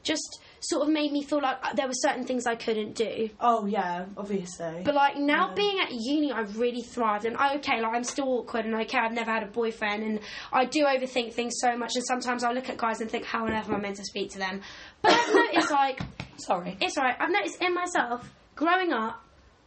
just 0.03 0.39
sort 0.61 0.83
of 0.83 0.89
made 0.93 1.11
me 1.11 1.23
feel 1.23 1.41
like 1.41 1.57
uh, 1.63 1.73
there 1.73 1.87
were 1.87 1.93
certain 1.93 2.25
things 2.25 2.45
I 2.45 2.55
couldn't 2.55 2.93
do. 2.95 3.29
Oh 3.39 3.65
yeah, 3.65 4.05
obviously. 4.17 4.81
But 4.83 4.93
like 4.95 5.17
now 5.17 5.49
Yeah. 5.49 5.53
being 5.55 5.79
at 5.79 5.91
uni, 5.91 6.31
I've 6.31 6.57
really 6.57 6.81
thrived, 6.81 7.25
and 7.25 7.37
I, 7.37 7.55
okay, 7.57 7.81
like 7.81 7.93
I'm 7.93 8.03
still 8.03 8.27
awkward, 8.39 8.65
and 8.65 8.75
okay, 8.75 8.97
I've 8.97 9.13
never 9.13 9.31
had 9.31 9.43
a 9.43 9.47
boyfriend, 9.47 10.03
and 10.03 10.19
I 10.51 10.65
do 10.65 10.83
overthink 10.85 11.33
things 11.33 11.53
so 11.59 11.77
much, 11.77 11.91
and 11.95 12.05
sometimes 12.05 12.43
I 12.43 12.51
look 12.51 12.69
at 12.69 12.77
guys 12.77 12.99
and 13.01 13.09
think, 13.09 13.25
how 13.25 13.45
on 13.45 13.51
earth 13.53 13.67
am 13.69 13.75
I 13.75 13.79
meant 13.79 13.97
to 13.97 14.03
speak 14.03 14.31
to 14.31 14.37
them? 14.39 14.61
But 15.01 15.13
I've 15.13 15.33
noticed 15.33 15.71
like 15.71 16.01
Sorry. 16.37 16.77
it's 16.81 16.97
alright. 16.97 17.15
I've 17.19 17.31
noticed 17.31 17.61
in 17.61 17.73
myself 17.73 18.29
growing 18.59 18.91
up, 18.91 19.15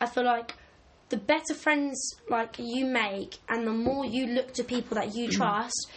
I 0.02 0.06
feel 0.06 0.24
like 0.24 0.54
the 1.08 1.16
better 1.16 1.54
friends 1.54 1.98
like 2.28 2.56
you 2.58 2.84
make, 2.84 3.38
and 3.48 3.66
the 3.66 3.72
more 3.72 4.04
you 4.04 4.26
look 4.26 4.52
to 4.54 4.64
people 4.64 4.94
that 4.96 5.14
you 5.16 5.28
trust. 5.28 5.90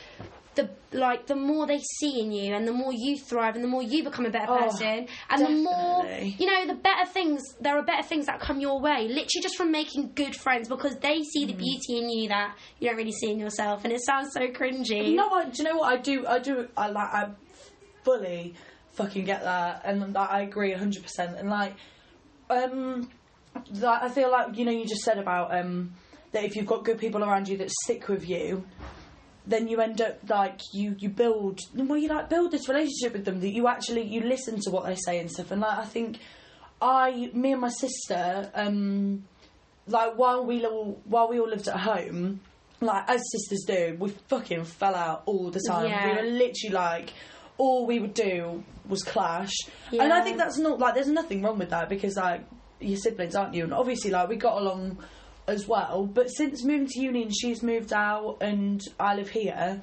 The 0.55 0.69
like 0.93 1.27
the 1.27 1.35
more 1.35 1.67
they 1.67 1.81
see 1.99 2.21
in 2.21 2.31
you, 2.31 2.53
and 2.55 2.65
the 2.65 2.71
more 2.71 2.93
you 2.93 3.17
thrive, 3.29 3.55
and 3.55 3.63
the 3.63 3.67
more 3.67 3.83
you 3.83 4.05
become 4.05 4.25
a 4.25 4.29
better 4.29 4.49
Oh, 4.53 4.61
person, 4.69 5.07
and 5.29 5.45
the 5.45 5.49
more 5.49 6.05
you 6.39 6.45
know, 6.45 6.65
the 6.65 6.75
better 6.89 7.05
things. 7.11 7.41
There 7.59 7.77
are 7.77 7.83
better 7.83 8.07
things 8.07 8.25
that 8.27 8.39
come 8.39 8.61
your 8.61 8.79
way, 8.79 8.99
literally 9.09 9.41
just 9.41 9.57
from 9.57 9.69
making 9.73 10.13
good 10.15 10.33
friends, 10.33 10.69
because 10.69 10.95
they 10.99 11.23
see 11.23 11.43
the 11.45 11.53
Mm. 11.53 11.57
beauty 11.57 11.97
in 12.01 12.09
you 12.09 12.29
that 12.29 12.55
you 12.79 12.87
don't 12.87 12.95
really 12.95 13.11
see 13.11 13.31
in 13.31 13.39
yourself, 13.39 13.83
and 13.83 13.91
it 13.91 13.99
sounds 14.05 14.29
so 14.33 14.47
cringy. 14.47 15.13
No, 15.13 15.29
I, 15.29 15.43
do 15.43 15.51
you 15.57 15.63
know 15.65 15.75
what 15.81 15.89
I 15.93 15.97
do? 15.97 16.25
I 16.25 16.39
do. 16.39 16.69
I 16.77 16.87
like. 16.87 17.13
I 17.13 17.23
fully 18.05 18.53
fucking 18.93 19.25
get 19.25 19.43
that, 19.43 19.81
and 19.83 20.13
like, 20.13 20.29
I 20.29 20.39
agree 20.43 20.71
hundred 20.71 21.03
percent. 21.03 21.37
And 21.37 21.49
like, 21.49 21.73
um, 22.49 23.09
like, 23.71 24.03
I 24.03 24.09
feel 24.09 24.31
like 24.31 24.57
you 24.57 24.65
know 24.65 24.71
you 24.71 24.85
just 24.85 25.01
said 25.01 25.17
about 25.17 25.57
um 25.57 25.93
that 26.31 26.43
if 26.43 26.55
you've 26.55 26.65
got 26.65 26.83
good 26.83 26.99
people 26.99 27.23
around 27.23 27.47
you 27.47 27.57
that 27.57 27.71
stick 27.71 28.07
with 28.07 28.27
you, 28.27 28.65
then 29.47 29.67
you 29.67 29.79
end 29.81 30.01
up 30.01 30.19
like 30.29 30.59
you 30.73 30.95
you 30.99 31.09
build 31.09 31.59
well 31.75 31.97
you 31.97 32.09
like 32.09 32.29
build 32.29 32.51
this 32.51 32.67
relationship 32.67 33.13
with 33.13 33.25
them 33.25 33.39
that 33.39 33.53
you 33.53 33.67
actually 33.67 34.03
you 34.03 34.21
listen 34.21 34.59
to 34.61 34.69
what 34.71 34.85
they 34.85 34.95
say 34.95 35.19
and 35.19 35.31
stuff. 35.31 35.51
And 35.51 35.61
like 35.61 35.77
I 35.77 35.85
think 35.85 36.19
I 36.81 37.29
me 37.33 37.53
and 37.53 37.61
my 37.61 37.69
sister 37.69 38.51
um 38.53 39.23
like 39.87 40.17
while 40.17 40.45
we 40.45 40.65
all 40.65 40.99
while 41.05 41.29
we 41.29 41.39
all 41.39 41.47
lived 41.47 41.67
at 41.67 41.79
home, 41.79 42.41
like 42.81 43.07
as 43.07 43.21
sisters 43.31 43.63
do, 43.67 43.97
we 43.99 44.09
fucking 44.27 44.65
fell 44.65 44.95
out 44.95 45.23
all 45.25 45.51
the 45.51 45.61
time. 45.67 45.87
Yeah. 45.87 46.05
We 46.05 46.15
were 46.15 46.31
literally 46.37 46.73
like 46.73 47.13
all 47.57 47.85
we 47.85 47.99
would 47.99 48.13
do 48.13 48.63
was 48.87 49.03
clash. 49.03 49.53
And 49.91 50.13
I 50.13 50.21
think 50.21 50.37
that's 50.37 50.57
not 50.57 50.79
like 50.79 50.95
there's 50.95 51.07
nothing 51.07 51.41
wrong 51.41 51.57
with 51.57 51.69
that 51.69 51.89
because 51.89 52.15
like 52.17 52.45
your 52.79 52.97
siblings 52.97 53.35
aren't 53.35 53.53
you? 53.53 53.63
And 53.63 53.73
obviously 53.73 54.11
like 54.11 54.29
we 54.29 54.35
got 54.35 54.61
along 54.61 54.97
as 55.47 55.67
well. 55.67 56.05
But 56.05 56.27
since 56.27 56.63
moving 56.63 56.87
to 56.87 56.99
uni 56.99 57.23
and 57.23 57.35
she's 57.35 57.63
moved 57.63 57.93
out 57.93 58.37
and 58.41 58.81
I 58.99 59.15
live 59.15 59.29
here, 59.29 59.81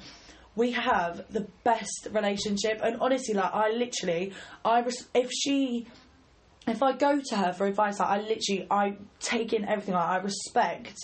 we 0.55 0.71
have 0.71 1.25
the 1.31 1.47
best 1.63 2.07
relationship. 2.11 2.79
And 2.83 2.97
honestly, 3.01 3.33
like 3.33 3.53
I 3.53 3.71
literally, 3.71 4.33
I 4.63 4.81
res- 4.81 5.07
if 5.13 5.31
she 5.31 5.87
if 6.67 6.81
I 6.81 6.93
go 6.93 7.19
to 7.21 7.35
her 7.35 7.53
for 7.53 7.67
advice, 7.67 7.99
like 7.99 8.09
I 8.09 8.17
literally, 8.21 8.67
I 8.71 8.95
take 9.19 9.51
in 9.51 9.65
everything. 9.67 9.95
Like 9.95 10.09
I 10.09 10.17
respect 10.17 10.95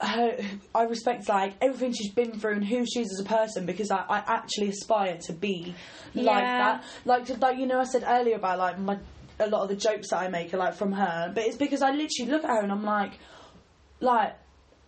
her. 0.00 0.36
I 0.74 0.82
respect 0.84 1.28
like 1.28 1.54
everything 1.60 1.92
she's 1.92 2.12
been 2.12 2.38
through 2.38 2.52
and 2.54 2.64
who 2.66 2.84
she 2.86 3.00
is 3.00 3.12
as 3.12 3.24
a 3.24 3.28
person 3.28 3.66
because 3.66 3.90
I, 3.90 4.04
I 4.08 4.18
actually 4.26 4.68
aspire 4.68 5.18
to 5.26 5.32
be 5.32 5.74
like 6.14 6.24
Yeah. 6.44 6.58
that. 6.58 6.84
Like, 7.04 7.28
like 7.40 7.58
you 7.58 7.66
know, 7.66 7.80
I 7.80 7.84
said 7.84 8.04
earlier 8.06 8.36
about 8.36 8.58
like 8.58 8.78
my 8.78 8.98
a 9.40 9.46
lot 9.48 9.62
of 9.62 9.68
the 9.68 9.76
jokes 9.76 10.10
that 10.10 10.18
I 10.18 10.28
make 10.28 10.52
are 10.52 10.58
like 10.58 10.74
from 10.74 10.92
her, 10.92 11.30
but 11.34 11.44
it's 11.44 11.56
because 11.56 11.80
I 11.82 11.90
literally 11.90 12.30
look 12.30 12.44
at 12.44 12.50
her 12.50 12.60
and 12.62 12.72
I'm 12.72 12.84
like, 12.84 13.12
like. 14.00 14.34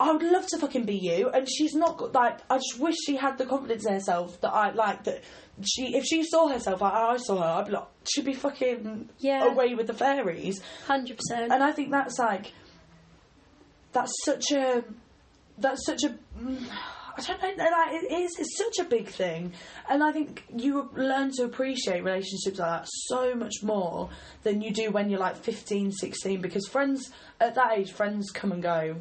I 0.03 0.13
would 0.13 0.23
love 0.23 0.47
to 0.47 0.57
fucking 0.59 0.87
be 0.87 0.97
you, 0.97 1.29
and 1.29 1.47
she's 1.47 1.75
not 1.75 1.99
got 1.99 2.15
like. 2.15 2.39
I 2.49 2.57
just 2.57 2.81
wish 2.81 2.95
she 3.05 3.17
had 3.17 3.37
the 3.37 3.45
confidence 3.45 3.85
in 3.87 3.93
herself 3.93 4.41
that 4.41 4.49
I 4.51 4.71
like. 4.71 5.05
That 5.05 5.23
she, 5.63 5.95
if 5.95 6.05
she 6.07 6.25
saw 6.25 6.49
herself 6.49 6.81
like 6.81 6.95
I 6.95 7.19
saw 7.19 7.37
her, 7.37 7.45
I'd 7.61 7.67
be 7.67 7.73
like, 7.73 7.85
she'd 8.11 8.25
be 8.25 8.33
fucking 8.33 9.11
Yeah. 9.19 9.45
away 9.53 9.75
with 9.75 9.89
the 9.89 9.93
fairies. 9.93 10.63
Hundred 10.87 11.19
percent. 11.19 11.53
And 11.53 11.63
I 11.63 11.73
think 11.73 11.91
that's 11.91 12.19
like 12.19 12.55
that's 13.93 14.11
such 14.25 14.53
a 14.53 14.85
that's 15.61 15.85
such 15.87 16.05
a 16.05 16.17
mm, 16.39 16.59
don't 17.27 17.57
know 17.57 17.65
like 17.65 18.03
it 18.03 18.13
is 18.13 18.37
it's 18.39 18.57
such 18.57 18.85
a 18.85 18.89
big 18.89 19.09
thing. 19.09 19.53
And 19.89 20.03
I 20.03 20.13
think 20.13 20.45
you 20.55 20.91
learn 20.95 21.31
to 21.33 21.45
appreciate 21.45 22.05
relationships 22.05 22.59
like 22.59 22.83
that 22.83 22.89
so 23.07 23.35
much 23.35 23.63
more 23.63 24.11
than 24.43 24.61
you 24.61 24.73
do 24.73 24.91
when 24.91 25.11
you're 25.11 25.21
like 25.21 25.37
15 25.37 25.93
16 25.93 26.41
because 26.41 26.67
friends 26.67 27.11
at 27.41 27.55
that 27.55 27.79
age 27.79 27.93
friends 27.93 28.31
come 28.31 28.53
and 28.53 28.63
go. 28.63 28.97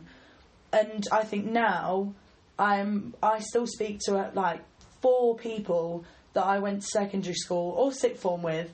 And 0.72 1.08
I 1.12 1.24
think 1.24 1.46
now 1.46 2.14
I'm 2.58 3.16
I 3.22 3.40
still 3.40 3.68
speak 3.68 4.00
to 4.06 4.18
uh, 4.18 4.32
like 4.34 4.62
four 5.02 5.38
people 5.38 6.06
that 6.34 6.46
I 6.46 6.60
went 6.60 6.82
to 6.82 6.88
secondary 6.88 7.36
school 7.36 7.74
or 7.78 7.92
sixth 7.92 8.22
form 8.22 8.44
with 8.44 8.72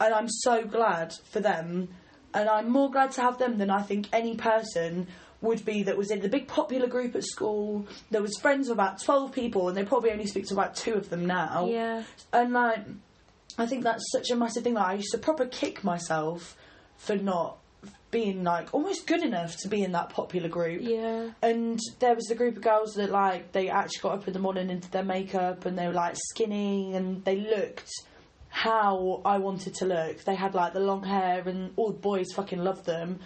and 0.00 0.14
I'm 0.14 0.28
so 0.28 0.64
glad 0.64 1.14
for 1.30 1.40
them. 1.40 1.88
And 2.32 2.48
I'm 2.48 2.68
more 2.68 2.90
glad 2.90 3.12
to 3.12 3.20
have 3.20 3.38
them 3.38 3.58
than 3.58 3.70
I 3.70 3.82
think 3.82 4.08
any 4.12 4.36
person 4.36 5.06
would 5.44 5.64
be 5.64 5.84
that 5.84 5.96
was 5.96 6.10
in 6.10 6.20
the 6.20 6.28
big 6.28 6.48
popular 6.48 6.86
group 6.86 7.14
at 7.14 7.24
school. 7.24 7.86
There 8.10 8.22
was 8.22 8.36
friends 8.38 8.68
of 8.68 8.74
about 8.74 9.00
twelve 9.02 9.32
people, 9.32 9.68
and 9.68 9.76
they 9.76 9.84
probably 9.84 10.10
only 10.10 10.26
speak 10.26 10.46
to 10.48 10.54
about 10.54 10.74
two 10.74 10.94
of 10.94 11.10
them 11.10 11.26
now. 11.26 11.68
yeah. 11.70 12.02
And 12.32 12.52
like, 12.52 12.80
I 13.58 13.66
think 13.66 13.84
that's 13.84 14.04
such 14.10 14.30
a 14.30 14.36
massive 14.36 14.64
thing. 14.64 14.74
Like, 14.74 14.86
I 14.86 14.94
used 14.94 15.12
to 15.12 15.18
proper 15.18 15.46
kick 15.46 15.84
myself 15.84 16.56
for 16.96 17.16
not 17.16 17.58
being 18.10 18.44
like 18.44 18.72
almost 18.72 19.08
good 19.08 19.24
enough 19.24 19.56
to 19.56 19.68
be 19.68 19.82
in 19.82 19.90
that 19.92 20.08
popular 20.08 20.48
group. 20.48 20.80
Yeah. 20.82 21.30
And 21.42 21.80
there 21.98 22.14
was 22.14 22.30
a 22.30 22.34
group 22.36 22.56
of 22.56 22.62
girls 22.62 22.94
that 22.94 23.10
like 23.10 23.50
they 23.50 23.68
actually 23.68 24.00
got 24.02 24.12
up 24.12 24.28
in 24.28 24.32
the 24.32 24.38
morning 24.38 24.70
and 24.70 24.80
did 24.80 24.92
their 24.92 25.04
makeup 25.04 25.66
and 25.66 25.76
they 25.76 25.88
were 25.88 25.92
like 25.92 26.14
skinny 26.30 26.94
and 26.94 27.24
they 27.24 27.36
looked 27.36 27.90
how 28.50 29.20
I 29.24 29.38
wanted 29.38 29.74
to 29.74 29.86
look. 29.86 30.22
They 30.22 30.36
had 30.36 30.54
like 30.54 30.74
the 30.74 30.80
long 30.80 31.02
hair 31.02 31.42
and 31.48 31.72
all 31.74 31.90
the 31.90 31.98
boys 31.98 32.26
fucking 32.36 32.62
loved 32.62 32.86
them. 32.86 33.18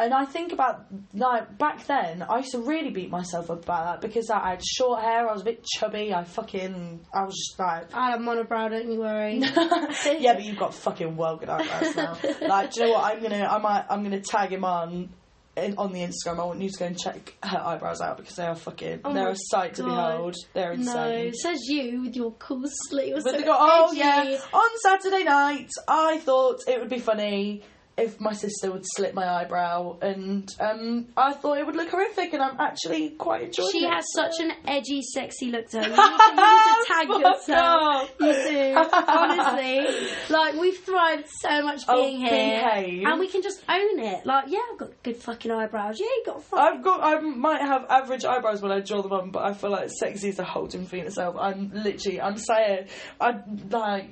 And 0.00 0.14
I 0.14 0.24
think 0.26 0.52
about 0.52 0.86
like 1.12 1.58
back 1.58 1.84
then, 1.86 2.22
I 2.22 2.38
used 2.38 2.52
to 2.52 2.60
really 2.60 2.90
beat 2.90 3.10
myself 3.10 3.50
up 3.50 3.64
about 3.64 4.00
that 4.00 4.08
because 4.08 4.30
I 4.30 4.50
had 4.50 4.64
short 4.64 5.00
hair, 5.00 5.28
I 5.28 5.32
was 5.32 5.42
a 5.42 5.44
bit 5.44 5.64
chubby, 5.64 6.14
I 6.14 6.22
fucking, 6.22 7.00
I 7.12 7.24
was 7.24 7.34
just 7.34 7.58
like, 7.58 7.92
I 7.92 8.12
have 8.12 8.20
monobrow. 8.20 8.70
Don't 8.70 8.92
you 8.92 9.00
worry. 9.00 9.38
yeah, 10.20 10.34
but 10.34 10.44
you've 10.44 10.58
got 10.58 10.72
fucking 10.72 11.16
well 11.16 11.36
good 11.36 11.48
eyebrows 11.48 11.96
now. 11.96 12.16
like, 12.48 12.72
do 12.72 12.80
you 12.80 12.86
know 12.86 12.92
what? 12.92 13.04
I'm 13.12 13.22
gonna, 13.22 13.44
I 13.44 13.58
might, 13.58 13.86
I'm 13.90 14.04
gonna 14.04 14.20
tag 14.20 14.52
him 14.52 14.64
on. 14.64 15.10
In, 15.56 15.74
on 15.76 15.92
the 15.92 15.98
Instagram, 16.02 16.38
I 16.38 16.44
want 16.44 16.62
you 16.62 16.70
to 16.70 16.78
go 16.78 16.84
and 16.84 16.96
check 16.96 17.34
her 17.42 17.58
eyebrows 17.58 18.00
out 18.00 18.16
because 18.18 18.36
they 18.36 18.44
are 18.46 18.54
fucking. 18.54 19.00
Oh 19.04 19.12
they're 19.12 19.30
a 19.30 19.36
sight 19.36 19.74
to 19.74 19.82
behold. 19.82 20.36
They're 20.54 20.70
insane. 20.70 21.24
no, 21.24 21.32
says 21.32 21.58
you 21.66 22.02
with 22.02 22.14
your 22.14 22.30
cool 22.34 22.62
sleeves. 22.64 23.24
But 23.24 23.32
so 23.32 23.38
they 23.38 23.42
go, 23.42 23.56
oh 23.58 23.88
edgy. 23.88 23.98
yeah. 23.98 24.38
On 24.52 24.78
Saturday 24.80 25.24
night, 25.24 25.70
I 25.88 26.18
thought 26.18 26.60
it 26.68 26.78
would 26.78 26.88
be 26.88 27.00
funny 27.00 27.64
if 27.98 28.20
my 28.20 28.32
sister 28.32 28.70
would 28.70 28.84
slit 28.86 29.12
my 29.14 29.28
eyebrow, 29.28 29.98
and 30.00 30.48
um, 30.60 31.06
I 31.16 31.32
thought 31.34 31.58
it 31.58 31.66
would 31.66 31.76
look 31.76 31.90
horrific, 31.90 32.32
and 32.32 32.42
I'm 32.42 32.58
actually 32.60 33.10
quite 33.10 33.42
enjoying 33.42 33.70
She 33.72 33.78
it. 33.78 33.80
She 33.82 33.86
has 33.88 34.04
such 34.14 34.40
an 34.40 34.52
edgy, 34.66 35.02
sexy 35.02 35.50
look 35.50 35.68
to 35.70 35.78
her. 35.82 35.84
You 35.84 35.90
need 35.90 35.96
to, 35.96 36.30
you 36.30 36.36
need 36.36 36.74
to 36.74 36.84
tag 36.86 37.08
yourself. 37.08 38.14
You 38.20 38.32
do, 38.32 38.76
honestly. 39.08 40.08
Like 40.30 40.54
we've 40.54 40.78
thrived 40.78 41.28
so 41.28 41.62
much 41.62 41.82
Oh, 41.88 42.02
being 42.02 42.20
here, 42.20 42.30
behave. 42.62 43.04
and 43.06 43.18
we 43.20 43.28
can 43.28 43.42
just 43.42 43.62
own 43.68 43.98
it. 44.00 44.24
Like, 44.24 44.44
yeah, 44.48 44.58
I've 44.72 44.78
got 44.78 45.02
good 45.02 45.16
fucking 45.16 45.50
eyebrows. 45.50 45.98
Yeah, 46.00 46.06
you 46.06 46.22
got. 46.26 46.42
I've 46.52 46.82
got. 46.82 47.00
I 47.02 47.20
might 47.20 47.60
have 47.62 47.84
average 47.90 48.24
eyebrows 48.24 48.62
when 48.62 48.72
I 48.72 48.80
draw 48.80 49.02
them 49.02 49.12
on, 49.12 49.30
but 49.30 49.42
I 49.44 49.52
feel 49.54 49.70
like 49.70 49.90
sexy 49.90 50.28
is 50.28 50.38
a 50.38 50.44
whole 50.44 50.66
different 50.66 50.88
thing 50.90 51.00
itself. 51.06 51.36
I'm 51.38 51.70
literally. 51.72 52.20
I'm 52.20 52.38
saying. 52.38 52.86
I 53.20 53.34
like. 53.70 54.10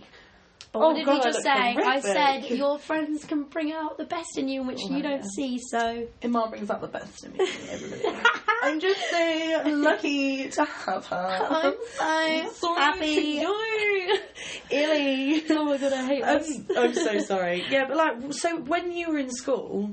But 0.72 0.80
Oh, 0.80 0.88
what 0.88 0.96
did 0.96 1.06
God, 1.06 1.18
we 1.18 1.22
just 1.32 1.42
say? 1.42 1.50
I 1.50 2.00
said 2.00 2.50
your 2.50 2.78
friends 2.78 3.24
can 3.24 3.44
bring 3.44 3.72
out 3.72 3.96
the 3.98 4.04
best 4.04 4.36
in 4.36 4.48
you, 4.48 4.62
which 4.62 4.80
Oh, 4.84 4.96
you 4.96 5.02
don't 5.02 5.24
see. 5.24 5.58
So 5.70 6.06
Iman 6.22 6.50
brings 6.50 6.70
out 6.70 6.80
the 6.80 6.88
best 6.88 7.24
in 7.24 7.32
me, 7.32 7.38
everybody. 7.70 8.02
I'm 8.62 8.80
just 8.80 9.00
so 9.10 9.62
lucky 9.66 10.48
to 10.50 10.64
have 10.64 11.06
her. 11.06 11.46
I'm 11.50 11.74
so 11.96 12.50
So 12.54 12.74
happy. 12.74 13.38
Illy. 14.70 15.44
Oh 15.50 15.64
my 15.64 15.76
god, 15.78 15.92
I 15.92 16.06
hate 16.06 16.24
this. 16.24 16.58
Um, 16.58 16.66
I'm 16.76 16.94
so 16.94 17.18
sorry. 17.20 17.64
Yeah, 17.70 17.86
but 17.86 17.96
like, 17.96 18.32
so 18.32 18.58
when 18.60 18.92
you 18.92 19.10
were 19.10 19.18
in 19.18 19.30
school, 19.30 19.90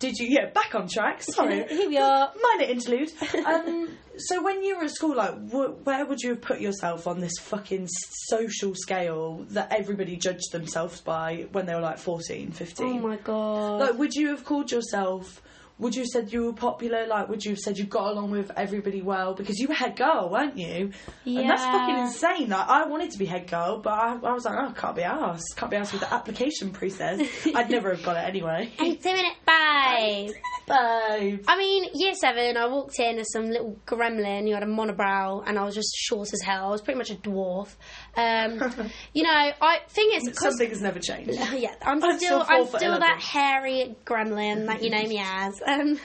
did 0.00 0.18
you? 0.18 0.26
Yeah, 0.28 0.46
back 0.50 0.74
on 0.74 0.88
track. 0.88 1.22
Sorry. 1.36 1.64
Here 1.68 1.88
we 1.88 1.96
are. 1.98 2.32
Minor 2.42 2.70
interlude. 2.70 3.12
Um, 3.46 3.88
so 4.16 4.42
when 4.42 4.62
you 4.62 4.76
were 4.76 4.84
at 4.84 4.90
school, 4.90 5.14
like, 5.16 5.34
wh- 5.50 5.86
where 5.86 6.04
would 6.04 6.20
you 6.20 6.30
have 6.30 6.40
put 6.42 6.60
yourself 6.60 7.06
on 7.06 7.20
this 7.20 7.32
fucking 7.40 7.88
social 7.88 8.74
scale 8.74 9.46
that 9.50 9.72
everybody 9.72 10.16
judged 10.16 10.52
themselves 10.52 11.00
by 11.00 11.46
when 11.52 11.64
they 11.66 11.74
were 11.74 11.80
like 11.80 11.98
14, 11.98 12.50
15? 12.52 12.86
Oh 12.86 12.98
my 13.08 13.16
god. 13.16 13.80
Like, 13.80 13.98
would 13.98 14.14
you 14.14 14.28
have 14.28 14.44
called 14.44 14.70
yourself? 14.70 15.40
Would 15.80 15.94
you 15.94 16.02
have 16.02 16.08
said 16.08 16.32
you 16.32 16.44
were 16.44 16.52
popular? 16.52 17.06
Like, 17.06 17.28
would 17.30 17.42
you 17.42 17.52
have 17.52 17.58
said 17.58 17.78
you 17.78 17.84
got 17.84 18.12
along 18.12 18.30
with 18.30 18.50
everybody 18.54 19.00
well? 19.00 19.34
Because 19.34 19.58
you 19.58 19.66
were 19.66 19.74
head 19.74 19.96
girl, 19.96 20.28
weren't 20.30 20.58
you? 20.58 20.90
And 21.24 21.48
that's 21.50 21.64
fucking 21.64 21.96
insane. 21.96 22.50
Like, 22.50 22.68
I 22.68 22.86
wanted 22.86 23.10
to 23.12 23.18
be 23.18 23.24
head 23.24 23.48
girl, 23.48 23.80
but 23.80 23.92
I, 23.94 24.12
I 24.22 24.32
was 24.32 24.44
like, 24.44 24.54
oh, 24.58 24.72
can't 24.76 24.94
be 24.94 25.02
asked. 25.02 25.56
Can't 25.56 25.70
be 25.70 25.78
asked 25.78 25.92
with 25.92 26.02
the 26.02 26.12
application 26.12 26.70
process. 26.70 27.26
I'd 27.54 27.70
never 27.70 27.94
have 27.94 28.04
got 28.04 28.16
it 28.16 28.28
anyway. 28.28 28.70
Ain't 28.78 29.02
doing 29.02 29.24
it, 29.24 29.36
babe. 29.46 30.32
Babe. 30.68 31.44
I 31.48 31.56
mean, 31.56 31.90
year 31.94 32.14
seven, 32.14 32.58
I 32.58 32.66
walked 32.66 32.98
in 33.00 33.18
as 33.18 33.32
some 33.32 33.48
little 33.48 33.80
gremlin 33.86 34.46
who 34.46 34.52
had 34.52 34.62
a 34.62 34.66
monobrow, 34.66 35.42
and 35.46 35.58
I 35.58 35.64
was 35.64 35.74
just 35.74 35.94
short 35.96 36.32
as 36.32 36.42
hell. 36.42 36.66
I 36.66 36.70
was 36.70 36.82
pretty 36.82 36.98
much 36.98 37.10
a 37.10 37.14
dwarf. 37.14 37.74
Um, 38.16 38.72
you 39.14 39.22
know, 39.22 39.30
I 39.60 39.80
thing 39.88 40.10
is, 40.14 40.30
Something 40.38 40.68
has 40.70 40.82
never 40.82 40.98
changed. 40.98 41.32
yeah, 41.54 41.74
I'm, 41.82 42.02
I'm 42.02 42.18
still, 42.18 42.44
I'm 42.48 42.66
still 42.66 42.98
that 42.98 43.20
hairy 43.20 43.94
gremlin 44.04 44.66
that 44.66 44.82
you 44.82 44.90
know 44.90 45.02
me 45.02 45.20
as. 45.22 45.60
Um, 45.70 45.98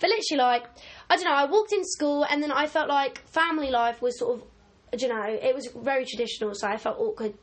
but 0.00 0.10
literally, 0.10 0.38
like, 0.38 0.64
I 1.10 1.16
don't 1.16 1.24
know. 1.24 1.32
I 1.34 1.46
walked 1.46 1.72
in 1.72 1.84
school, 1.84 2.24
and 2.24 2.42
then 2.42 2.52
I 2.52 2.66
felt 2.66 2.88
like 2.88 3.18
family 3.28 3.70
life 3.70 4.00
was 4.00 4.18
sort 4.18 4.38
of, 4.38 5.00
you 5.00 5.08
know, 5.08 5.24
it 5.24 5.54
was 5.54 5.68
very 5.74 6.04
traditional, 6.04 6.54
so 6.54 6.68
I 6.68 6.76
felt 6.76 6.98
awkward 6.98 7.34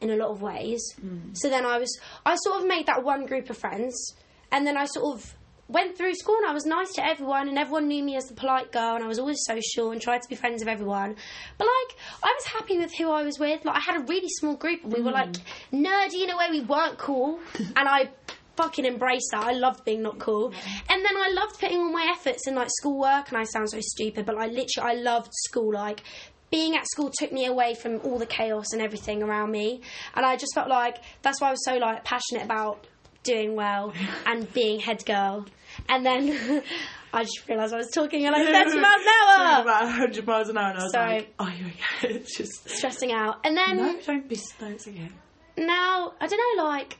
in 0.00 0.10
a 0.10 0.16
lot 0.16 0.30
of 0.30 0.42
ways. 0.42 0.82
Hmm. 1.00 1.32
So 1.32 1.48
then 1.48 1.64
I 1.64 1.78
was, 1.78 1.98
I 2.26 2.36
sort 2.36 2.60
of 2.60 2.66
made 2.68 2.86
that 2.86 3.02
one 3.02 3.24
group 3.24 3.48
of 3.48 3.56
friends, 3.56 4.14
and 4.52 4.66
then 4.66 4.76
I 4.76 4.84
sort 4.84 5.16
of 5.16 5.34
went 5.68 5.96
through 5.96 6.14
school 6.14 6.36
and 6.38 6.46
I 6.46 6.54
was 6.54 6.64
nice 6.64 6.92
to 6.94 7.04
everyone 7.04 7.48
and 7.48 7.58
everyone 7.58 7.88
knew 7.88 8.02
me 8.02 8.16
as 8.16 8.24
the 8.24 8.34
polite 8.34 8.72
girl 8.72 8.94
and 8.94 9.04
I 9.04 9.06
was 9.06 9.18
always 9.18 9.38
social 9.46 9.90
and 9.90 10.00
tried 10.00 10.22
to 10.22 10.28
be 10.28 10.34
friends 10.34 10.62
with 10.62 10.68
everyone. 10.68 11.14
But 11.58 11.66
like 11.66 11.98
I 12.22 12.34
was 12.34 12.46
happy 12.46 12.78
with 12.78 12.94
who 12.96 13.10
I 13.10 13.22
was 13.22 13.38
with. 13.38 13.64
Like 13.64 13.76
I 13.76 13.80
had 13.80 14.00
a 14.00 14.04
really 14.04 14.28
small 14.28 14.56
group 14.56 14.82
and 14.82 14.92
we 14.92 15.02
were 15.02 15.10
like 15.10 15.32
mm. 15.32 15.42
nerdy 15.72 16.24
in 16.24 16.30
a 16.30 16.36
way 16.36 16.46
we 16.50 16.62
weren't 16.62 16.98
cool 16.98 17.38
and 17.58 17.88
I 17.88 18.08
fucking 18.56 18.86
embraced 18.86 19.28
that. 19.32 19.44
I 19.44 19.52
loved 19.52 19.84
being 19.84 20.02
not 20.02 20.18
cool. 20.18 20.52
And 20.88 21.04
then 21.04 21.16
I 21.16 21.30
loved 21.30 21.60
putting 21.60 21.78
all 21.78 21.92
my 21.92 22.12
efforts 22.16 22.48
in 22.48 22.54
like 22.54 22.68
schoolwork 22.70 23.28
and 23.28 23.36
I 23.36 23.44
sound 23.44 23.70
so 23.70 23.80
stupid, 23.80 24.24
but 24.24 24.36
like 24.36 24.50
literally 24.50 24.90
I 24.90 24.94
loved 24.94 25.32
school 25.32 25.72
like 25.72 26.02
being 26.50 26.76
at 26.76 26.86
school 26.86 27.10
took 27.12 27.30
me 27.30 27.44
away 27.44 27.74
from 27.74 28.00
all 28.04 28.18
the 28.18 28.26
chaos 28.26 28.72
and 28.72 28.80
everything 28.80 29.22
around 29.22 29.50
me 29.50 29.82
and 30.14 30.24
I 30.24 30.36
just 30.36 30.54
felt 30.54 30.68
like 30.68 30.96
that's 31.20 31.42
why 31.42 31.48
I 31.48 31.50
was 31.50 31.62
so 31.62 31.76
like 31.76 32.04
passionate 32.04 32.42
about 32.42 32.86
doing 33.22 33.54
well 33.54 33.92
and 34.26 34.52
being 34.52 34.80
head 34.80 35.04
girl. 35.04 35.46
And 35.88 36.04
then 36.04 36.62
I 37.12 37.24
just 37.24 37.48
realised 37.48 37.74
I 37.74 37.78
was 37.78 37.90
talking 37.94 38.26
at 38.26 38.32
like 38.32 38.44
30 38.46 38.54
miles 38.56 38.74
an 38.74 38.80
Talking 38.80 39.46
hour, 39.46 39.62
about 39.62 39.82
100 39.84 40.26
miles 40.26 40.48
an 40.48 40.58
hour, 40.58 40.70
and 40.70 40.78
I 40.78 40.82
was 40.82 40.92
Sorry. 40.92 41.12
like, 41.14 41.34
oh, 41.38 41.48
you 41.58 41.66
okay? 42.04 42.14
It's 42.16 42.36
just. 42.36 42.68
stressing 42.68 43.12
out. 43.12 43.38
And 43.44 43.56
then 43.56 43.76
No, 43.76 43.98
don't 44.04 44.28
be. 44.28 44.34
It's 44.36 44.54
okay. 44.88 45.10
now, 45.56 46.12
I 46.20 46.26
don't 46.26 46.56
know, 46.58 46.64
like, 46.64 46.98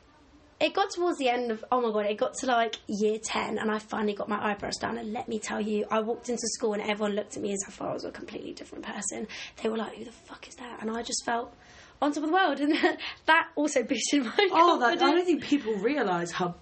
it 0.60 0.74
got 0.74 0.90
towards 0.90 1.18
the 1.18 1.28
end 1.28 1.52
of, 1.52 1.64
oh 1.70 1.80
my 1.80 1.92
god, 1.92 2.06
it 2.10 2.16
got 2.18 2.34
to 2.34 2.46
like 2.46 2.76
year 2.88 3.18
10 3.22 3.58
and 3.58 3.70
I 3.70 3.78
finally 3.78 4.14
got 4.14 4.28
my 4.28 4.44
eyebrows 4.50 4.76
done. 4.76 4.98
And 4.98 5.12
let 5.12 5.28
me 5.28 5.38
tell 5.38 5.60
you, 5.60 5.86
I 5.88 6.00
walked 6.00 6.28
into 6.28 6.42
school 6.48 6.72
and 6.72 6.82
everyone 6.82 7.12
looked 7.14 7.36
at 7.36 7.42
me 7.44 7.52
as 7.52 7.62
if 7.68 7.80
I 7.80 7.92
was 7.92 8.04
a 8.04 8.10
completely 8.10 8.52
different 8.54 8.84
person. 8.84 9.28
They 9.62 9.68
were 9.68 9.76
like, 9.76 9.94
who 9.94 10.04
the 10.04 10.10
fuck 10.10 10.48
is 10.48 10.56
that? 10.56 10.80
And 10.80 10.90
I 10.90 11.02
just 11.02 11.24
felt 11.24 11.54
on 12.00 12.12
top 12.12 12.22
of 12.24 12.28
the 12.30 12.34
world. 12.34 12.60
And 12.60 12.72
that 13.26 13.48
also 13.56 13.82
boosted 13.82 14.24
my 14.24 14.48
Oh, 14.52 14.78
that, 14.80 14.90
I 14.92 14.94
don't 14.96 15.24
think 15.24 15.42
people 15.42 15.74
realise 15.74 16.30
how 16.32 16.54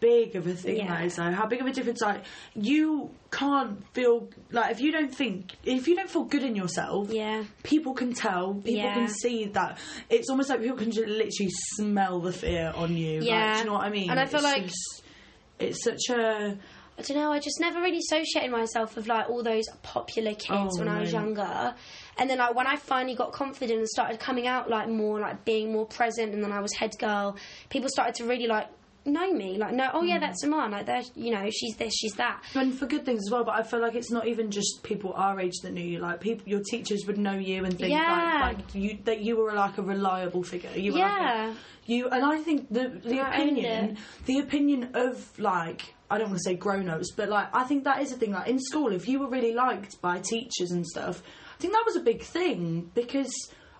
big 0.00 0.34
of 0.34 0.46
a 0.48 0.54
thing 0.54 0.78
Yeah. 0.78 0.88
that 0.88 1.04
is 1.04 1.14
though. 1.16 1.30
How 1.30 1.46
big 1.46 1.60
of 1.60 1.66
a 1.68 1.72
difference 1.72 2.00
like 2.00 2.24
you 2.56 3.10
can't 3.30 3.84
feel 3.94 4.28
like 4.50 4.72
if 4.72 4.80
you 4.80 4.90
don't 4.90 5.14
think 5.14 5.52
if 5.64 5.86
you 5.86 5.94
don't 5.94 6.10
feel 6.10 6.24
good 6.24 6.42
in 6.42 6.56
yourself, 6.56 7.08
Yeah. 7.10 7.44
people 7.62 7.94
can 7.94 8.12
tell, 8.12 8.54
people 8.54 8.72
Yeah. 8.82 8.94
can 8.94 9.08
see 9.08 9.44
that. 9.46 9.78
It's 10.10 10.28
almost 10.28 10.50
like 10.50 10.60
people 10.60 10.76
can 10.76 10.90
just 10.90 11.06
literally 11.06 11.52
smell 11.76 12.18
the 12.20 12.32
fear 12.32 12.72
on 12.74 12.96
you. 12.96 13.20
Like, 13.20 13.28
Yeah. 13.28 13.52
do 13.54 13.58
you 13.60 13.64
know 13.66 13.72
what 13.74 13.84
I 13.84 13.90
mean? 13.90 14.10
And 14.10 14.18
I 14.18 14.26
feel 14.26 14.40
It's 14.40 14.44
like- 14.44 14.62
just- 14.64 15.02
it's 15.60 15.84
such 15.84 16.10
a 16.10 16.58
I 16.98 17.02
don't 17.02 17.16
know. 17.16 17.32
I 17.32 17.38
just 17.38 17.58
never 17.58 17.80
really 17.80 17.98
associated 17.98 18.50
myself 18.50 18.96
with 18.96 19.06
like 19.06 19.28
all 19.30 19.42
those 19.42 19.64
popular 19.82 20.34
kids 20.34 20.76
Oh, 20.76 20.78
when 20.78 20.88
I 20.88 21.00
was 21.00 21.12
no. 21.12 21.20
younger, 21.20 21.74
and 22.18 22.28
then 22.28 22.38
like 22.38 22.54
when 22.54 22.66
I 22.66 22.76
finally 22.76 23.14
got 23.14 23.32
confident 23.32 23.78
and 23.78 23.88
started 23.88 24.20
coming 24.20 24.46
out 24.46 24.68
like 24.68 24.88
more, 24.88 25.18
like 25.18 25.44
being 25.44 25.72
more 25.72 25.86
present, 25.86 26.34
and 26.34 26.44
then 26.44 26.52
I 26.52 26.60
was 26.60 26.72
head 26.74 26.92
girl. 26.98 27.36
People 27.70 27.88
started 27.88 28.14
to 28.16 28.24
really 28.24 28.46
like 28.46 28.68
know 29.04 29.32
me, 29.32 29.56
like 29.58 29.72
know, 29.74 29.90
oh 29.92 30.02
yeah, 30.02 30.18
Mm. 30.18 30.20
that's 30.20 30.44
Iman. 30.44 30.70
Like 30.70 30.86
there's, 30.86 31.10
you 31.14 31.30
know, 31.32 31.48
she's 31.50 31.76
this, 31.76 31.92
she's 31.94 32.14
that. 32.14 32.42
and 32.54 32.72
for 32.78 32.86
good 32.86 33.04
things 33.04 33.22
as 33.26 33.30
well. 33.30 33.44
But 33.44 33.56
I 33.56 33.62
feel 33.62 33.80
like 33.80 33.94
it's 33.94 34.10
not 34.10 34.26
even 34.28 34.50
just 34.50 34.82
people 34.82 35.12
our 35.14 35.40
age 35.40 35.54
that 35.62 35.72
knew 35.72 35.82
you. 35.84 35.98
Like 35.98 36.20
people, 36.20 36.48
your 36.48 36.60
teachers 36.70 37.04
would 37.06 37.18
know 37.18 37.32
you 37.34 37.64
and 37.64 37.76
think 37.78 37.90
Yeah. 37.92 38.40
like, 38.44 38.58
like 38.58 38.74
you 38.74 38.98
that 39.04 39.20
you 39.20 39.36
were 39.36 39.52
like 39.52 39.78
a 39.78 39.82
reliable 39.82 40.42
figure. 40.42 40.70
You 40.76 40.92
were 40.92 40.98
like 41.00 41.10
a- 41.10 41.24
Yeah. 41.24 41.54
you 41.86 42.08
and 42.08 42.24
I 42.24 42.38
think 42.38 42.68
the 42.70 42.88
the 43.04 43.20
I 43.20 43.24
owned 43.40 43.42
opinion 43.58 43.98
the 44.26 44.38
opinion 44.38 44.90
of 44.94 45.38
like 45.38 45.94
I 46.10 46.18
don't 46.18 46.28
want 46.28 46.38
to 46.38 46.50
say 46.50 46.54
grown 46.54 46.88
ups, 46.90 47.10
but 47.16 47.28
like 47.28 47.48
I 47.54 47.64
think 47.64 47.84
that 47.84 48.02
is 48.02 48.12
a 48.12 48.16
thing. 48.16 48.32
Like 48.32 48.46
in 48.48 48.58
school, 48.60 48.92
if 48.92 49.08
you 49.08 49.18
were 49.18 49.28
really 49.28 49.54
liked 49.54 50.00
by 50.02 50.18
teachers 50.20 50.70
and 50.70 50.86
stuff, 50.86 51.22
I 51.58 51.60
think 51.60 51.72
that 51.72 51.82
was 51.86 51.96
a 51.96 52.00
big 52.00 52.22
thing 52.22 52.90
because 52.94 53.32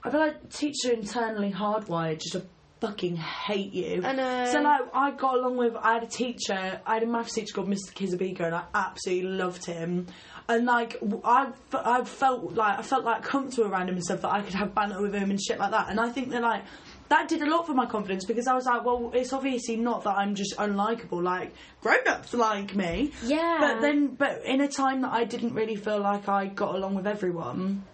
I 0.02 0.10
feel 0.10 0.18
like 0.20 0.50
teachers 0.50 0.86
are 0.86 0.94
internally 0.94 1.52
hardwired 1.52 2.20
just 2.20 2.32
to 2.32 2.42
fucking 2.82 3.14
hate 3.14 3.72
you. 3.72 4.02
I 4.04 4.12
know. 4.12 4.46
So 4.50 4.60
like 4.60 4.80
I 4.92 5.12
got 5.12 5.38
along 5.38 5.56
with 5.56 5.76
I 5.76 5.94
had 5.94 6.02
a 6.02 6.08
teacher, 6.08 6.80
I 6.84 6.94
had 6.94 7.04
a 7.04 7.06
maths 7.06 7.32
teacher 7.32 7.54
called 7.54 7.68
Mr. 7.68 7.92
Kizabika 7.94 8.40
and 8.40 8.56
I 8.56 8.64
absolutely 8.74 9.30
loved 9.30 9.64
him. 9.64 10.08
And 10.48 10.66
like 10.66 10.96
I, 11.24 11.52
I 11.72 12.02
felt 12.02 12.54
like 12.54 12.80
I 12.80 12.82
felt 12.82 13.04
like 13.04 13.22
comfortable 13.22 13.70
around 13.70 13.88
him 13.88 13.94
and 13.94 14.04
stuff 14.04 14.22
that 14.22 14.32
I 14.32 14.42
could 14.42 14.54
have 14.54 14.74
banter 14.74 15.00
with 15.00 15.14
him 15.14 15.30
and 15.30 15.40
shit 15.40 15.60
like 15.60 15.70
that. 15.70 15.90
And 15.90 16.00
I 16.00 16.08
think 16.08 16.30
that 16.30 16.42
like 16.42 16.64
that 17.08 17.28
did 17.28 17.40
a 17.42 17.48
lot 17.48 17.66
for 17.66 17.74
my 17.74 17.86
confidence 17.86 18.24
because 18.24 18.48
I 18.48 18.54
was 18.54 18.66
like, 18.66 18.84
well, 18.84 19.12
it's 19.14 19.32
obviously 19.32 19.76
not 19.76 20.02
that 20.02 20.16
I'm 20.16 20.34
just 20.34 20.56
unlikable. 20.56 21.22
Like 21.22 21.52
grown 21.82 22.08
ups 22.08 22.34
like 22.34 22.74
me. 22.74 23.12
Yeah. 23.24 23.58
But 23.60 23.80
then, 23.80 24.08
but 24.16 24.44
in 24.44 24.60
a 24.60 24.68
time 24.68 25.02
that 25.02 25.12
I 25.12 25.22
didn't 25.22 25.54
really 25.54 25.76
feel 25.76 26.00
like 26.00 26.28
I 26.28 26.46
got 26.46 26.74
along 26.74 26.96
with 26.96 27.06
everyone, 27.06 27.84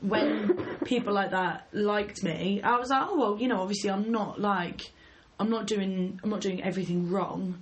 when 0.00 0.56
people 0.84 1.12
like 1.14 1.30
that 1.30 1.68
liked 1.72 2.22
me, 2.22 2.60
I 2.62 2.76
was 2.78 2.90
like, 2.90 3.06
oh 3.08 3.18
well, 3.18 3.38
you 3.38 3.48
know, 3.48 3.60
obviously 3.60 3.90
I'm 3.90 4.10
not 4.10 4.40
like, 4.40 4.82
I'm 5.38 5.50
not 5.50 5.66
doing, 5.66 6.20
I'm 6.22 6.30
not 6.30 6.40
doing 6.40 6.62
everything 6.62 7.10
wrong, 7.10 7.58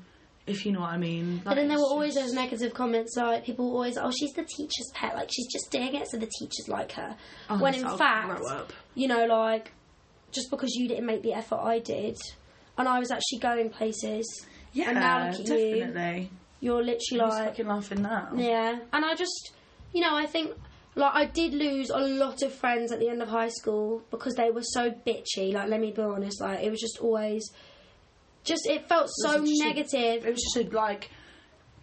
if 0.46 0.64
you 0.66 0.72
know 0.72 0.80
what 0.80 0.90
I 0.90 0.98
mean. 0.98 1.40
But 1.44 1.54
then 1.54 1.68
there 1.68 1.76
were 1.78 1.84
Like, 1.84 1.92
always 1.92 2.14
those 2.14 2.32
negative 2.32 2.74
comments 2.74 3.16
like 3.16 3.44
people 3.44 3.66
always, 3.72 3.96
oh, 3.98 4.10
she's 4.10 4.32
the 4.32 4.44
teacher's 4.44 4.90
pet, 4.94 5.14
like 5.14 5.30
she's 5.32 5.46
just 5.52 5.70
doing 5.70 5.94
it 5.94 6.08
so 6.08 6.18
the 6.18 6.30
teachers 6.38 6.68
like 6.68 6.92
her. 6.92 7.16
Oh, 7.50 7.58
when 7.58 7.74
in 7.74 7.84
I'll 7.84 7.96
fact, 7.96 8.42
you 8.94 9.08
know, 9.08 9.24
like 9.26 9.72
just 10.32 10.50
because 10.50 10.74
you 10.74 10.88
didn't 10.88 11.06
make 11.06 11.22
the 11.22 11.32
effort 11.32 11.60
I 11.60 11.78
did, 11.78 12.16
and 12.76 12.88
I 12.88 12.98
was 12.98 13.10
actually 13.10 13.38
going 13.38 13.70
places, 13.70 14.26
yeah, 14.72 14.90
and 14.90 14.98
now 14.98 15.30
look 15.30 15.40
at 15.40 15.46
definitely. 15.46 16.30
you're 16.60 16.82
literally 16.82 17.20
I'm 17.20 17.28
like, 17.28 17.48
fucking 17.50 17.66
laughing 17.68 18.02
now. 18.02 18.30
yeah. 18.34 18.78
And 18.92 19.04
I 19.04 19.14
just, 19.14 19.52
you 19.92 20.00
know, 20.00 20.14
I 20.16 20.26
think 20.26 20.52
like 20.96 21.12
I 21.14 21.24
did 21.26 21.54
lose 21.54 21.90
a 21.90 21.98
lot 21.98 22.42
of 22.42 22.52
friends 22.54 22.92
at 22.92 23.00
the 23.00 23.08
end 23.08 23.20
of 23.22 23.28
high 23.28 23.48
school 23.48 24.02
because 24.10 24.34
they 24.34 24.50
were 24.50 24.62
so 24.62 24.90
bitchy. 24.90 25.52
Like, 25.52 25.68
let 25.68 25.80
me 25.80 25.90
be 25.90 26.02
honest, 26.02 26.40
like 26.40 26.60
it 26.62 26.70
was 26.70 26.80
just 26.80 26.98
always, 27.00 27.50
just 28.44 28.66
it 28.66 28.88
felt 28.88 29.08
so 29.10 29.42
it 29.42 29.46
just 29.46 29.62
a- 29.62 29.64
negative. 29.64 30.26
It 30.26 30.30
was 30.30 30.42
just 30.42 30.66
a 30.72 30.76
like 30.76 31.10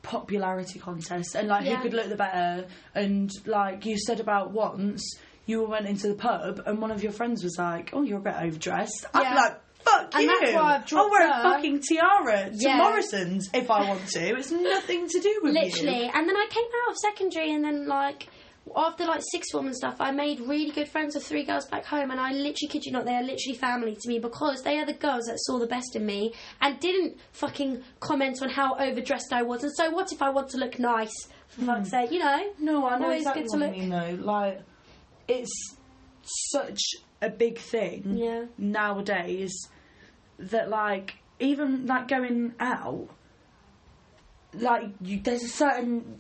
popularity 0.02 0.80
contest, 0.80 1.36
and 1.36 1.48
like 1.48 1.66
Yeah. 1.66 1.76
who 1.78 1.84
could 1.84 1.94
look 1.94 2.10
the 2.10 2.16
better. 2.16 2.68
And 2.96 3.30
like 3.46 3.86
you 3.86 3.98
said 3.98 4.20
about 4.20 4.52
once, 4.52 5.04
you 5.46 5.64
went 5.64 5.86
into 5.88 6.08
the 6.08 6.16
pub, 6.16 6.62
and 6.66 6.82
one 6.82 6.92
of 6.92 7.04
your 7.04 7.12
friends 7.12 7.44
was 7.44 7.58
like, 7.58 7.92
"Oh, 7.94 8.02
you're 8.04 8.20
a 8.20 8.22
bit 8.22 8.36
overdressed." 8.36 9.06
I'm 9.14 9.24
Yeah. 9.24 9.36
like. 9.36 9.62
Fuck 9.84 10.14
And 10.14 10.26
you! 10.26 10.40
that's 10.40 10.54
why 10.54 10.76
I've 10.76 10.94
I'll 10.94 11.10
wear 11.10 11.28
a 11.28 11.42
fucking 11.42 11.82
tiara 11.82 12.52
to 12.52 12.56
Yeah. 12.56 12.78
Morrisons 12.78 13.50
if 13.52 13.72
I 13.72 13.90
want 13.90 14.08
to. 14.10 14.36
It's 14.38 14.52
nothing 14.52 15.08
to 15.08 15.20
do 15.20 15.40
with 15.42 15.56
literally. 15.56 16.04
you. 16.06 16.12
And 16.14 16.30
then 16.30 16.38
I 16.38 16.46
came 16.52 16.64
out 16.86 16.92
of 16.92 16.98
secondary, 16.98 17.52
and 17.52 17.64
then 17.66 17.88
like 17.88 18.28
after 18.76 19.06
like 19.06 19.22
sixth 19.32 19.52
form 19.52 19.68
and 19.68 19.76
stuff, 19.76 19.98
I 20.00 20.12
made 20.12 20.40
really 20.42 20.72
good 20.72 20.88
friends 20.88 21.16
with 21.16 21.26
three 21.26 21.44
girls 21.44 21.66
back 21.66 21.86
home, 21.86 22.12
and 22.12 22.20
I 22.20 22.32
literally 22.32 22.70
kid 22.70 22.86
you 22.86 22.92
not, 22.92 23.06
they 23.06 23.16
are 23.16 23.24
literally 23.24 23.58
family 23.58 23.96
to 24.00 24.08
me 24.08 24.20
because 24.20 24.62
they 24.64 24.80
are 24.80 24.86
the 24.86 24.94
girls 24.94 25.26
that 25.26 25.38
saw 25.40 25.60
the 25.60 25.68
best 25.68 25.96
in 25.96 26.06
me 26.06 26.34
and 26.62 26.80
didn't 26.80 27.18
fucking 27.32 27.84
comment 28.00 28.42
on 28.42 28.50
how 28.50 28.76
overdressed 28.76 29.34
I 29.34 29.44
was. 29.44 29.64
And 29.64 29.74
so 29.74 29.90
what 29.92 30.12
if 30.12 30.22
I 30.22 30.30
want 30.30 30.50
to 30.50 30.58
look 30.58 30.80
nice? 30.80 31.28
For 31.48 31.62
hmm. 31.62 31.68
fuck's 31.68 31.90
sake, 31.90 32.12
you 32.12 32.20
know. 32.20 32.54
No, 32.60 32.88
I 32.88 32.98
know 32.98 33.06
Always 33.06 33.22
exactly 33.22 33.44
good 33.44 33.52
to 33.52 33.58
look. 33.58 33.76
you 33.76 33.90
though. 33.90 34.18
Like, 34.24 34.62
it's 35.28 35.76
such 36.24 36.82
a 37.22 37.30
big 37.30 37.58
thing 37.58 38.04
mm. 38.04 38.20
Yeah. 38.20 38.46
nowadays 38.58 39.68
that 40.40 40.70
like 40.70 41.16
even 41.40 41.86
like 41.86 42.08
going 42.08 42.54
out 42.60 43.08
like 44.54 44.86
you 45.02 45.20
there's 45.22 45.44
a 45.44 45.48
certain 45.48 46.20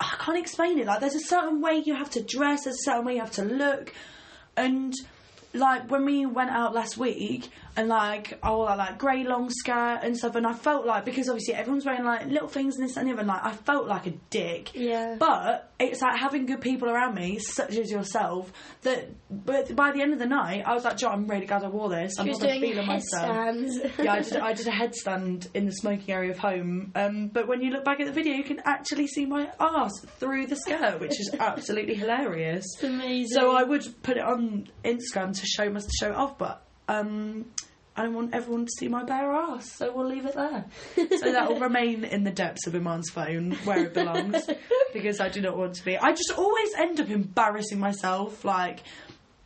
I 0.00 0.16
can't 0.18 0.38
explain 0.38 0.78
it. 0.78 0.86
Like 0.86 1.00
there's 1.00 1.14
a 1.14 1.20
certain 1.20 1.60
way 1.60 1.82
you 1.84 1.94
have 1.94 2.10
to 2.10 2.22
dress 2.22 2.64
there's 2.64 2.76
a 2.76 2.82
certain 2.82 3.04
way 3.04 3.14
you 3.14 3.20
have 3.20 3.32
to 3.32 3.44
look. 3.44 3.92
And 4.56 4.94
like 5.54 5.90
when 5.90 6.04
we 6.04 6.24
went 6.26 6.50
out 6.50 6.74
last 6.74 6.96
week 6.96 7.48
and 7.76 7.88
like 7.88 8.38
I 8.42 8.50
wore 8.50 8.66
that 8.66 8.78
like 8.78 8.98
grey 8.98 9.24
long 9.24 9.48
skirt 9.50 10.00
and 10.02 10.16
stuff 10.16 10.34
and 10.34 10.46
I 10.46 10.52
felt 10.52 10.86
like 10.86 11.04
because 11.04 11.28
obviously 11.28 11.54
everyone's 11.54 11.84
wearing 11.86 12.04
like 12.04 12.26
little 12.26 12.48
things 12.48 12.76
and 12.76 12.88
this 12.88 12.96
and 12.96 13.06
the 13.08 13.12
other 13.12 13.20
and 13.20 13.28
like 13.28 13.44
I 13.44 13.52
felt 13.52 13.86
like 13.86 14.06
a 14.06 14.12
dick 14.30 14.72
Yeah. 14.74 15.16
but 15.18 15.70
it's 15.78 16.00
like 16.00 16.16
having 16.18 16.46
good 16.46 16.60
people 16.60 16.88
around 16.88 17.14
me, 17.16 17.38
such 17.40 17.74
as 17.76 17.90
yourself, 17.90 18.52
that 18.82 19.08
but 19.30 19.74
by 19.74 19.90
the 19.90 20.00
end 20.00 20.12
of 20.12 20.20
the 20.20 20.26
night, 20.26 20.62
I 20.64 20.74
was 20.74 20.84
like, 20.84 20.96
Joe, 20.96 21.08
I'm 21.08 21.26
really 21.26 21.46
glad 21.46 21.64
I 21.64 21.68
wore 21.68 21.88
this. 21.88 22.18
I'm 22.20 22.26
She 22.26 22.30
was 22.30 22.38
not 22.40 22.46
doing 22.50 22.60
feeling 22.60 22.86
myself. 22.86 23.26
yeah, 23.98 24.12
I 24.12 24.20
did, 24.22 24.36
I 24.36 24.52
did 24.52 24.68
a 24.68 24.70
headstand 24.70 25.48
in 25.54 25.66
the 25.66 25.72
smoking 25.72 26.14
area 26.14 26.30
of 26.30 26.38
home. 26.38 26.92
Um, 26.94 27.26
but 27.28 27.48
when 27.48 27.62
you 27.62 27.70
look 27.72 27.84
back 27.84 27.98
at 27.98 28.06
the 28.06 28.12
video, 28.12 28.34
you 28.34 28.44
can 28.44 28.60
actually 28.64 29.08
see 29.08 29.26
my 29.26 29.50
ass 29.58 29.90
through 30.20 30.46
the 30.46 30.54
skirt, 30.56 31.00
which 31.00 31.18
is 31.18 31.34
absolutely 31.40 31.94
hilarious. 31.94 32.64
It's 32.74 32.84
amazing. 32.84 33.26
So 33.36 33.50
I 33.56 33.64
would 33.64 33.84
put 34.04 34.16
it 34.18 34.22
on 34.22 34.68
Instagram 34.84 35.34
to 35.42 35.46
show 35.46 35.70
must 35.70 35.90
show 36.00 36.08
it 36.08 36.16
off, 36.16 36.38
but 36.38 36.62
um, 36.88 37.46
I 37.94 38.02
don't 38.02 38.14
want 38.14 38.34
everyone 38.34 38.64
to 38.64 38.72
see 38.78 38.88
my 38.88 39.04
bare 39.04 39.32
ass, 39.32 39.70
so 39.72 39.94
we'll 39.94 40.08
leave 40.08 40.24
it 40.24 40.34
there. 40.34 40.64
so 40.96 41.32
that 41.32 41.48
will 41.48 41.60
remain 41.60 42.04
in 42.04 42.24
the 42.24 42.30
depths 42.30 42.66
of 42.66 42.74
Iman's 42.74 43.10
phone 43.10 43.52
where 43.64 43.84
it 43.84 43.94
belongs, 43.94 44.48
because 44.94 45.20
I 45.20 45.28
do 45.28 45.40
not 45.40 45.56
want 45.56 45.74
to 45.74 45.84
be. 45.84 45.98
I 45.98 46.12
just 46.12 46.32
always 46.36 46.74
end 46.78 47.00
up 47.00 47.10
embarrassing 47.10 47.78
myself. 47.78 48.44
Like 48.44 48.80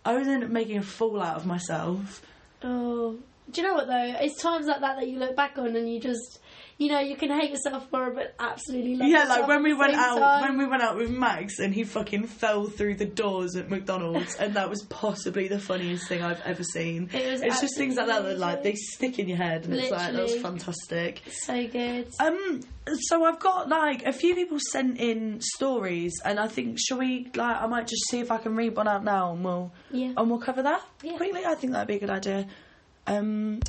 I 0.04 0.12
always 0.12 0.28
end 0.28 0.44
up 0.44 0.50
making 0.50 0.78
a 0.78 0.82
fool 0.82 1.20
out 1.20 1.36
of 1.36 1.46
myself. 1.46 2.22
Oh, 2.62 3.18
do 3.50 3.60
you 3.60 3.66
know 3.66 3.74
what 3.74 3.88
though? 3.88 4.14
It's 4.20 4.40
times 4.40 4.66
like 4.66 4.80
that 4.80 4.96
that 4.96 5.08
you 5.08 5.18
look 5.18 5.34
back 5.34 5.58
on 5.58 5.74
and 5.74 5.92
you 5.92 6.00
just, 6.00 6.38
you 6.78 6.88
know, 6.88 7.00
you 7.00 7.16
can 7.16 7.30
hate 7.30 7.50
yourself 7.50 7.88
for 7.88 8.08
it, 8.08 8.14
but 8.14 8.34
absolutely 8.38 8.96
love 8.96 9.08
Yeah, 9.08 9.24
like 9.24 9.46
when 9.48 9.62
we 9.62 9.72
went 9.72 9.94
out 9.94 10.18
time. 10.18 10.42
when 10.42 10.58
we 10.58 10.66
went 10.66 10.82
out 10.82 10.96
with 10.98 11.08
Max 11.10 11.58
and 11.58 11.72
he 11.72 11.84
fucking 11.84 12.26
fell 12.26 12.66
through 12.66 12.96
the 12.96 13.06
doors 13.06 13.56
at 13.56 13.70
McDonald's 13.70 14.34
and 14.36 14.54
that 14.56 14.68
was 14.68 14.82
possibly 14.90 15.48
the 15.48 15.58
funniest 15.58 16.06
thing 16.06 16.22
I've 16.22 16.42
ever 16.42 16.62
seen. 16.62 17.08
It 17.14 17.32
was 17.32 17.40
it's 17.40 17.62
just 17.62 17.78
things 17.78 17.96
like 17.96 18.08
that 18.08 18.24
that 18.24 18.38
like 18.38 18.62
they 18.62 18.74
stick 18.74 19.18
in 19.18 19.26
your 19.26 19.38
head 19.38 19.64
and 19.64 19.72
it's 19.74 19.90
like 19.90 20.12
that 20.12 20.22
was 20.22 20.36
fantastic. 20.36 21.22
so 21.30 21.66
good. 21.66 22.08
Um 22.20 22.60
so 23.00 23.24
I've 23.24 23.40
got 23.40 23.68
like 23.70 24.04
a 24.04 24.12
few 24.12 24.34
people 24.34 24.58
sent 24.70 24.98
in 25.00 25.40
stories 25.40 26.12
and 26.26 26.38
I 26.38 26.46
think 26.46 26.76
shall 26.78 26.98
we 26.98 27.30
like 27.34 27.56
I 27.62 27.66
might 27.68 27.86
just 27.86 28.02
see 28.10 28.20
if 28.20 28.30
I 28.30 28.36
can 28.36 28.54
read 28.54 28.76
one 28.76 28.86
out 28.86 29.02
now 29.02 29.32
and 29.32 29.42
we'll 29.42 29.72
Yeah. 29.90 30.12
and 30.16 30.28
we'll 30.30 30.40
cover 30.40 30.62
that 30.64 30.82
Yeah. 31.02 31.16
quickly. 31.16 31.44
I 31.46 31.54
think 31.54 31.72
that'd 31.72 31.88
be 31.88 31.96
a 31.96 32.00
good 32.00 32.10
idea. 32.10 32.46
Um 33.06 33.60